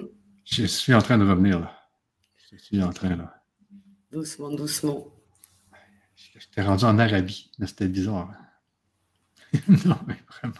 [0.44, 1.72] Je suis en train de revenir là.
[2.50, 3.42] Je suis en train là.
[4.10, 5.08] Doucement, doucement.
[6.14, 8.32] J'étais rendu en Arabie, mais c'était bizarre.
[9.68, 10.54] non, mais vraiment.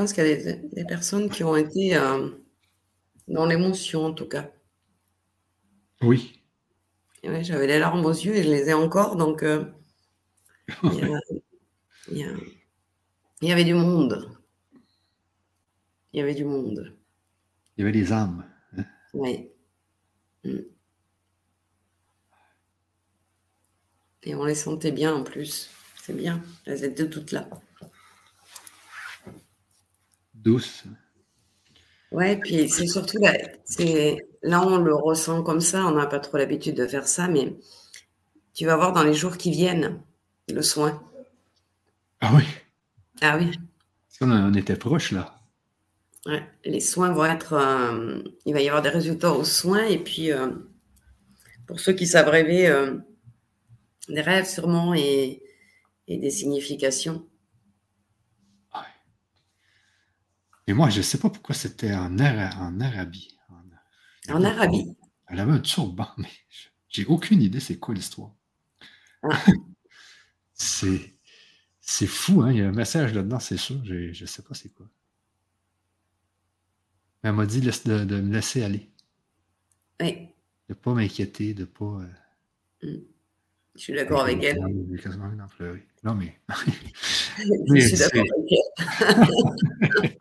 [0.00, 2.30] Pense qu'il y a des, personnes qui ont été euh,
[3.28, 4.50] dans l'émotion, en tout cas.
[6.00, 6.42] Oui.
[7.22, 9.66] J'avais les larmes aux yeux et je les ai encore, donc euh,
[10.84, 11.20] il,
[13.42, 14.38] y avait du monde.
[16.14, 16.96] Il y avait du monde.
[17.76, 18.46] Il y avait des âmes.
[18.78, 18.84] Hein.
[19.12, 19.50] Oui.
[20.44, 20.60] Mm.
[24.22, 25.70] Et on les sentait bien en plus.
[26.02, 26.42] C'est bien.
[26.64, 27.50] Elles étaient toutes là
[30.42, 30.84] douce.
[32.12, 33.18] Ouais, puis c'est surtout
[34.42, 37.56] là, on le ressent comme ça, on n'a pas trop l'habitude de faire ça, mais
[38.54, 40.02] tu vas voir dans les jours qui viennent
[40.48, 41.00] le soin.
[42.20, 42.42] Ah oui.
[43.20, 43.50] Ah oui.
[44.20, 45.34] On, était proche là.
[46.26, 49.96] Ouais, les soins vont être, euh, il va y avoir des résultats aux soins et
[49.96, 50.50] puis euh,
[51.66, 52.98] pour ceux qui savent rêver, euh,
[54.10, 55.42] des rêves sûrement et,
[56.08, 57.26] et des significations.
[60.70, 63.36] Et moi, je ne sais pas pourquoi c'était en, en Arabie.
[64.28, 64.96] En, Arabie?
[65.26, 66.30] Elle avait un turban, mais
[66.88, 68.32] j'ai aucune idée c'est quoi l'histoire.
[69.24, 69.44] Ah.
[70.54, 72.52] c'est, fou, hein?
[72.52, 73.84] Il y a un message là-dedans, c'est sûr.
[73.84, 74.86] Je ne sais pas c'est quoi.
[77.24, 78.92] elle m'a dit de, de, me laisser aller.
[80.00, 80.12] Oui.
[80.12, 80.28] De
[80.68, 82.00] ne pas m'inquiéter, de ne pas.
[82.84, 83.02] Euh, mm.
[83.74, 84.60] Je suis d'accord avec elle.
[86.04, 86.38] Non, mais.
[87.38, 88.52] je suis d'accord avec
[90.02, 90.19] elle.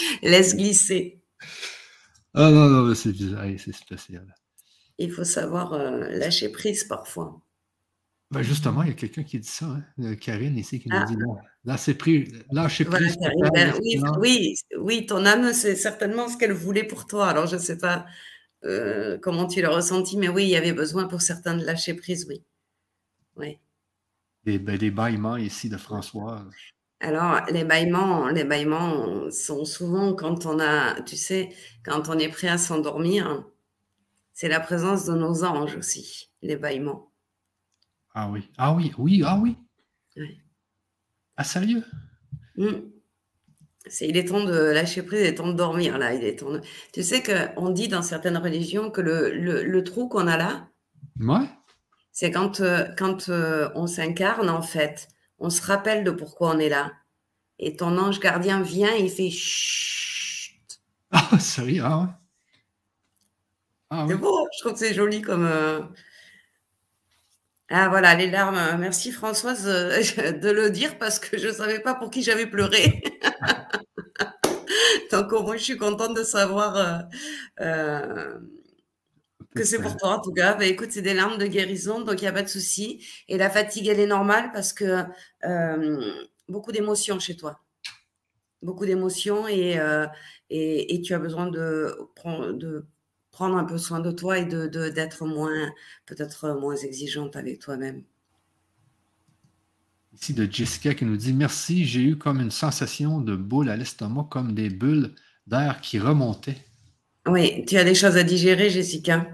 [0.22, 1.20] Laisse glisser.
[2.34, 4.34] Ah non, non, c'est bizarre, c'est spécial.
[4.98, 7.40] Il faut savoir euh, lâcher prise parfois.
[8.30, 9.82] Ben justement, il y a quelqu'un qui dit ça, hein.
[9.98, 11.04] Euh, Karine ici, qui nous ah.
[11.04, 12.44] dit non, lâcher prise.
[12.52, 13.16] Lâcher prise
[13.54, 13.74] ben
[14.18, 17.28] oui, oui, ton âme, c'est certainement ce qu'elle voulait pour toi.
[17.28, 18.06] Alors, je ne sais pas
[18.64, 21.94] euh, comment tu l'as ressenti, mais oui, il y avait besoin pour certains de lâcher
[21.94, 22.44] prise, oui.
[23.36, 23.58] oui.
[24.44, 26.46] Des, ben, des bâillements ici de Françoise.
[27.00, 31.48] Alors, les bâillements, les bâillements sont souvent quand on a, tu sais,
[31.82, 33.44] quand on est prêt à s'endormir,
[34.34, 37.10] c'est la présence de nos anges aussi, les bâillements.
[38.14, 39.56] Ah oui, ah oui, oui, ah oui.
[41.36, 41.84] Ah sérieux?
[42.56, 42.90] Mmh.
[43.86, 46.12] C'est, il est temps de lâcher prise, il est temps de dormir là.
[46.12, 46.60] Il est temps
[46.92, 50.68] Tu sais qu'on dit dans certaines religions que le, le, trou qu'on a là,
[51.18, 51.48] ouais.
[52.12, 55.08] c'est quand, euh, quand euh, on s'incarne en fait
[55.40, 56.92] on se rappelle de pourquoi on est là.
[57.58, 60.80] Et ton ange gardien vient et il fait chut.
[61.10, 62.06] Ah, sérieux, ah ouais.
[63.90, 65.44] Ah, c'est beau, je trouve que c'est joli comme.
[65.44, 65.80] Euh,
[67.70, 68.78] ah voilà, les larmes.
[68.78, 72.46] Merci Françoise euh, de le dire parce que je ne savais pas pour qui j'avais
[72.46, 73.02] pleuré.
[75.10, 77.02] Donc au moins, je suis contente de savoir
[77.60, 78.38] euh,
[79.54, 80.54] que c'est pour toi, en tout cas.
[80.54, 83.04] Bah, écoute, c'est des larmes de guérison, donc il n'y a pas de souci.
[83.28, 85.04] Et la fatigue, elle est normale parce que
[85.44, 86.12] euh,
[86.48, 87.60] beaucoup d'émotions chez toi.
[88.62, 90.06] Beaucoup d'émotions et, euh,
[90.50, 91.96] et, tu as besoin de,
[92.52, 92.84] de
[93.30, 95.72] prendre un peu soin de toi et d'être de, d'être moins,
[96.06, 98.02] peut-être moins exigeante avec toi-même.
[100.12, 103.76] Ici de Jessica qui nous dit Merci, j'ai eu comme une sensation de boule à
[103.76, 105.14] l'estomac, comme des bulles
[105.46, 106.58] d'air qui remontaient.
[107.26, 109.26] Oui, tu as des choses à digérer, Jessica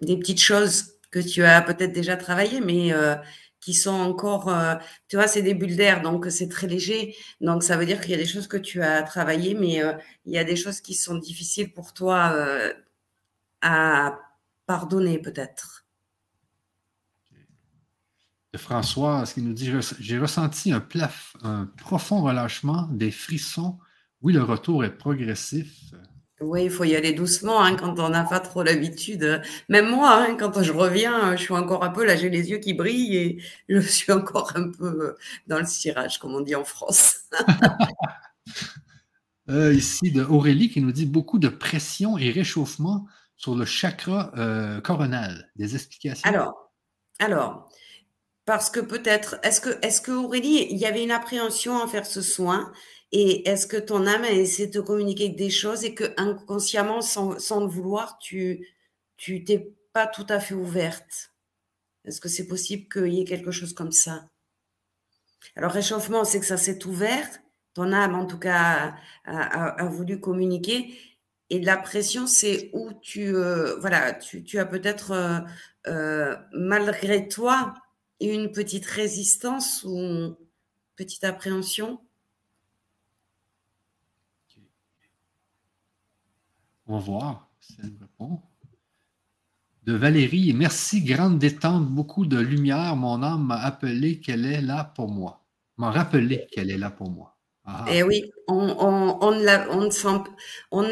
[0.00, 3.16] des petites choses que tu as peut-être déjà travaillées, mais euh,
[3.60, 4.76] qui sont encore, euh,
[5.08, 7.16] tu vois, c'est des bulles d'air, donc c'est très léger.
[7.40, 9.92] Donc ça veut dire qu'il y a des choses que tu as travaillées, mais euh,
[10.24, 12.34] il y a des choses qui sont difficiles pour toi
[13.60, 14.18] à
[14.66, 15.84] pardonner peut-être.
[18.56, 19.70] François, ce qu'il nous dit,
[20.00, 23.78] j'ai ressenti un, plaf, un profond relâchement, des frissons.
[24.22, 25.92] Oui, le retour est progressif.
[26.40, 29.42] Oui, il faut y aller doucement hein, quand on n'a pas trop l'habitude.
[29.68, 32.58] Même moi, hein, quand je reviens, je suis encore un peu là, j'ai les yeux
[32.58, 36.64] qui brillent et je suis encore un peu dans le cirage, comme on dit en
[36.64, 37.20] France.
[39.48, 44.30] Euh, ici, de Aurélie qui nous dit beaucoup de pression et réchauffement sur le chakra
[44.36, 45.50] euh, coronal.
[45.56, 46.28] Des explications?
[46.28, 46.70] Alors,
[47.18, 47.68] alors,
[48.44, 52.06] parce que peut-être, est-ce que, est-ce que Aurélie, il y avait une appréhension à faire
[52.06, 52.70] ce soin
[53.12, 57.00] et est-ce que ton âme a essayé de te communiquer des choses et que inconsciemment,
[57.00, 58.68] sans, le vouloir, tu
[59.16, 61.32] tu t'es pas tout à fait ouverte?
[62.04, 64.24] Est-ce que c'est possible qu'il y ait quelque chose comme ça?
[65.56, 67.28] Alors, réchauffement, c'est que ça s'est ouvert.
[67.74, 70.94] Ton âme, en tout cas, a, voulu communiquer.
[71.50, 75.40] Et la pression, c'est où tu, euh, voilà, tu, as peut-être, euh,
[75.88, 77.74] euh, malgré toi,
[78.20, 80.36] une petite résistance ou une
[80.96, 82.00] petite appréhension?
[86.90, 88.40] On va voir si elle répond
[89.84, 90.52] de Valérie.
[90.54, 92.96] Merci, grande détente, beaucoup de lumière.
[92.96, 95.44] Mon âme m'a appelé qu'elle est là pour moi.
[95.76, 97.36] M'a rappelé qu'elle est là pour moi.
[97.64, 97.84] Ah.
[97.92, 99.88] Eh oui, on, on, on, on,
[100.72, 100.84] on,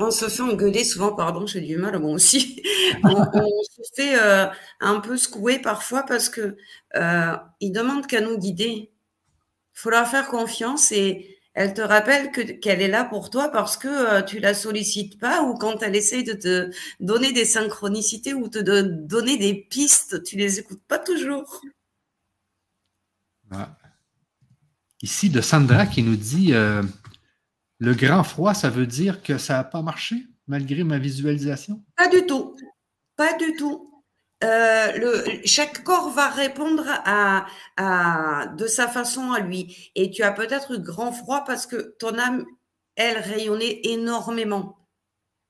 [0.00, 2.60] on, se fait engueuler souvent, pardon, j'ai du mal, moi aussi.
[3.04, 4.46] on, se fait euh,
[4.80, 6.56] un peu secouer parfois parce que
[6.96, 8.90] euh, ils demandent qu'à nous guider.
[8.90, 13.48] Il faut leur faire confiance et elle te rappelle que qu'elle est là pour toi
[13.48, 16.70] parce que euh, tu la sollicites pas ou quand elle essaye de te
[17.00, 21.60] donner des synchronicités ou te de donner des pistes, tu les écoutes pas toujours.
[25.00, 26.82] Ici, de Sandra qui nous dit euh,
[27.78, 31.82] le grand froid, ça veut dire que ça n'a pas marché malgré ma visualisation?
[31.96, 32.56] Pas du tout.
[33.16, 33.93] Pas du tout.
[34.42, 36.84] Euh, chaque corps va répondre
[38.56, 39.90] de sa façon à lui.
[39.94, 42.44] Et tu as peut-être eu grand froid parce que ton âme,
[42.96, 44.84] elle, rayonnait énormément.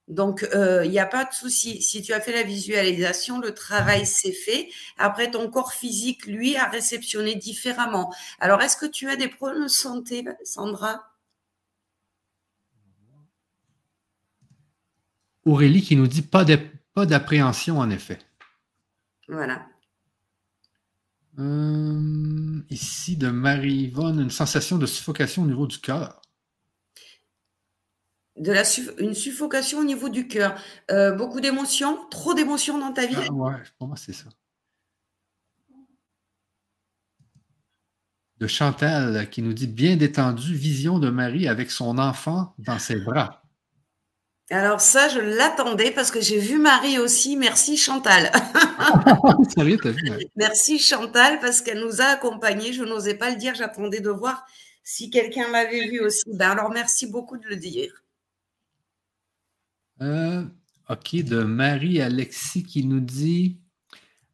[0.09, 1.81] Donc, il euh, n'y a pas de souci.
[1.83, 4.69] Si tu as fait la visualisation, le travail s'est fait.
[4.99, 8.13] Après, ton corps physique, lui, a réceptionné différemment.
[8.39, 11.11] Alors, est-ce que tu as des problèmes de santé, Sandra?
[15.47, 16.45] Aurélie qui nous dit pas
[17.07, 18.19] d'appréhension, en effet.
[19.29, 19.67] Voilà.
[21.39, 26.21] Euh, ici, de Marie-Yvonne, une sensation de suffocation au niveau du cœur.
[28.37, 28.63] De la
[28.99, 30.61] une suffocation au niveau du cœur.
[30.91, 33.17] Euh, beaucoup d'émotions, trop d'émotions dans ta vie?
[33.17, 34.29] Ah, Ouais, pour moi, c'est ça.
[38.39, 42.97] De Chantal qui nous dit bien détendu, vision de Marie avec son enfant dans ses
[42.97, 43.44] bras.
[44.51, 47.37] Alors ça, je l'attendais parce que j'ai vu Marie aussi.
[47.37, 48.31] Merci Chantal.
[49.57, 52.73] Sérieux, t'as vu Merci Chantal parce qu'elle nous a accompagnés.
[52.75, 54.45] Je n'osais pas le dire, j'attendais de voir
[54.83, 56.25] si quelqu'un l'avait vu aussi.
[56.27, 58.05] Ben alors merci beaucoup de le dire.
[60.03, 60.45] Euh,
[60.91, 63.59] ok, de Marie-Alexis qui nous dit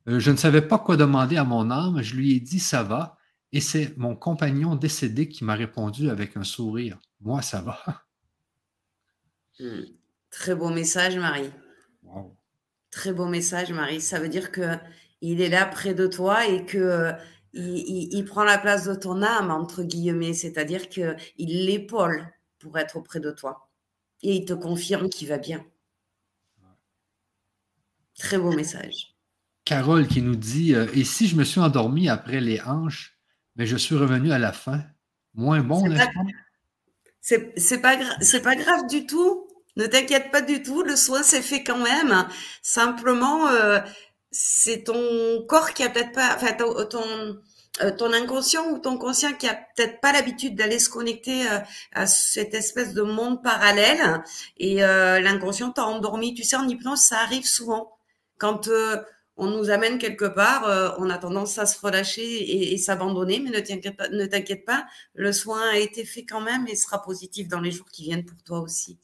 [0.09, 2.03] euh, Je ne savais pas quoi demander à mon âme.
[2.03, 3.16] Je lui ai dit ça va.
[3.53, 6.99] Et c'est mon compagnon décédé qui m'a répondu avec un sourire.
[7.20, 8.05] Moi, ça va.
[9.61, 9.82] Hmm.
[10.31, 11.51] Très beau message, Marie.
[12.90, 14.01] Très beau message, Marie.
[14.01, 14.77] Ça veut dire que
[15.20, 17.12] il est là près de toi et que
[17.52, 22.27] il, prend la place de ton âme, entre guillemets, c'est-à-dire qu'il l'épaule
[22.59, 23.69] pour être auprès de toi.
[24.23, 25.65] Et il te confirme qu'il va bien.
[28.19, 29.16] Très beau message.
[29.65, 33.19] Carole qui nous dit euh, Et si je me suis endormi après les hanches,
[33.57, 34.82] mais je suis revenu à la fin,
[35.35, 35.82] moins bon,
[37.20, 39.49] C'est pas, pas grave du tout.
[39.76, 42.26] Ne t'inquiète pas du tout, le soin s'est fait quand même.
[42.62, 43.80] Simplement, euh,
[44.30, 47.38] c'est ton corps qui a peut-être pas, enfin ton,
[47.82, 51.59] euh, ton, inconscient ou ton conscient qui a peut-être pas l'habitude d'aller se connecter euh,
[51.92, 54.22] à cette espèce de monde parallèle
[54.59, 56.34] et l'inconscient t'a endormi.
[56.34, 57.92] Tu sais, en hypnose, ça arrive souvent.
[58.38, 58.68] Quand
[59.36, 63.60] on nous amène quelque part, on a tendance à se relâcher et, s'abandonner, mais ne
[63.60, 67.48] t'inquiète pas, ne t'inquiète pas, le soin a été fait quand même et sera positif
[67.48, 68.98] dans les jours qui viennent pour toi aussi.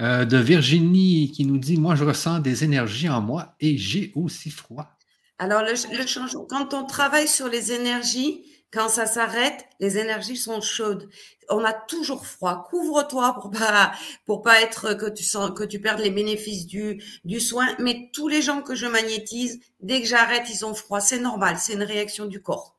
[0.00, 4.12] Euh, de Virginie qui nous dit Moi, je ressens des énergies en moi et j'ai
[4.14, 4.96] aussi froid.
[5.38, 10.60] Alors, le, changement, quand on travaille sur les énergies, quand ça s'arrête, les énergies sont
[10.60, 11.10] chaudes.
[11.50, 12.66] On a toujours froid.
[12.70, 13.92] Couvre-toi pour pas
[14.24, 17.66] pour pas être que tu sens que tu perdes les bénéfices du du soin.
[17.78, 21.00] Mais tous les gens que je magnétise, dès que j'arrête, ils ont froid.
[21.00, 21.58] C'est normal.
[21.58, 22.78] C'est une réaction du corps.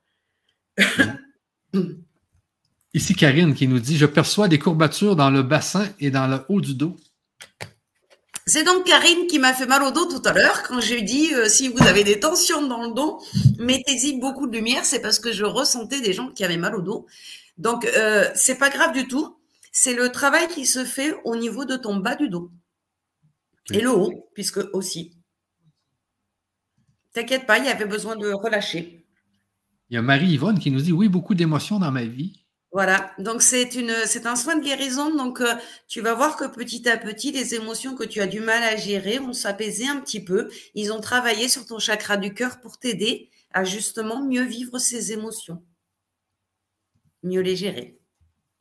[2.93, 6.39] Ici Karine qui nous dit Je perçois des courbatures dans le bassin et dans le
[6.49, 6.95] haut du dos.
[8.45, 11.33] C'est donc Karine qui m'a fait mal au dos tout à l'heure quand j'ai dit
[11.33, 13.21] euh, si vous avez des tensions dans le dos,
[13.57, 14.85] mettez-y beaucoup de lumière.
[14.85, 17.07] C'est parce que je ressentais des gens qui avaient mal au dos.
[17.57, 19.37] Donc euh, c'est pas grave du tout.
[19.71, 22.51] C'est le travail qui se fait au niveau de ton bas du dos
[23.71, 25.17] et le haut, puisque aussi.
[27.13, 29.05] T'inquiète pas, il y avait besoin de relâcher.
[29.89, 32.42] Il y a Marie-Yvonne qui nous dit oui, beaucoup d'émotions dans ma vie.
[32.73, 35.15] Voilà, donc c'est une, c'est un soin de guérison.
[35.15, 35.53] Donc euh,
[35.87, 38.75] tu vas voir que petit à petit, les émotions que tu as du mal à
[38.75, 40.49] gérer vont s'apaiser un petit peu.
[40.73, 45.11] Ils ont travaillé sur ton chakra du cœur pour t'aider à justement mieux vivre ces
[45.11, 45.63] émotions,
[47.21, 47.99] mieux les gérer.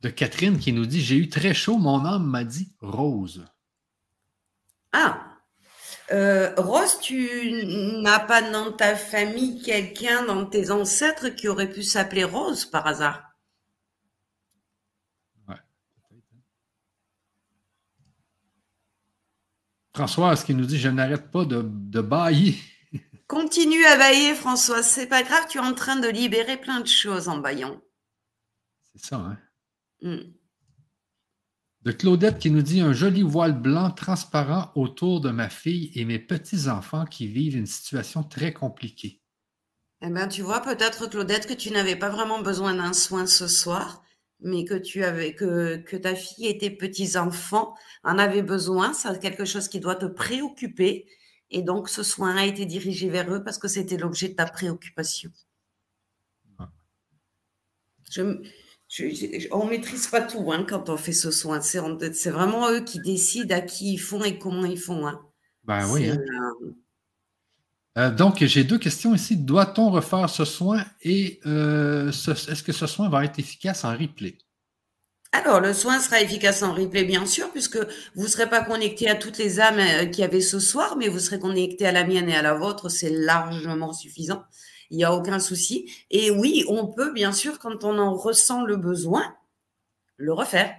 [0.03, 3.47] De Catherine qui nous dit J'ai eu très chaud, mon âme m'a dit rose.
[4.93, 5.29] Ah,
[6.11, 7.65] Euh, Rose, tu
[8.03, 12.87] n'as pas dans ta famille quelqu'un dans tes ancêtres qui aurait pu s'appeler Rose par
[12.87, 13.32] hasard?
[19.95, 22.57] François, ce qui nous dit Je n'arrête pas de, de bailler.
[23.27, 24.83] Continue à bailler, François.
[24.83, 27.81] C'est pas grave, tu es en train de libérer plein de choses en baillant.
[28.93, 29.39] C'est ça, hein?
[30.03, 30.33] Hmm.
[31.83, 36.05] De Claudette qui nous dit un joli voile blanc transparent autour de ma fille et
[36.05, 39.21] mes petits-enfants qui vivent une situation très compliquée.
[40.01, 43.49] Eh bien, tu vois, peut-être, Claudette, que tu n'avais pas vraiment besoin d'un soin ce
[43.49, 44.03] soir,
[44.43, 47.75] mais que tu avais, que, que ta fille et tes petits-enfants
[48.05, 48.93] en avaient besoin.
[48.93, 51.07] C'est quelque chose qui doit te préoccuper.
[51.51, 54.47] Et donc, ce soin a été dirigé vers eux parce que c'était l'objet de ta
[54.47, 55.31] préoccupation.
[56.59, 56.71] Ah.
[58.11, 58.43] Je,
[59.53, 61.61] on ne maîtrise pas tout hein, quand on fait ce soin.
[61.61, 65.07] C'est vraiment eux qui décident à qui ils font et comment ils font.
[65.07, 65.21] Hein.
[65.65, 66.11] Ben oui.
[66.11, 66.19] Hein.
[66.19, 66.73] Euh,
[67.97, 69.37] donc, j'ai deux questions ici.
[69.37, 74.39] Doit-on refaire ce soin et euh, est-ce que ce soin va être efficace en replay?
[75.33, 77.79] Alors, le soin sera efficace en replay, bien sûr, puisque
[78.15, 81.09] vous ne serez pas connecté à toutes les âmes euh, qui avaient ce soir, mais
[81.09, 82.89] vous serez connecté à la mienne et à la vôtre.
[82.89, 84.43] C'est largement suffisant
[84.93, 85.91] il n'y a aucun souci.
[86.11, 89.35] Et oui, on peut, bien sûr, quand on en ressent le besoin,
[90.19, 90.77] le refaire.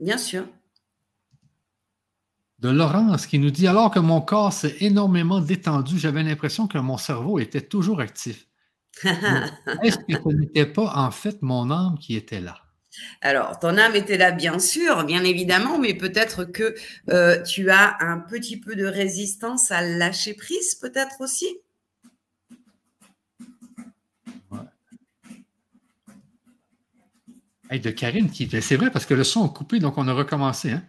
[0.00, 0.46] Bien sûr.
[2.58, 6.78] De Laurence qui nous dit alors que mon corps s'est énormément détendu, j'avais l'impression que
[6.78, 8.46] mon cerveau était toujours actif.
[9.04, 12.56] Est-ce que ce n'était pas en fait mon âme qui était là?
[13.20, 16.74] Alors, ton âme était là, bien sûr, bien évidemment, mais peut-être que
[17.10, 21.46] euh, tu as un petit peu de résistance à lâcher prise, peut-être aussi?
[27.76, 30.70] de Karine, qui c'est vrai parce que le son a coupé, donc on a recommencé.
[30.70, 30.82] Hein.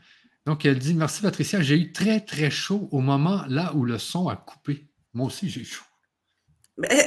[0.50, 4.00] Donc, elle dit Merci Patricia, j'ai eu très très chaud au moment là où le
[4.00, 4.88] son a coupé.
[5.14, 5.84] Moi aussi, j'ai chaud.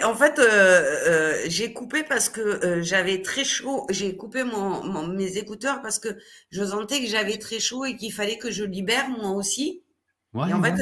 [0.04, 0.44] en fait, euh,
[1.08, 3.84] euh, j'ai coupé parce que euh, j'avais très chaud.
[3.90, 6.10] J'ai coupé mon, mes écouteurs parce que
[6.52, 9.82] je sentais que j'avais très chaud et qu'il fallait que je libère moi aussi.
[10.36, 10.76] et en fait,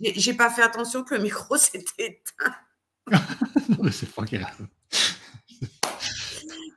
[0.00, 2.54] j'ai pas fait attention que le micro s'était éteint.
[3.68, 4.68] non, c'est pas grave.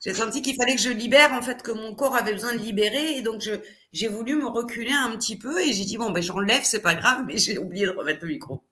[0.04, 2.60] J'ai senti qu'il fallait que je libère, en fait, que mon corps avait besoin de
[2.60, 3.16] libérer.
[3.16, 3.48] Et donc,
[3.94, 6.96] j'ai voulu me reculer un petit peu et j'ai dit, bon, ben, j'enlève, c'est pas
[6.96, 8.68] grave, mais j'ai oublié de remettre le micro.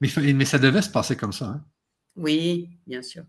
[0.00, 1.46] Mais, mais, ça devait se passer comme ça.
[1.46, 1.64] Hein?
[2.16, 3.24] Oui, bien sûr.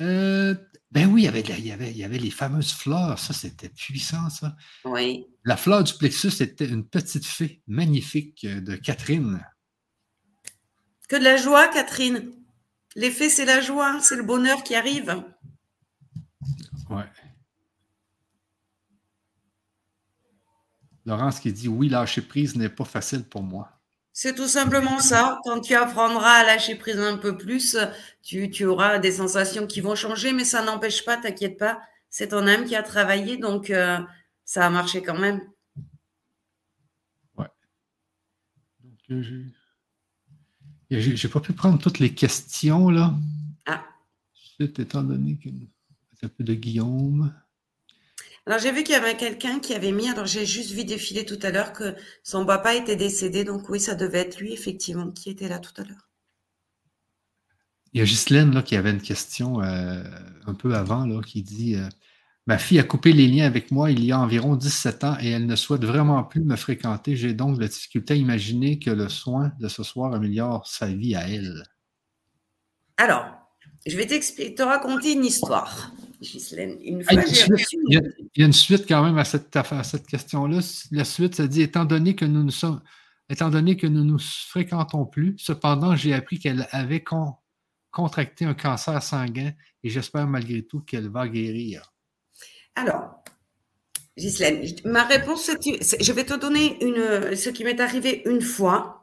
[0.00, 0.54] Euh,
[0.90, 3.18] ben oui, il y, avait, il, y avait, il y avait les fameuses fleurs.
[3.18, 4.56] Ça, c'était puissant, ça.
[4.84, 5.26] Oui.
[5.44, 9.44] La fleur du plexus c'était une petite fée magnifique de Catherine.
[11.08, 12.32] Que de la joie, Catherine.
[12.94, 15.22] L'effet, c'est la joie, c'est le bonheur qui arrive.
[16.90, 17.04] Ouais.
[21.04, 23.80] Laurence qui dit oui, lâcher prise n'est pas facile pour moi.
[24.12, 25.38] C'est tout simplement ça.
[25.44, 27.76] Quand tu apprendras à lâcher prise un peu plus,
[28.22, 31.80] tu, auras des sensations qui vont changer, mais ça n'empêche pas, t'inquiète pas.
[32.10, 33.98] C'est ton âme qui a travaillé, donc euh,
[34.44, 35.40] ça a marché quand même.
[37.38, 37.48] Ouais.
[38.80, 39.44] Donc, euh,
[40.90, 43.14] j'ai pas pu prendre toutes les questions, là.
[43.64, 43.82] Ah.
[44.60, 45.48] Étant donné que
[46.22, 47.34] un peu de Guillaume.
[48.46, 51.24] Alors j'ai vu qu'il y avait quelqu'un qui avait mis, alors j'ai juste vu défiler
[51.24, 51.94] tout à l'heure que
[52.24, 55.72] son papa était décédé, donc oui, ça devait être lui effectivement qui était là tout
[55.80, 56.10] à l'heure.
[57.92, 60.02] Il y a Ghislaine là, qui avait une question euh,
[60.46, 61.86] un peu avant là, qui dit euh,
[62.46, 65.30] Ma fille a coupé les liens avec moi il y a environ 17 ans et
[65.30, 67.14] elle ne souhaite vraiment plus me fréquenter.
[67.14, 71.14] J'ai donc la difficulté à imaginer que le soin de ce soir améliore sa vie
[71.14, 71.62] à elle.
[72.96, 73.26] Alors,
[73.86, 75.92] je vais te raconter une histoire.
[76.22, 78.00] Une fois, il, y a,
[78.46, 80.60] une suite quand même à cette, cette question-là.
[80.92, 82.80] La suite, ça dit étant donné que nous nous sommes,
[83.28, 87.02] étant donné que nous nous fréquentons plus, cependant, j'ai appris qu'elle avait
[87.90, 91.92] contracté un cancer sanguin et j'espère malgré tout qu'elle va guérir.
[92.76, 93.22] Alors,
[94.16, 98.98] Ghislaine, ma réponse, je vais te donner une, ce qui m'est arrivé une fois.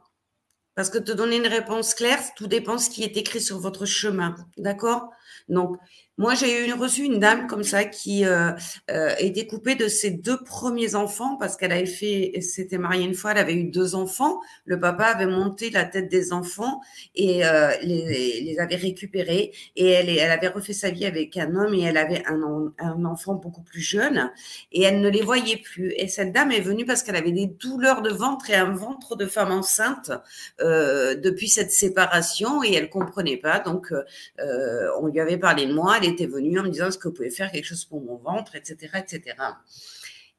[0.76, 3.58] Parce que te donner une réponse claire, tout dépend de ce qui est écrit sur
[3.58, 4.36] votre chemin.
[4.56, 5.10] D'accord?
[5.48, 5.76] Donc,
[6.20, 8.52] moi, j'ai eu reçu une dame comme ça qui euh,
[8.90, 13.14] euh, était coupée de ses deux premiers enfants parce qu'elle avait fait, s'était mariée une
[13.14, 14.38] fois, elle avait eu deux enfants.
[14.66, 16.82] Le papa avait monté la tête des enfants
[17.14, 19.52] et euh, les, avait récupérés.
[19.76, 23.36] Et elle, avait refait sa vie avec un homme et elle avait un, un enfant
[23.36, 24.30] beaucoup plus jeune
[24.72, 25.94] et elle ne les voyait plus.
[25.96, 29.16] Et cette dame est venue parce qu'elle avait des douleurs de ventre et un ventre
[29.16, 30.12] de femme enceinte
[30.60, 33.60] euh, depuis cette séparation et elle comprenait pas.
[33.60, 37.08] Donc, euh, on lui avait parlé de moi était venue en me disant est-ce que
[37.08, 39.34] vous pouvez faire quelque chose pour mon ventre, etc., etc.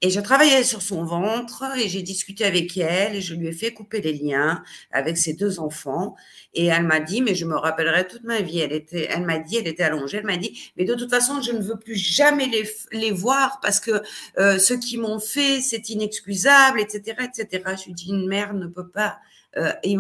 [0.04, 3.52] Et j'ai travaillé sur son ventre et j'ai discuté avec elle et je lui ai
[3.52, 6.16] fait couper les liens avec ses deux enfants.
[6.56, 8.62] Et elle m'a dit, mais je me rappellerai toute ma vie.
[8.62, 10.18] Elle était, elle m'a dit, elle était allongée.
[10.18, 13.60] Elle m'a dit, mais de toute façon, je ne veux plus jamais les, les voir
[13.62, 14.02] parce que
[14.40, 17.64] euh, ce m'ont fait, c'est inexcusable, etc., etc.
[17.80, 19.20] Je lui dis, une mère ne peut pas.
[19.56, 20.00] Euh, ils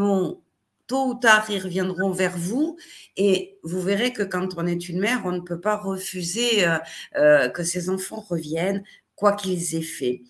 [0.91, 2.75] tôt ou tard, ils reviendront vers vous
[3.15, 6.77] et vous verrez que quand on est une mère, on ne peut pas refuser euh,
[7.15, 8.83] euh, que ses enfants reviennent
[9.15, 10.23] quoi qu'ils aient fait.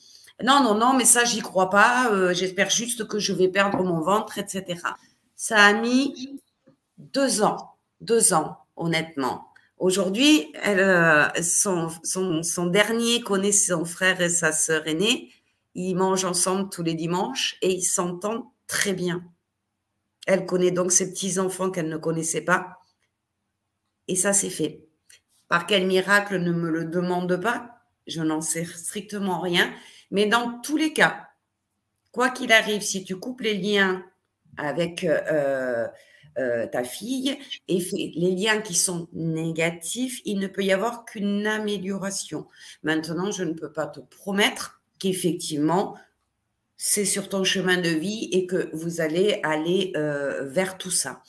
[0.43, 2.11] Non, non, non, mais ça, j'y crois pas.
[2.11, 4.81] Euh, j'espère juste que je vais perdre mon ventre, etc.
[5.35, 6.39] Ça a mis
[6.99, 9.47] deux ans, deux ans, honnêtement.
[9.79, 10.53] Aujourd'hui,
[11.41, 15.31] son, son, son, dernier connaît son frère et sa sœur aînée.
[15.73, 19.23] Ils mangent ensemble tous les dimanches et ils s'entendent très bien.
[20.31, 22.79] Elle connaît donc ses petits-enfants qu'elle ne connaissait pas.
[24.07, 24.87] Et ça, c'est fait.
[25.49, 27.81] Par quel miracle ne me le demande pas?
[28.07, 29.73] Je n'en sais strictement rien.
[30.09, 31.27] Mais dans tous les cas,
[32.11, 34.05] quoi qu'il arrive, si tu coupes les liens
[34.55, 35.87] avec euh,
[36.37, 37.37] euh, ta fille
[37.67, 37.79] et
[38.15, 42.47] les liens qui sont négatifs, il ne peut y avoir qu'une amélioration.
[42.83, 45.97] Maintenant, je ne peux pas te promettre qu'effectivement,
[46.83, 51.21] c'est sur ton chemin de vie et que vous allez aller euh, vers tout ça.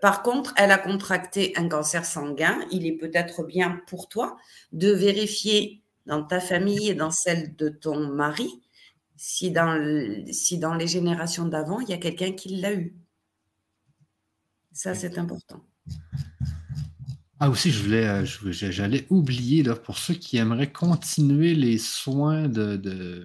[0.00, 2.60] par contre, elle a contracté un cancer sanguin.
[2.70, 4.36] Il est peut-être bien pour toi
[4.70, 8.62] de vérifier dans ta famille et dans celle de ton mari,
[9.16, 9.76] si dans,
[10.30, 12.94] si dans les générations d'avant, il y a quelqu'un qui l'a eu.
[14.72, 15.64] Ça, c'est important.
[17.40, 22.48] Ah aussi, je voulais, euh, j'allais oublier là, pour ceux qui aimeraient continuer les soins
[22.48, 23.24] de,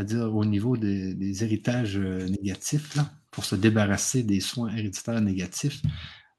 [0.00, 5.82] c'est-à-dire au niveau des, héritages euh, négatifs, là, pour se débarrasser des soins héréditaires négatifs.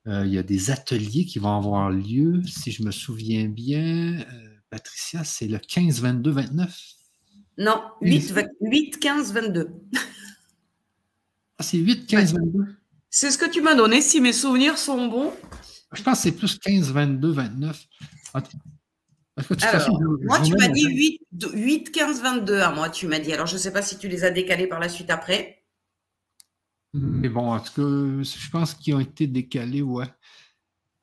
[0.08, 4.26] Euh, il y a des ateliers qui vont avoir lieu, si je me souviens bien.
[4.72, 6.82] Patricia, c'est le 15, 22, 29
[7.60, 9.70] Non, 8, 8 15, 22.
[11.60, 12.66] Ah, c'est 8, 15, 22
[13.12, 15.32] C'est ce que tu m'as donné, si mes souvenirs sont bons.
[15.94, 17.88] Je pense que c'est plus 15, 22, 29.
[19.62, 21.22] Alors, moi, tu m'as dit 8,
[21.54, 23.34] 8, 15, 22 à moi, tu m'as dit.
[23.34, 25.64] Alors, je ne sais pas si tu les as décalés par la suite après.
[26.94, 30.08] Mais bon, en tout cas, je pense qu'ils ont été décalés, ouais.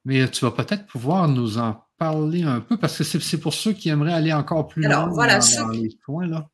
[0.04, 3.72] Mais tu vas peut-être pouvoir nous en parler un peu parce que c'est pour ceux
[3.72, 6.26] qui aimeraient aller encore plus loin voilà, dans, les soins.
[6.26, 6.48] Là.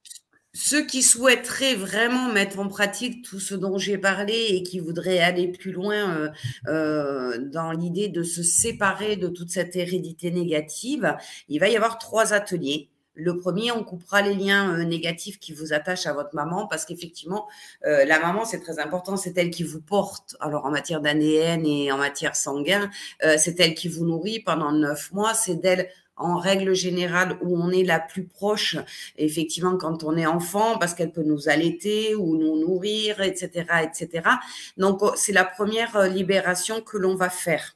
[0.56, 5.18] Ceux qui souhaiteraient vraiment mettre en pratique tout ce dont j'ai parlé et qui voudraient
[5.18, 6.30] aller plus loin euh,
[6.68, 11.16] euh, dans l'idée de se séparer de toute cette hérédité négative,
[11.48, 12.88] il va y avoir trois ateliers.
[13.16, 16.84] Le premier, on coupera les liens euh, négatifs qui vous attachent à votre maman parce
[16.84, 17.48] qu'effectivement,
[17.82, 20.36] la maman, c'est très important, c'est elle qui vous porte.
[20.38, 22.90] Alors en matière d'ADN et en matière sanguin,
[23.38, 25.34] c'est elle qui vous nourrit pendant neuf mois.
[25.34, 28.76] C'est d'elle en règle générale où on est la plus proche,
[29.16, 34.28] effectivement, quand on est enfant, parce qu'elle peut nous allaiter ou nous nourrir, etc., etc.
[34.76, 37.74] Donc, oh, c'est la première libération que l'on va faire.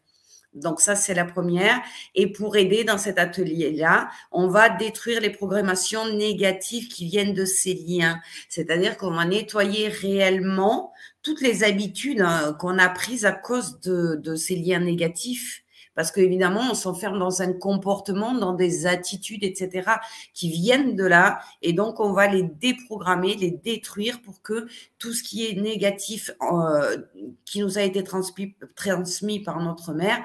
[0.55, 1.81] Donc ça, c'est la première.
[2.15, 7.45] Et pour aider dans cet atelier-là, on va détruire les programmations négatives qui viennent de
[7.45, 8.21] ces liens.
[8.49, 10.93] C'est-à-dire qu'on va nettoyer réellement
[11.23, 15.63] toutes les habitudes hein, qu'on a prises à cause de, ces liens négatifs.
[15.99, 19.91] Parce qu'évidemment, on s'enferme dans un comportement, dans des attitudes, etc.,
[20.33, 21.41] qui viennent de là.
[21.61, 24.69] Et donc, on va les déprogrammer, les détruire pour que
[25.01, 26.99] tout ce qui est négatif, euh,
[27.45, 30.23] qui nous a été transmis, par notre mère,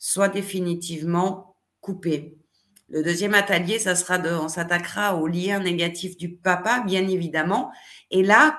[0.00, 2.36] soit définitivement coupé.
[2.88, 7.70] Le deuxième atelier, ça sera de, on s'attaquera au lien négatif du papa, bien évidemment.
[8.10, 8.58] Et là,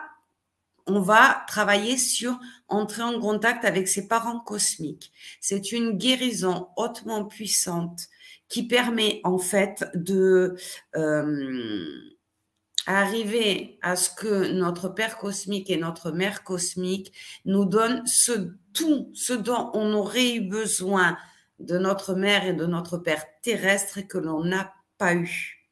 [0.89, 5.11] on va travailler sur entrer en contact avec ses parents cosmiques.
[5.39, 8.07] C'est une guérison hautement puissante
[8.47, 10.55] qui permet en fait de
[10.95, 11.85] euh,
[12.87, 17.13] arriver à ce que notre Père cosmique et notre Mère cosmique
[17.45, 21.17] nous donnent ce tout ce dont on aurait eu besoin
[21.59, 25.67] de notre mère et de notre père terrestre que l'on n'a pas eu.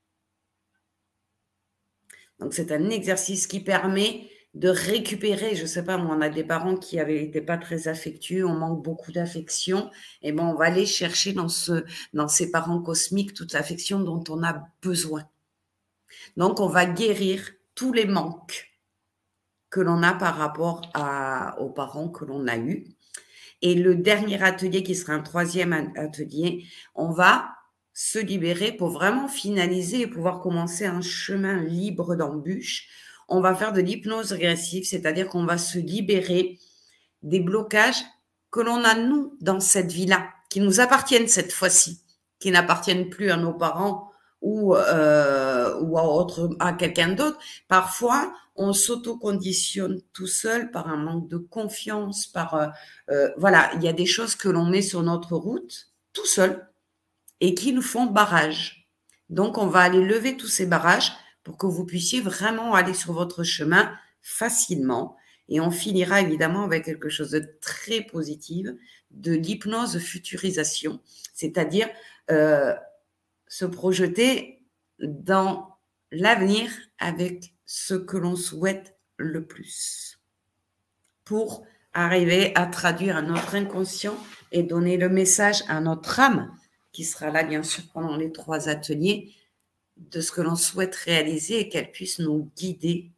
[2.39, 6.43] Donc c'est un exercice qui permet de récupérer, je sais pas, moi, on a des
[6.43, 9.91] parents qui n'étaient pas très affectueux, on manque beaucoup d'affection,
[10.23, 14.23] et ben on va aller chercher dans, ce, dans ces parents cosmiques toute l'affection dont
[14.29, 15.29] on a besoin.
[16.38, 18.73] Donc on va guérir tous les manques
[19.69, 20.81] que l'on a par rapport
[21.59, 22.88] aux parents que l'on a eus.
[23.61, 26.65] Et le dernier atelier, qui sera un troisième atelier,
[26.95, 27.49] on va
[27.93, 32.88] se libérer pour vraiment finaliser et pouvoir commencer un chemin libre d'embûches.
[33.27, 36.59] On va faire de l'hypnose régressive, c'est-à-dire qu'on va se libérer
[37.23, 38.03] des blocages
[38.51, 42.01] que l'on a, nous, dans cette vie-là, qui nous appartiennent cette fois-ci,
[42.39, 47.37] qui n'appartiennent plus à nos parents ou euh, à, autre, à quelqu'un d'autre.
[47.67, 52.67] Parfois, on s'auto-conditionne tout seul par un manque de confiance, par euh,
[53.09, 56.67] euh, voilà, il y a des choses que l'on met sur notre route tout seul
[57.39, 58.89] et qui nous font barrage.
[59.29, 61.11] Donc, on va aller lever tous ces barrages
[61.48, 63.90] pour que vous puissiez vraiment aller sur votre chemin
[64.22, 65.15] facilement.
[65.48, 68.68] Et on finira évidemment avec quelque chose de très positif,
[69.11, 70.99] de l'hypnose futurisation,
[71.34, 71.88] c'est-à-dire
[72.32, 72.74] euh,
[73.48, 74.61] se projeter
[74.99, 75.78] dans
[76.11, 76.69] l'avenir
[76.99, 80.19] avec ce que l'on souhaite le plus
[81.24, 84.18] pour arriver à traduire à notre inconscient
[84.52, 86.52] et donner le message à notre âme,
[86.91, 89.34] qui sera là bien sûr pendant les trois ateliers,
[89.98, 93.11] de ce que l'on souhaite réaliser et qu'elle puisse nous guider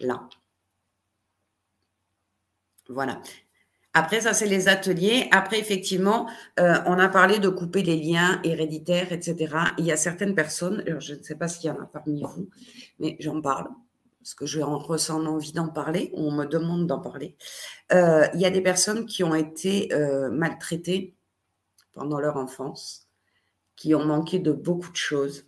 [0.00, 0.28] là.
[2.88, 3.20] Voilà.
[3.96, 5.28] Après, ça, c'est les ateliers.
[5.30, 6.28] Après, effectivement,
[6.58, 9.54] euh, on a parlé de couper les liens héréditaires, etc.
[9.78, 12.48] Il y a certaines personnes, je ne sais pas s'il y en a parmi vous,
[12.98, 13.68] mais j'en parle
[14.24, 17.36] parce que je ressens envie d'en parler, on me demande d'en parler.
[17.92, 21.14] Euh, il y a des personnes qui ont été euh, maltraitées
[21.92, 23.06] pendant leur enfance,
[23.76, 25.44] qui ont manqué de beaucoup de choses,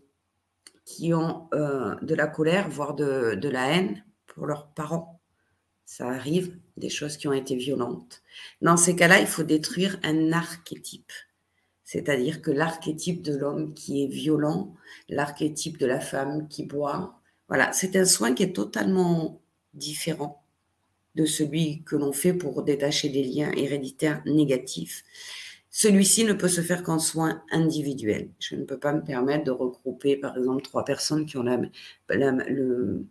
[0.86, 5.16] qui ont de la colère, voire de la haine pour leurs parents
[5.86, 8.22] ça arrive, des choses qui ont été violentes.
[8.60, 11.12] Dans ces cas-là, il faut détruire un archétype.
[11.84, 14.74] C'est-à-dire que l'archétype de l'homme qui est violent,
[15.08, 19.40] l'archétype de la femme qui boit, voilà, c'est un soin qui est totalement
[19.74, 20.42] différent
[21.14, 25.04] de celui que l'on fait pour détacher des liens héréditaires négatifs.
[25.78, 28.30] Celui-ci ne peut se faire qu'en soin individuel.
[28.38, 31.58] Je ne peux pas me permettre de regrouper, par exemple, trois personnes qui ont la,
[32.08, 33.04] le,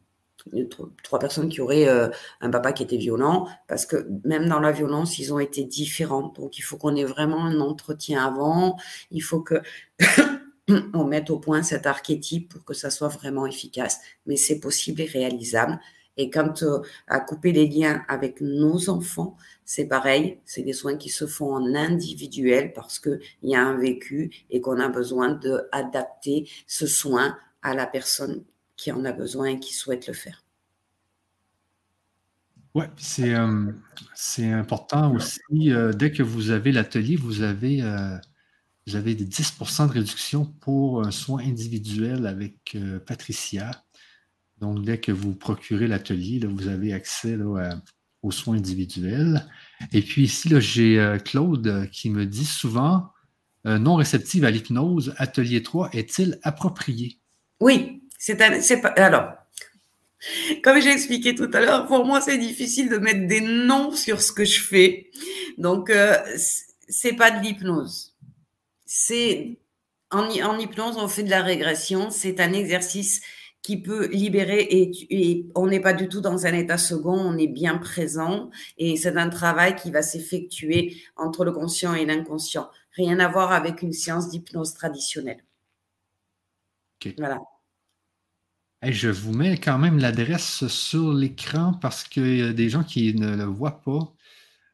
[1.03, 2.09] trois personnes qui auraient euh,
[2.41, 6.33] un papa qui était violent, parce que même dans la violence, ils ont été différents.
[6.35, 8.77] Donc, il faut qu'on ait vraiment un entretien avant.
[9.11, 9.61] Il faut que
[10.95, 13.99] on mette au point cet archétype pour que ça soit vraiment efficace.
[14.25, 15.79] Mais c'est possible et réalisable.
[16.17, 20.39] Et quant euh, à couper les liens avec nos enfants, c'est pareil.
[20.45, 24.61] C'est des soins qui se font en individuel parce qu'il y a un vécu et
[24.61, 28.43] qu'on a besoin d'adapter ce soin à la personne
[28.77, 30.43] qui en a besoin et qui souhaite le faire.
[32.75, 33.71] Oui, c'est euh,
[34.37, 35.71] important aussi.
[35.71, 38.17] Euh, dès que vous avez l'atelier, vous avez, euh,
[38.85, 42.77] vous des 10 de réduction pour un soin individuel avec
[43.07, 43.71] Patricia.
[44.59, 47.37] Donc, dès que vous procurez l'atelier, vous avez accès
[48.25, 49.45] aux soins individuels.
[49.93, 53.11] Et puis ici, j'ai Claude qui me dit souvent
[53.65, 57.17] non réceptive à l'hypnose, atelier 3 est-il approprié?
[57.59, 59.33] Oui, c'est pas, alors,
[60.63, 64.21] comme j'ai expliqué tout à l'heure, pour moi, c'est difficile de mettre des noms sur
[64.21, 65.11] ce que je fais.
[65.57, 66.17] Donc, euh,
[66.87, 68.15] c'est pas de l'hypnose.
[68.85, 69.59] C'est
[70.11, 72.09] en, hypnose, on fait de la régression.
[72.09, 73.21] C'est un exercice
[73.65, 77.35] qui peut libérer et, et on n'est pas du tout dans un état second, on
[77.35, 82.69] est bien présent et c'est un travail qui va s'effectuer entre le conscient et l'inconscient.
[82.91, 85.43] Rien à voir avec une séance d'hypnose traditionnelle.
[87.17, 87.39] Voilà
[88.83, 93.15] je vous mets quand même l'adresse sur l'écran parce qu'il y a des gens qui
[93.15, 94.13] ne le voient pas.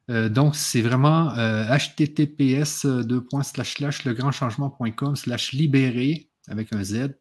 [0.10, 7.16] Euh, donc, c'est vraiment https euh, legrandchangement.com slash libéré avec un Z,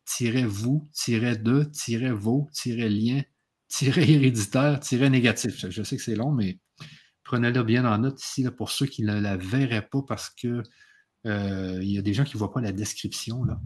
[0.46, 3.22] vous, de, vos, lien,
[3.80, 4.80] héréditaire,
[5.10, 5.66] négatif.
[5.70, 6.58] Je sais que c'est long, mais
[7.22, 10.62] prenez-le bien en note ici pour ceux qui ne la verraient pas parce que
[11.26, 13.44] euh, il y a des gens qui ne voient pas la description.
[13.44, 13.60] Là.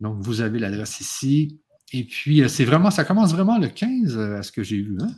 [0.00, 1.60] Donc, vous avez l'adresse ici.
[1.92, 4.82] Et puis, euh, c'est vraiment, ça commence vraiment le 15, euh, à ce que j'ai
[4.82, 4.98] vu.
[5.00, 5.14] Hein?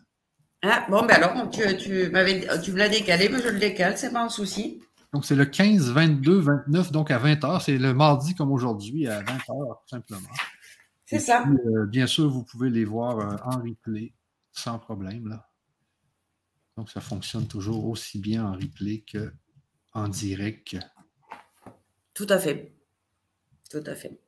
[0.63, 4.23] Ah, bon, ben alors, tu, tu, me l'as décalé, mais je le décale, c'est pas
[4.23, 4.81] un souci.
[5.13, 7.63] Donc, c'est le 15, 22, 29, donc à 20h.
[7.63, 10.29] C'est le mardi comme aujourd'hui, à 20h, tout simplement.
[11.05, 11.45] C'est ça.
[11.47, 14.15] Euh, bien sûr, vous pouvez les voir en replay
[14.53, 15.29] sans problème.
[15.29, 15.51] Là.
[16.77, 20.79] Donc, ça fonctionne toujours aussi bien en replay qu'en direct.
[22.15, 22.75] Tout à fait.
[23.71, 24.19] Tout à fait.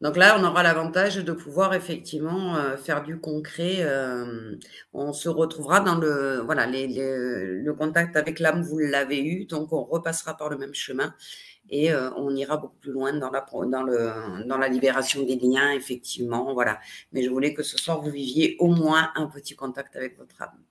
[0.00, 3.78] Donc là, on aura l'avantage de pouvoir effectivement euh, faire du concret.
[3.80, 4.54] Euh,
[4.92, 9.82] on se retrouvera dans le voilà le contact avec l'âme, vous l'avez eu, donc on
[9.82, 11.14] repassera par le même chemin
[11.70, 15.36] et euh, on ira beaucoup plus loin dans la dans le dans la libération des
[15.36, 16.78] liens, effectivement, voilà.
[17.12, 20.40] Mais je voulais que ce soir vous viviez au moins un petit contact avec votre
[20.42, 20.67] âme.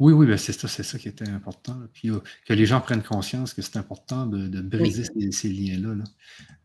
[0.00, 1.76] Oui, oui, ben, c'est ça, c'est ça qui était important.
[1.92, 6.04] Puis euh, que les gens prennent conscience que c'est important de, briser ces, liens-là.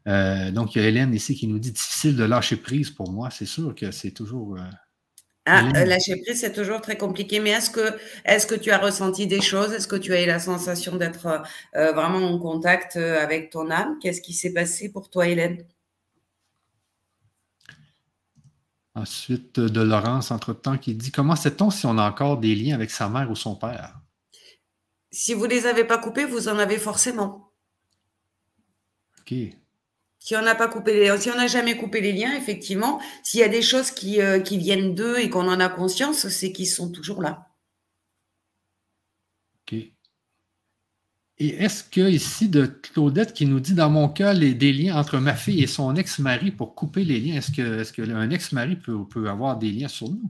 [0.07, 3.11] Euh, donc, il y a Hélène ici qui nous dit difficile de lâcher prise pour
[3.11, 3.29] moi.
[3.29, 4.55] C'est sûr que c'est toujours.
[4.57, 4.61] Euh,
[5.45, 7.39] ah, lâcher prise, c'est toujours très compliqué.
[7.39, 7.95] Mais est-ce que,
[8.25, 9.73] est que tu as ressenti des choses?
[9.73, 11.43] Est-ce que tu as eu la sensation d'être
[11.73, 13.97] vraiment en contact avec ton âme?
[14.01, 15.63] Qu'est-ce qui s'est passé pour toi, Hélène?
[18.99, 22.91] Ensuite, de Laurence, entre-temps, qui dit Comment sait-on si on a encore des liens avec
[22.91, 23.97] sa mère ou son père?
[25.09, 27.53] Si vous ne les avez pas coupés, vous en avez forcément.
[29.19, 29.33] OK.
[30.19, 33.39] Si on n'a pas coupé les, si on n'a jamais coupé les liens, effectivement, s'il
[33.39, 36.51] y a des choses qui, euh, qui viennent d'eux et qu'on en a conscience, c'est
[36.51, 37.47] qu'ils sont toujours là.
[39.61, 39.77] OK.
[41.41, 44.97] Et est-ce que ici de Claudette qui nous dit dans mon cas les, des liens
[44.97, 49.07] entre ma fille et son ex-mari pour couper les liens, est-ce que est-ce ex-mari peut,
[49.07, 50.29] peut avoir des liens sur nous?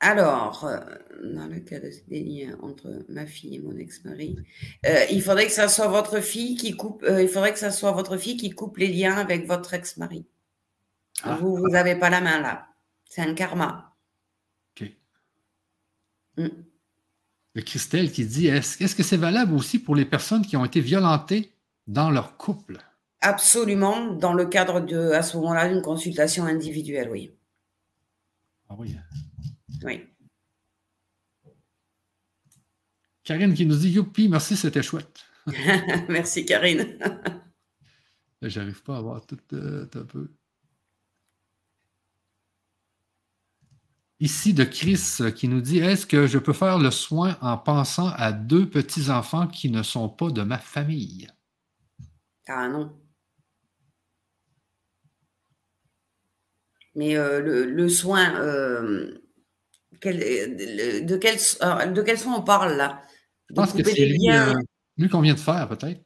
[0.00, 0.78] Alors, euh,
[1.22, 4.36] dans le cas des liens entre ma fille et mon ex-mari,
[4.84, 7.02] euh, il faudrait que ça soit votre fille qui coupe.
[7.04, 10.26] Euh, il faudrait que ça soit votre fille qui coupe les liens avec votre ex-mari.
[11.22, 11.36] Ah.
[11.36, 12.68] Vous, vous n'avez pas la main là.
[13.08, 13.94] C'est un karma.
[14.76, 14.90] Ok.
[16.36, 16.73] Mm.
[17.54, 20.80] Le Christelle qui dit est-ce que c'est valable aussi pour les personnes qui ont été
[20.80, 21.52] violentées
[21.86, 22.78] dans leur couple?
[23.20, 27.32] Absolument, dans le cadre de, à ce moment-là, d'une consultation individuelle, oui.
[28.68, 28.96] Ah oui.
[29.82, 30.02] Oui.
[33.22, 35.24] Karine qui nous dit Youpi, merci, c'était chouette.
[36.08, 36.98] merci, Karine.
[38.42, 40.30] J'arrive pas à voir tout euh, un peu.
[44.24, 47.58] Ici de Chris euh, qui nous dit Est-ce que je peux faire le soin en
[47.58, 51.28] pensant à deux petits-enfants qui ne sont pas de ma famille?
[52.48, 52.90] Ah non.
[56.94, 59.20] Mais euh, le, soin, euh,
[59.92, 60.16] de, quel,
[61.92, 63.02] de quel soin on parle là?
[63.50, 64.26] Je pense que c'est lui,
[64.96, 66.00] lui qu'on vient de faire, peut-être.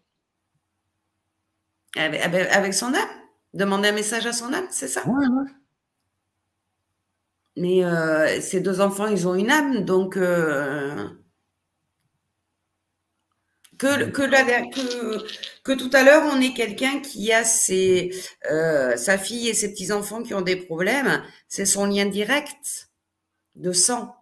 [1.97, 3.09] Avec, avec, son âme?
[3.55, 5.05] Demander un message à son âme, c'est ça?
[5.07, 5.53] Oui, oui.
[7.59, 11.09] Mais euh, ces deux enfants, ils ont une âme, donc euh,
[13.79, 18.15] que, que, que, tout à l'heure, on ait quelqu'un qui a ses,
[18.49, 22.91] euh, sa fille et ses petits-enfants qui ont des problèmes, c'est son lien direct
[23.57, 24.15] de sang.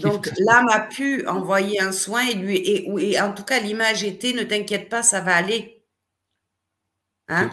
[0.00, 4.32] Donc l'âme a pu envoyer un soin et lui et, en tout cas l'image était
[4.32, 5.82] ne t'inquiète pas ça va aller.
[7.26, 7.50] Hein?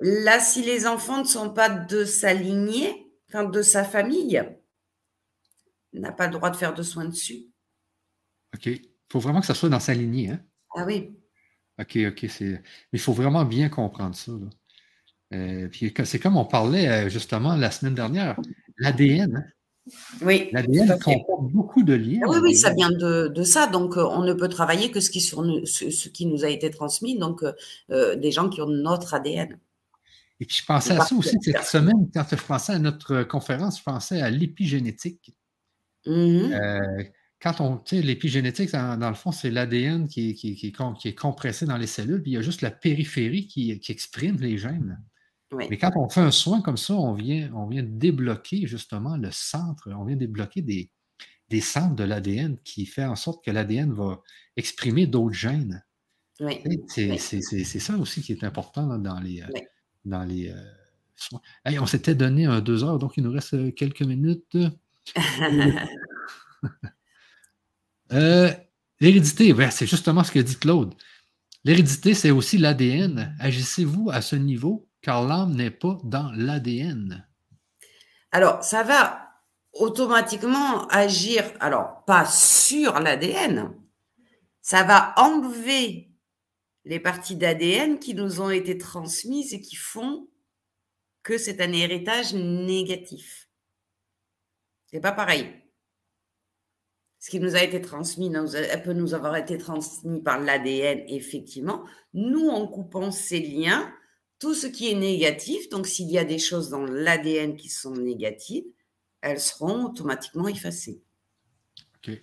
[0.00, 4.42] Là si les enfants ne sont pas de sa lignée, de sa famille
[5.92, 7.46] n'a pas le droit de faire de soins dessus.
[8.54, 8.66] OK.
[8.66, 10.30] Il faut vraiment que ça soit dans sa lignée.
[10.30, 10.40] Hein?
[10.74, 11.12] Ah oui.
[11.78, 12.26] OK, OK.
[12.40, 12.60] Mais
[12.92, 14.32] il faut vraiment bien comprendre ça.
[15.34, 15.68] Euh,
[16.04, 18.36] c'est comme on parlait euh, justement la semaine dernière,
[18.78, 19.36] l'ADN.
[19.36, 19.44] Hein?
[20.22, 20.48] Oui.
[20.52, 22.20] L'ADN comporte beaucoup de liens.
[22.24, 23.66] Ah oui, oui, ça vient de, ça.
[23.66, 26.70] Donc, euh, on ne peut travailler que ce qui, sur ce, qui nous a été
[26.70, 27.44] transmis, donc
[27.88, 29.58] des gens qui ont notre ADN.
[30.40, 33.78] Et puis, je pensais à ça aussi cette semaine, quand je pensais à notre conférence,
[33.78, 35.34] je pensais à l'épigénétique.
[36.04, 36.52] Mm-hmm.
[36.52, 37.04] Euh,
[37.40, 40.72] quand on, l'épigénétique, dans, le fond, c'est l'ADN qui, qui,
[41.04, 44.58] est compressé dans les cellules, puis il y a juste la périphérie qui, exprime les
[44.58, 45.02] gènes.
[45.52, 49.30] Mais quand on fait un soin comme ça, on vient, on vient débloquer justement le
[49.30, 50.90] centre, on vient débloquer des,
[51.48, 54.20] des centres de l'ADN qui fait en sorte que l'ADN va
[54.56, 55.84] exprimer d'autres gènes.
[56.88, 59.46] C'est ça aussi qui est important dans les, euh,
[60.06, 60.54] dans les euh,
[61.16, 61.40] soins.
[61.80, 64.56] on s'était donné un deux heures, donc il nous reste euh, quelques minutes.
[68.12, 68.52] Euh,
[69.00, 70.94] l'hérédité, c'est justement ce que dit Claude.
[71.64, 73.36] L'hérédité, c'est aussi l'ADN.
[73.40, 77.26] Agissez-vous à ce niveau, car l'âme n'est pas dans l'ADN.
[78.30, 79.26] Alors, ça va
[79.72, 83.72] automatiquement agir, alors pas sur l'ADN,
[84.62, 86.05] ça va enlever
[86.86, 90.28] les parties d'ADN qui nous ont été transmises et qui font
[91.24, 93.48] que c'est un héritage négatif.
[94.86, 95.48] C'est pas pareil.
[97.18, 98.30] Ce qui nous a été transmis
[98.84, 101.84] peut nous avoir été transmis par l'ADN, effectivement.
[102.14, 103.92] Nous, en coupant ces liens,
[104.38, 107.96] tout ce qui est négatif, donc s'il y a des choses dans l'ADN qui sont
[107.96, 108.66] négatives,
[109.22, 111.02] elles seront automatiquement effacées.
[111.96, 112.16] OK.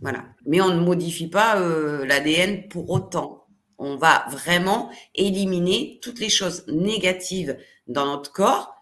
[0.00, 0.24] Voilà.
[0.46, 3.37] Mais on ne modifie pas euh, l'ADN pour autant
[3.78, 7.56] on va vraiment éliminer toutes les choses négatives
[7.86, 8.74] dans notre corps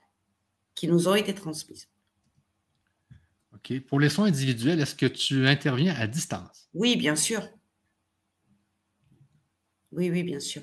[0.75, 1.89] qui nous ont été transmises.
[3.55, 3.81] OK.
[3.81, 6.69] Pour les soins individuels, est-ce que tu interviens à distance?
[6.75, 7.47] Oui, bien sûr.
[9.93, 10.63] Oui, oui, bien sûr.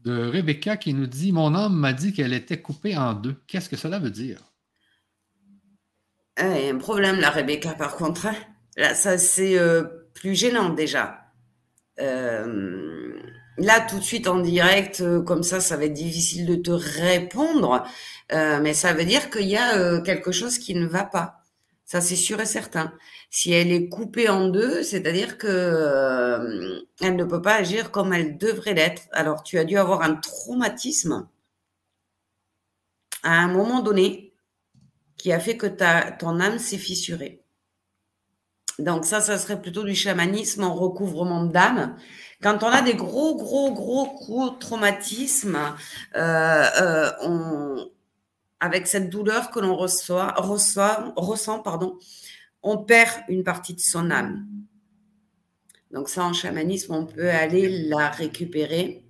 [0.00, 3.40] De Rebecca qui nous dit Mon âme m'a dit qu'elle était coupée en deux.
[3.46, 4.42] Qu'est-ce que cela veut dire?
[6.38, 8.26] un problème, la Rebecca, par contre.
[8.26, 8.34] Hein.
[8.76, 9.84] Là, ça, c'est euh,
[10.14, 11.21] plus gênant déjà.
[12.00, 13.20] Euh,
[13.58, 16.70] là, tout de suite en direct, euh, comme ça, ça va être difficile de te
[16.70, 17.84] répondre,
[18.32, 21.38] euh, mais ça veut dire qu'il y a quelque chose qui ne va pas.
[21.84, 22.92] Ça, c'est sûr et certain.
[23.30, 28.38] Si elle est coupée en deux, c'est-à-dire que elle ne peut pas agir comme elle
[28.38, 29.02] devrait l'être.
[29.12, 31.28] Alors, tu as dû avoir un traumatisme
[33.22, 34.32] à un moment donné
[35.16, 37.41] qui a fait que ta, ton âme s'est fissurée.
[38.78, 41.96] Donc ça, ça serait plutôt du chamanisme en recouvrement d'âme.
[42.42, 45.58] Quand on a des gros, gros, gros, gros traumatismes,
[46.16, 47.84] euh, euh,
[48.60, 51.98] avec cette douleur que l'on reçoit, ressent, pardon,
[52.62, 54.46] on perd une partie de son âme.
[55.92, 59.04] Donc ça, en chamanisme, on peut aller la récupérer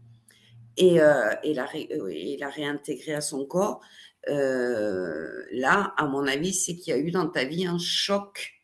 [0.76, 3.80] et, euh, la, réintégrer à son corps.
[4.26, 8.61] Là, à mon avis, c'est qu'il y a eu dans ta vie un choc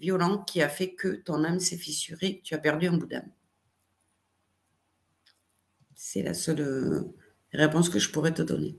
[0.00, 3.30] violent qui a fait que ton âme s'est fissurée, tu as perdu un bout d'âme.
[5.94, 7.02] C'est la seule euh,
[7.52, 8.78] réponse que je pourrais te donner.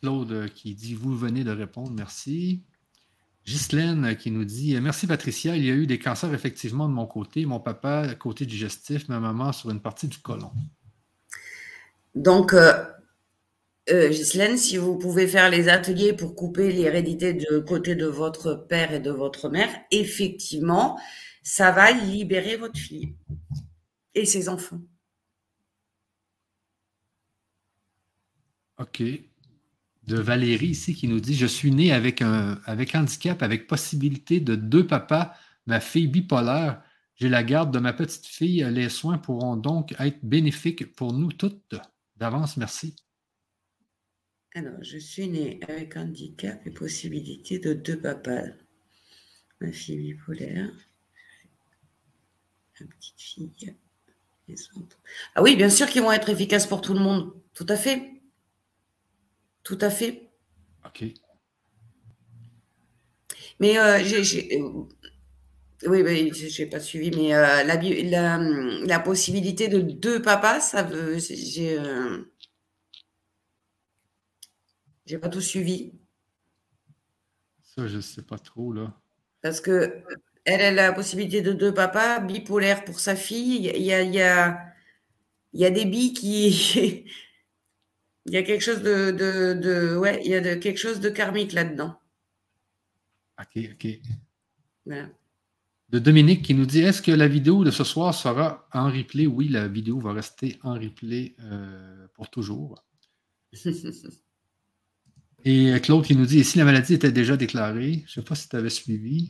[0.00, 2.62] Claude qui dit Vous venez de répondre, merci.
[3.44, 7.06] Ghislaine qui nous dit Merci Patricia, il y a eu des cancers effectivement de mon
[7.06, 10.52] côté, mon papa côté digestif, ma maman sur une partie du côlon.
[12.14, 12.84] Donc, euh,
[13.88, 18.92] euh, si vous pouvez faire les ateliers pour couper l'hérédité de côté de votre père
[18.92, 20.98] et de votre mère, effectivement,
[21.42, 23.14] ça va libérer votre fille
[24.14, 24.80] et ses enfants.
[28.78, 29.02] OK
[30.10, 34.40] de Valérie ici qui nous dit Je suis né avec un avec handicap, avec possibilité
[34.40, 35.34] de deux papas,
[35.66, 36.82] ma fille bipolaire.
[37.16, 38.66] J'ai la garde de ma petite fille.
[38.70, 41.74] Les soins pourront donc être bénéfiques pour nous toutes.
[42.16, 42.96] D'avance, merci.
[44.54, 48.48] Alors, je suis né avec handicap et possibilité de deux papas.
[49.60, 50.72] Ma fille bipolaire,
[52.80, 53.74] ma petite fille.
[55.34, 57.32] Ah oui, bien sûr qu'ils vont être efficaces pour tout le monde.
[57.54, 58.10] Tout à fait.
[59.62, 60.30] Tout à fait.
[60.84, 61.04] OK.
[63.60, 64.58] Mais euh, j'ai.
[64.58, 64.88] Euh,
[65.86, 68.38] oui, je n'ai pas suivi, mais euh, la,
[68.86, 71.18] la, possibilité de deux papas, ça veut.
[71.18, 71.78] J'ai.
[75.10, 75.90] J'ai pas tout suivi.
[77.62, 78.96] Ça, je sais pas trop, là.
[79.42, 80.04] Parce que
[80.44, 83.56] elle a la possibilité de deux papas, bipolaire pour sa fille.
[83.74, 84.72] Il y a, il y a,
[85.52, 87.06] il y a des billes qui.
[88.26, 91.08] Il y a quelque chose de, de, ouais, il y a de, quelque chose de
[91.08, 91.98] karmique là-dedans.
[93.40, 93.88] OK, OK.
[95.88, 99.26] De Dominique qui nous dit Est-ce que la vidéo de ce soir sera en replay?
[99.26, 102.84] Oui, la vidéo va rester en replay euh, pour toujours.
[105.44, 108.34] Et Claude qui nous dit si la maladie était déjà déclarée Je ne sais pas
[108.34, 109.28] si tu avais suivi.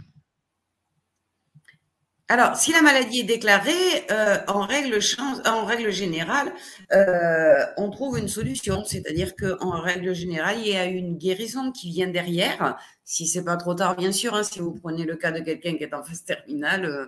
[2.31, 5.01] Alors, si la maladie est déclarée, euh, en, règle,
[5.47, 6.53] en règle générale,
[6.93, 8.85] euh, on trouve une solution.
[8.85, 12.78] C'est-à-dire qu'en règle générale, il y a une guérison qui vient derrière.
[13.03, 14.32] Si c'est pas trop tard, bien sûr.
[14.37, 17.07] Hein, si vous prenez le cas de quelqu'un qui est en phase terminale, euh,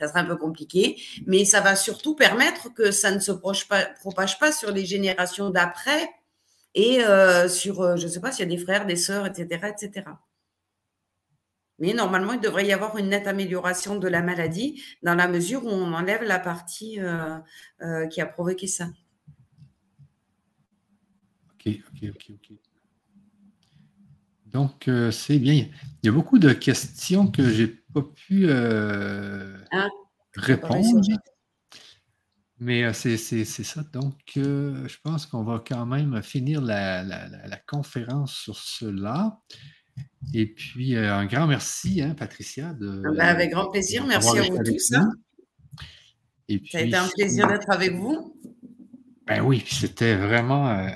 [0.00, 1.00] ça sera un peu compliqué.
[1.28, 6.10] Mais ça va surtout permettre que ça ne se propage pas sur les générations d'après
[6.76, 6.98] et
[7.48, 10.04] sur, je ne sais pas, s'il y a des frères, des sœurs, etc., etc.
[11.78, 15.64] Mais normalement, il devrait y avoir une nette amélioration de la maladie dans la mesure
[15.64, 17.36] où on enlève la partie euh,
[17.82, 18.88] euh, qui a provoqué ça.
[21.52, 22.56] OK, OK, OK, OK.
[24.46, 25.68] Donc, euh, c'est bien.
[26.02, 29.88] Il y a beaucoup de questions que je n'ai pas pu ah,
[30.34, 31.02] répondre.
[32.58, 33.82] Mais c'est ça.
[33.92, 39.40] Donc, je pense qu'on va quand même finir la, la conférence sur cela.
[40.34, 42.74] Et puis, euh, un grand merci, hein, Patricia.
[42.74, 44.04] De, ah ben, avec grand plaisir.
[44.06, 44.92] Merci à vous tous.
[44.92, 45.10] Hein.
[46.48, 48.36] Et puis, Ça a été un plaisir d'être avec vous.
[49.26, 50.88] Ben oui, c'était vraiment euh,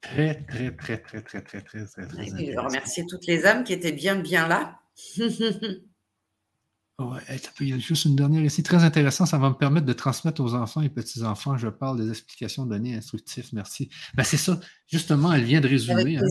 [0.00, 2.42] très, très, très, très, très, très, très, très, très.
[2.42, 4.78] Et je remercie toutes les âmes qui étaient bien, bien là.
[6.98, 7.20] Ouais,
[7.60, 9.26] il y a juste une dernière ici, très intéressant.
[9.26, 11.58] Ça va me permettre de transmettre aux enfants et petits-enfants.
[11.58, 13.50] Je parle des explications données instructives.
[13.52, 13.90] Merci.
[14.14, 14.58] Ben, c'est ça.
[14.86, 16.16] Justement, elle vient de résumer.
[16.16, 16.22] Hein,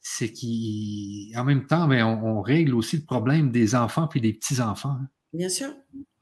[0.00, 4.96] c'est qu'en même temps, ben, on, règle aussi le problème des enfants puis des petits-enfants.
[5.00, 5.08] Hein.
[5.32, 5.74] Bien sûr,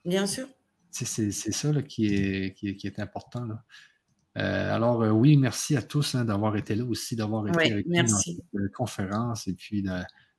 [0.06, 0.46] bien sûr.
[0.90, 3.46] C'est ça qui, est, qui, est, important.
[4.38, 7.86] Euh, alors, euh, oui, merci à tous hein, d'avoir été là aussi, d'avoir été avec
[7.86, 9.84] nous dans cette euh, conférence et puis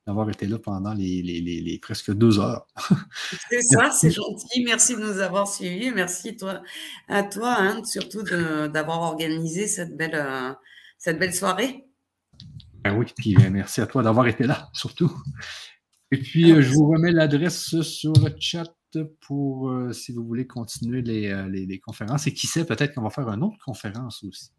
[0.07, 2.67] d'avoir été là pendant les, presque deux heures.
[3.49, 4.63] c'est ça, c'est gentil.
[4.63, 5.91] Merci de nous avoir suivis.
[5.91, 6.61] Merci toi,
[7.07, 10.55] à toi, hein, surtout d'avoir organisé cette belle,
[10.97, 11.85] cette belle soirée.
[12.85, 15.11] Ben oui, puis euh, merci à toi d'avoir été là, surtout.
[16.11, 18.71] Et puis, euh, je vous remets l'adresse sur le chat
[19.21, 22.27] pour euh, si vous voulez continuer les, conférences.
[22.27, 24.51] Et qui sait, peut-être qu'on va faire une autre conférence aussi.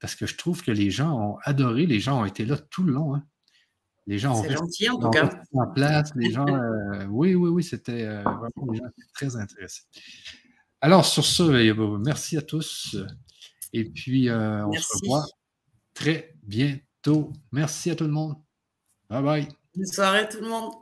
[0.00, 2.84] Parce que je trouve que les gens ont adoré, les gens ont été là tout
[2.84, 3.16] le long.
[3.16, 3.24] Hein.
[4.10, 5.30] Les gens ont gentil, en tout cas.
[5.52, 6.10] en place.
[6.16, 6.44] Les gens,
[7.10, 9.84] oui, oui, oui, c'était vraiment très intéressant.
[10.80, 12.96] Alors, sur ce, merci à tous.
[13.72, 15.26] Et puis, on se revoit
[15.94, 17.32] très bientôt.
[17.52, 18.34] Merci à tout le monde.
[19.08, 19.48] Bye bye.
[19.76, 20.72] Bonne soirée tout le monde.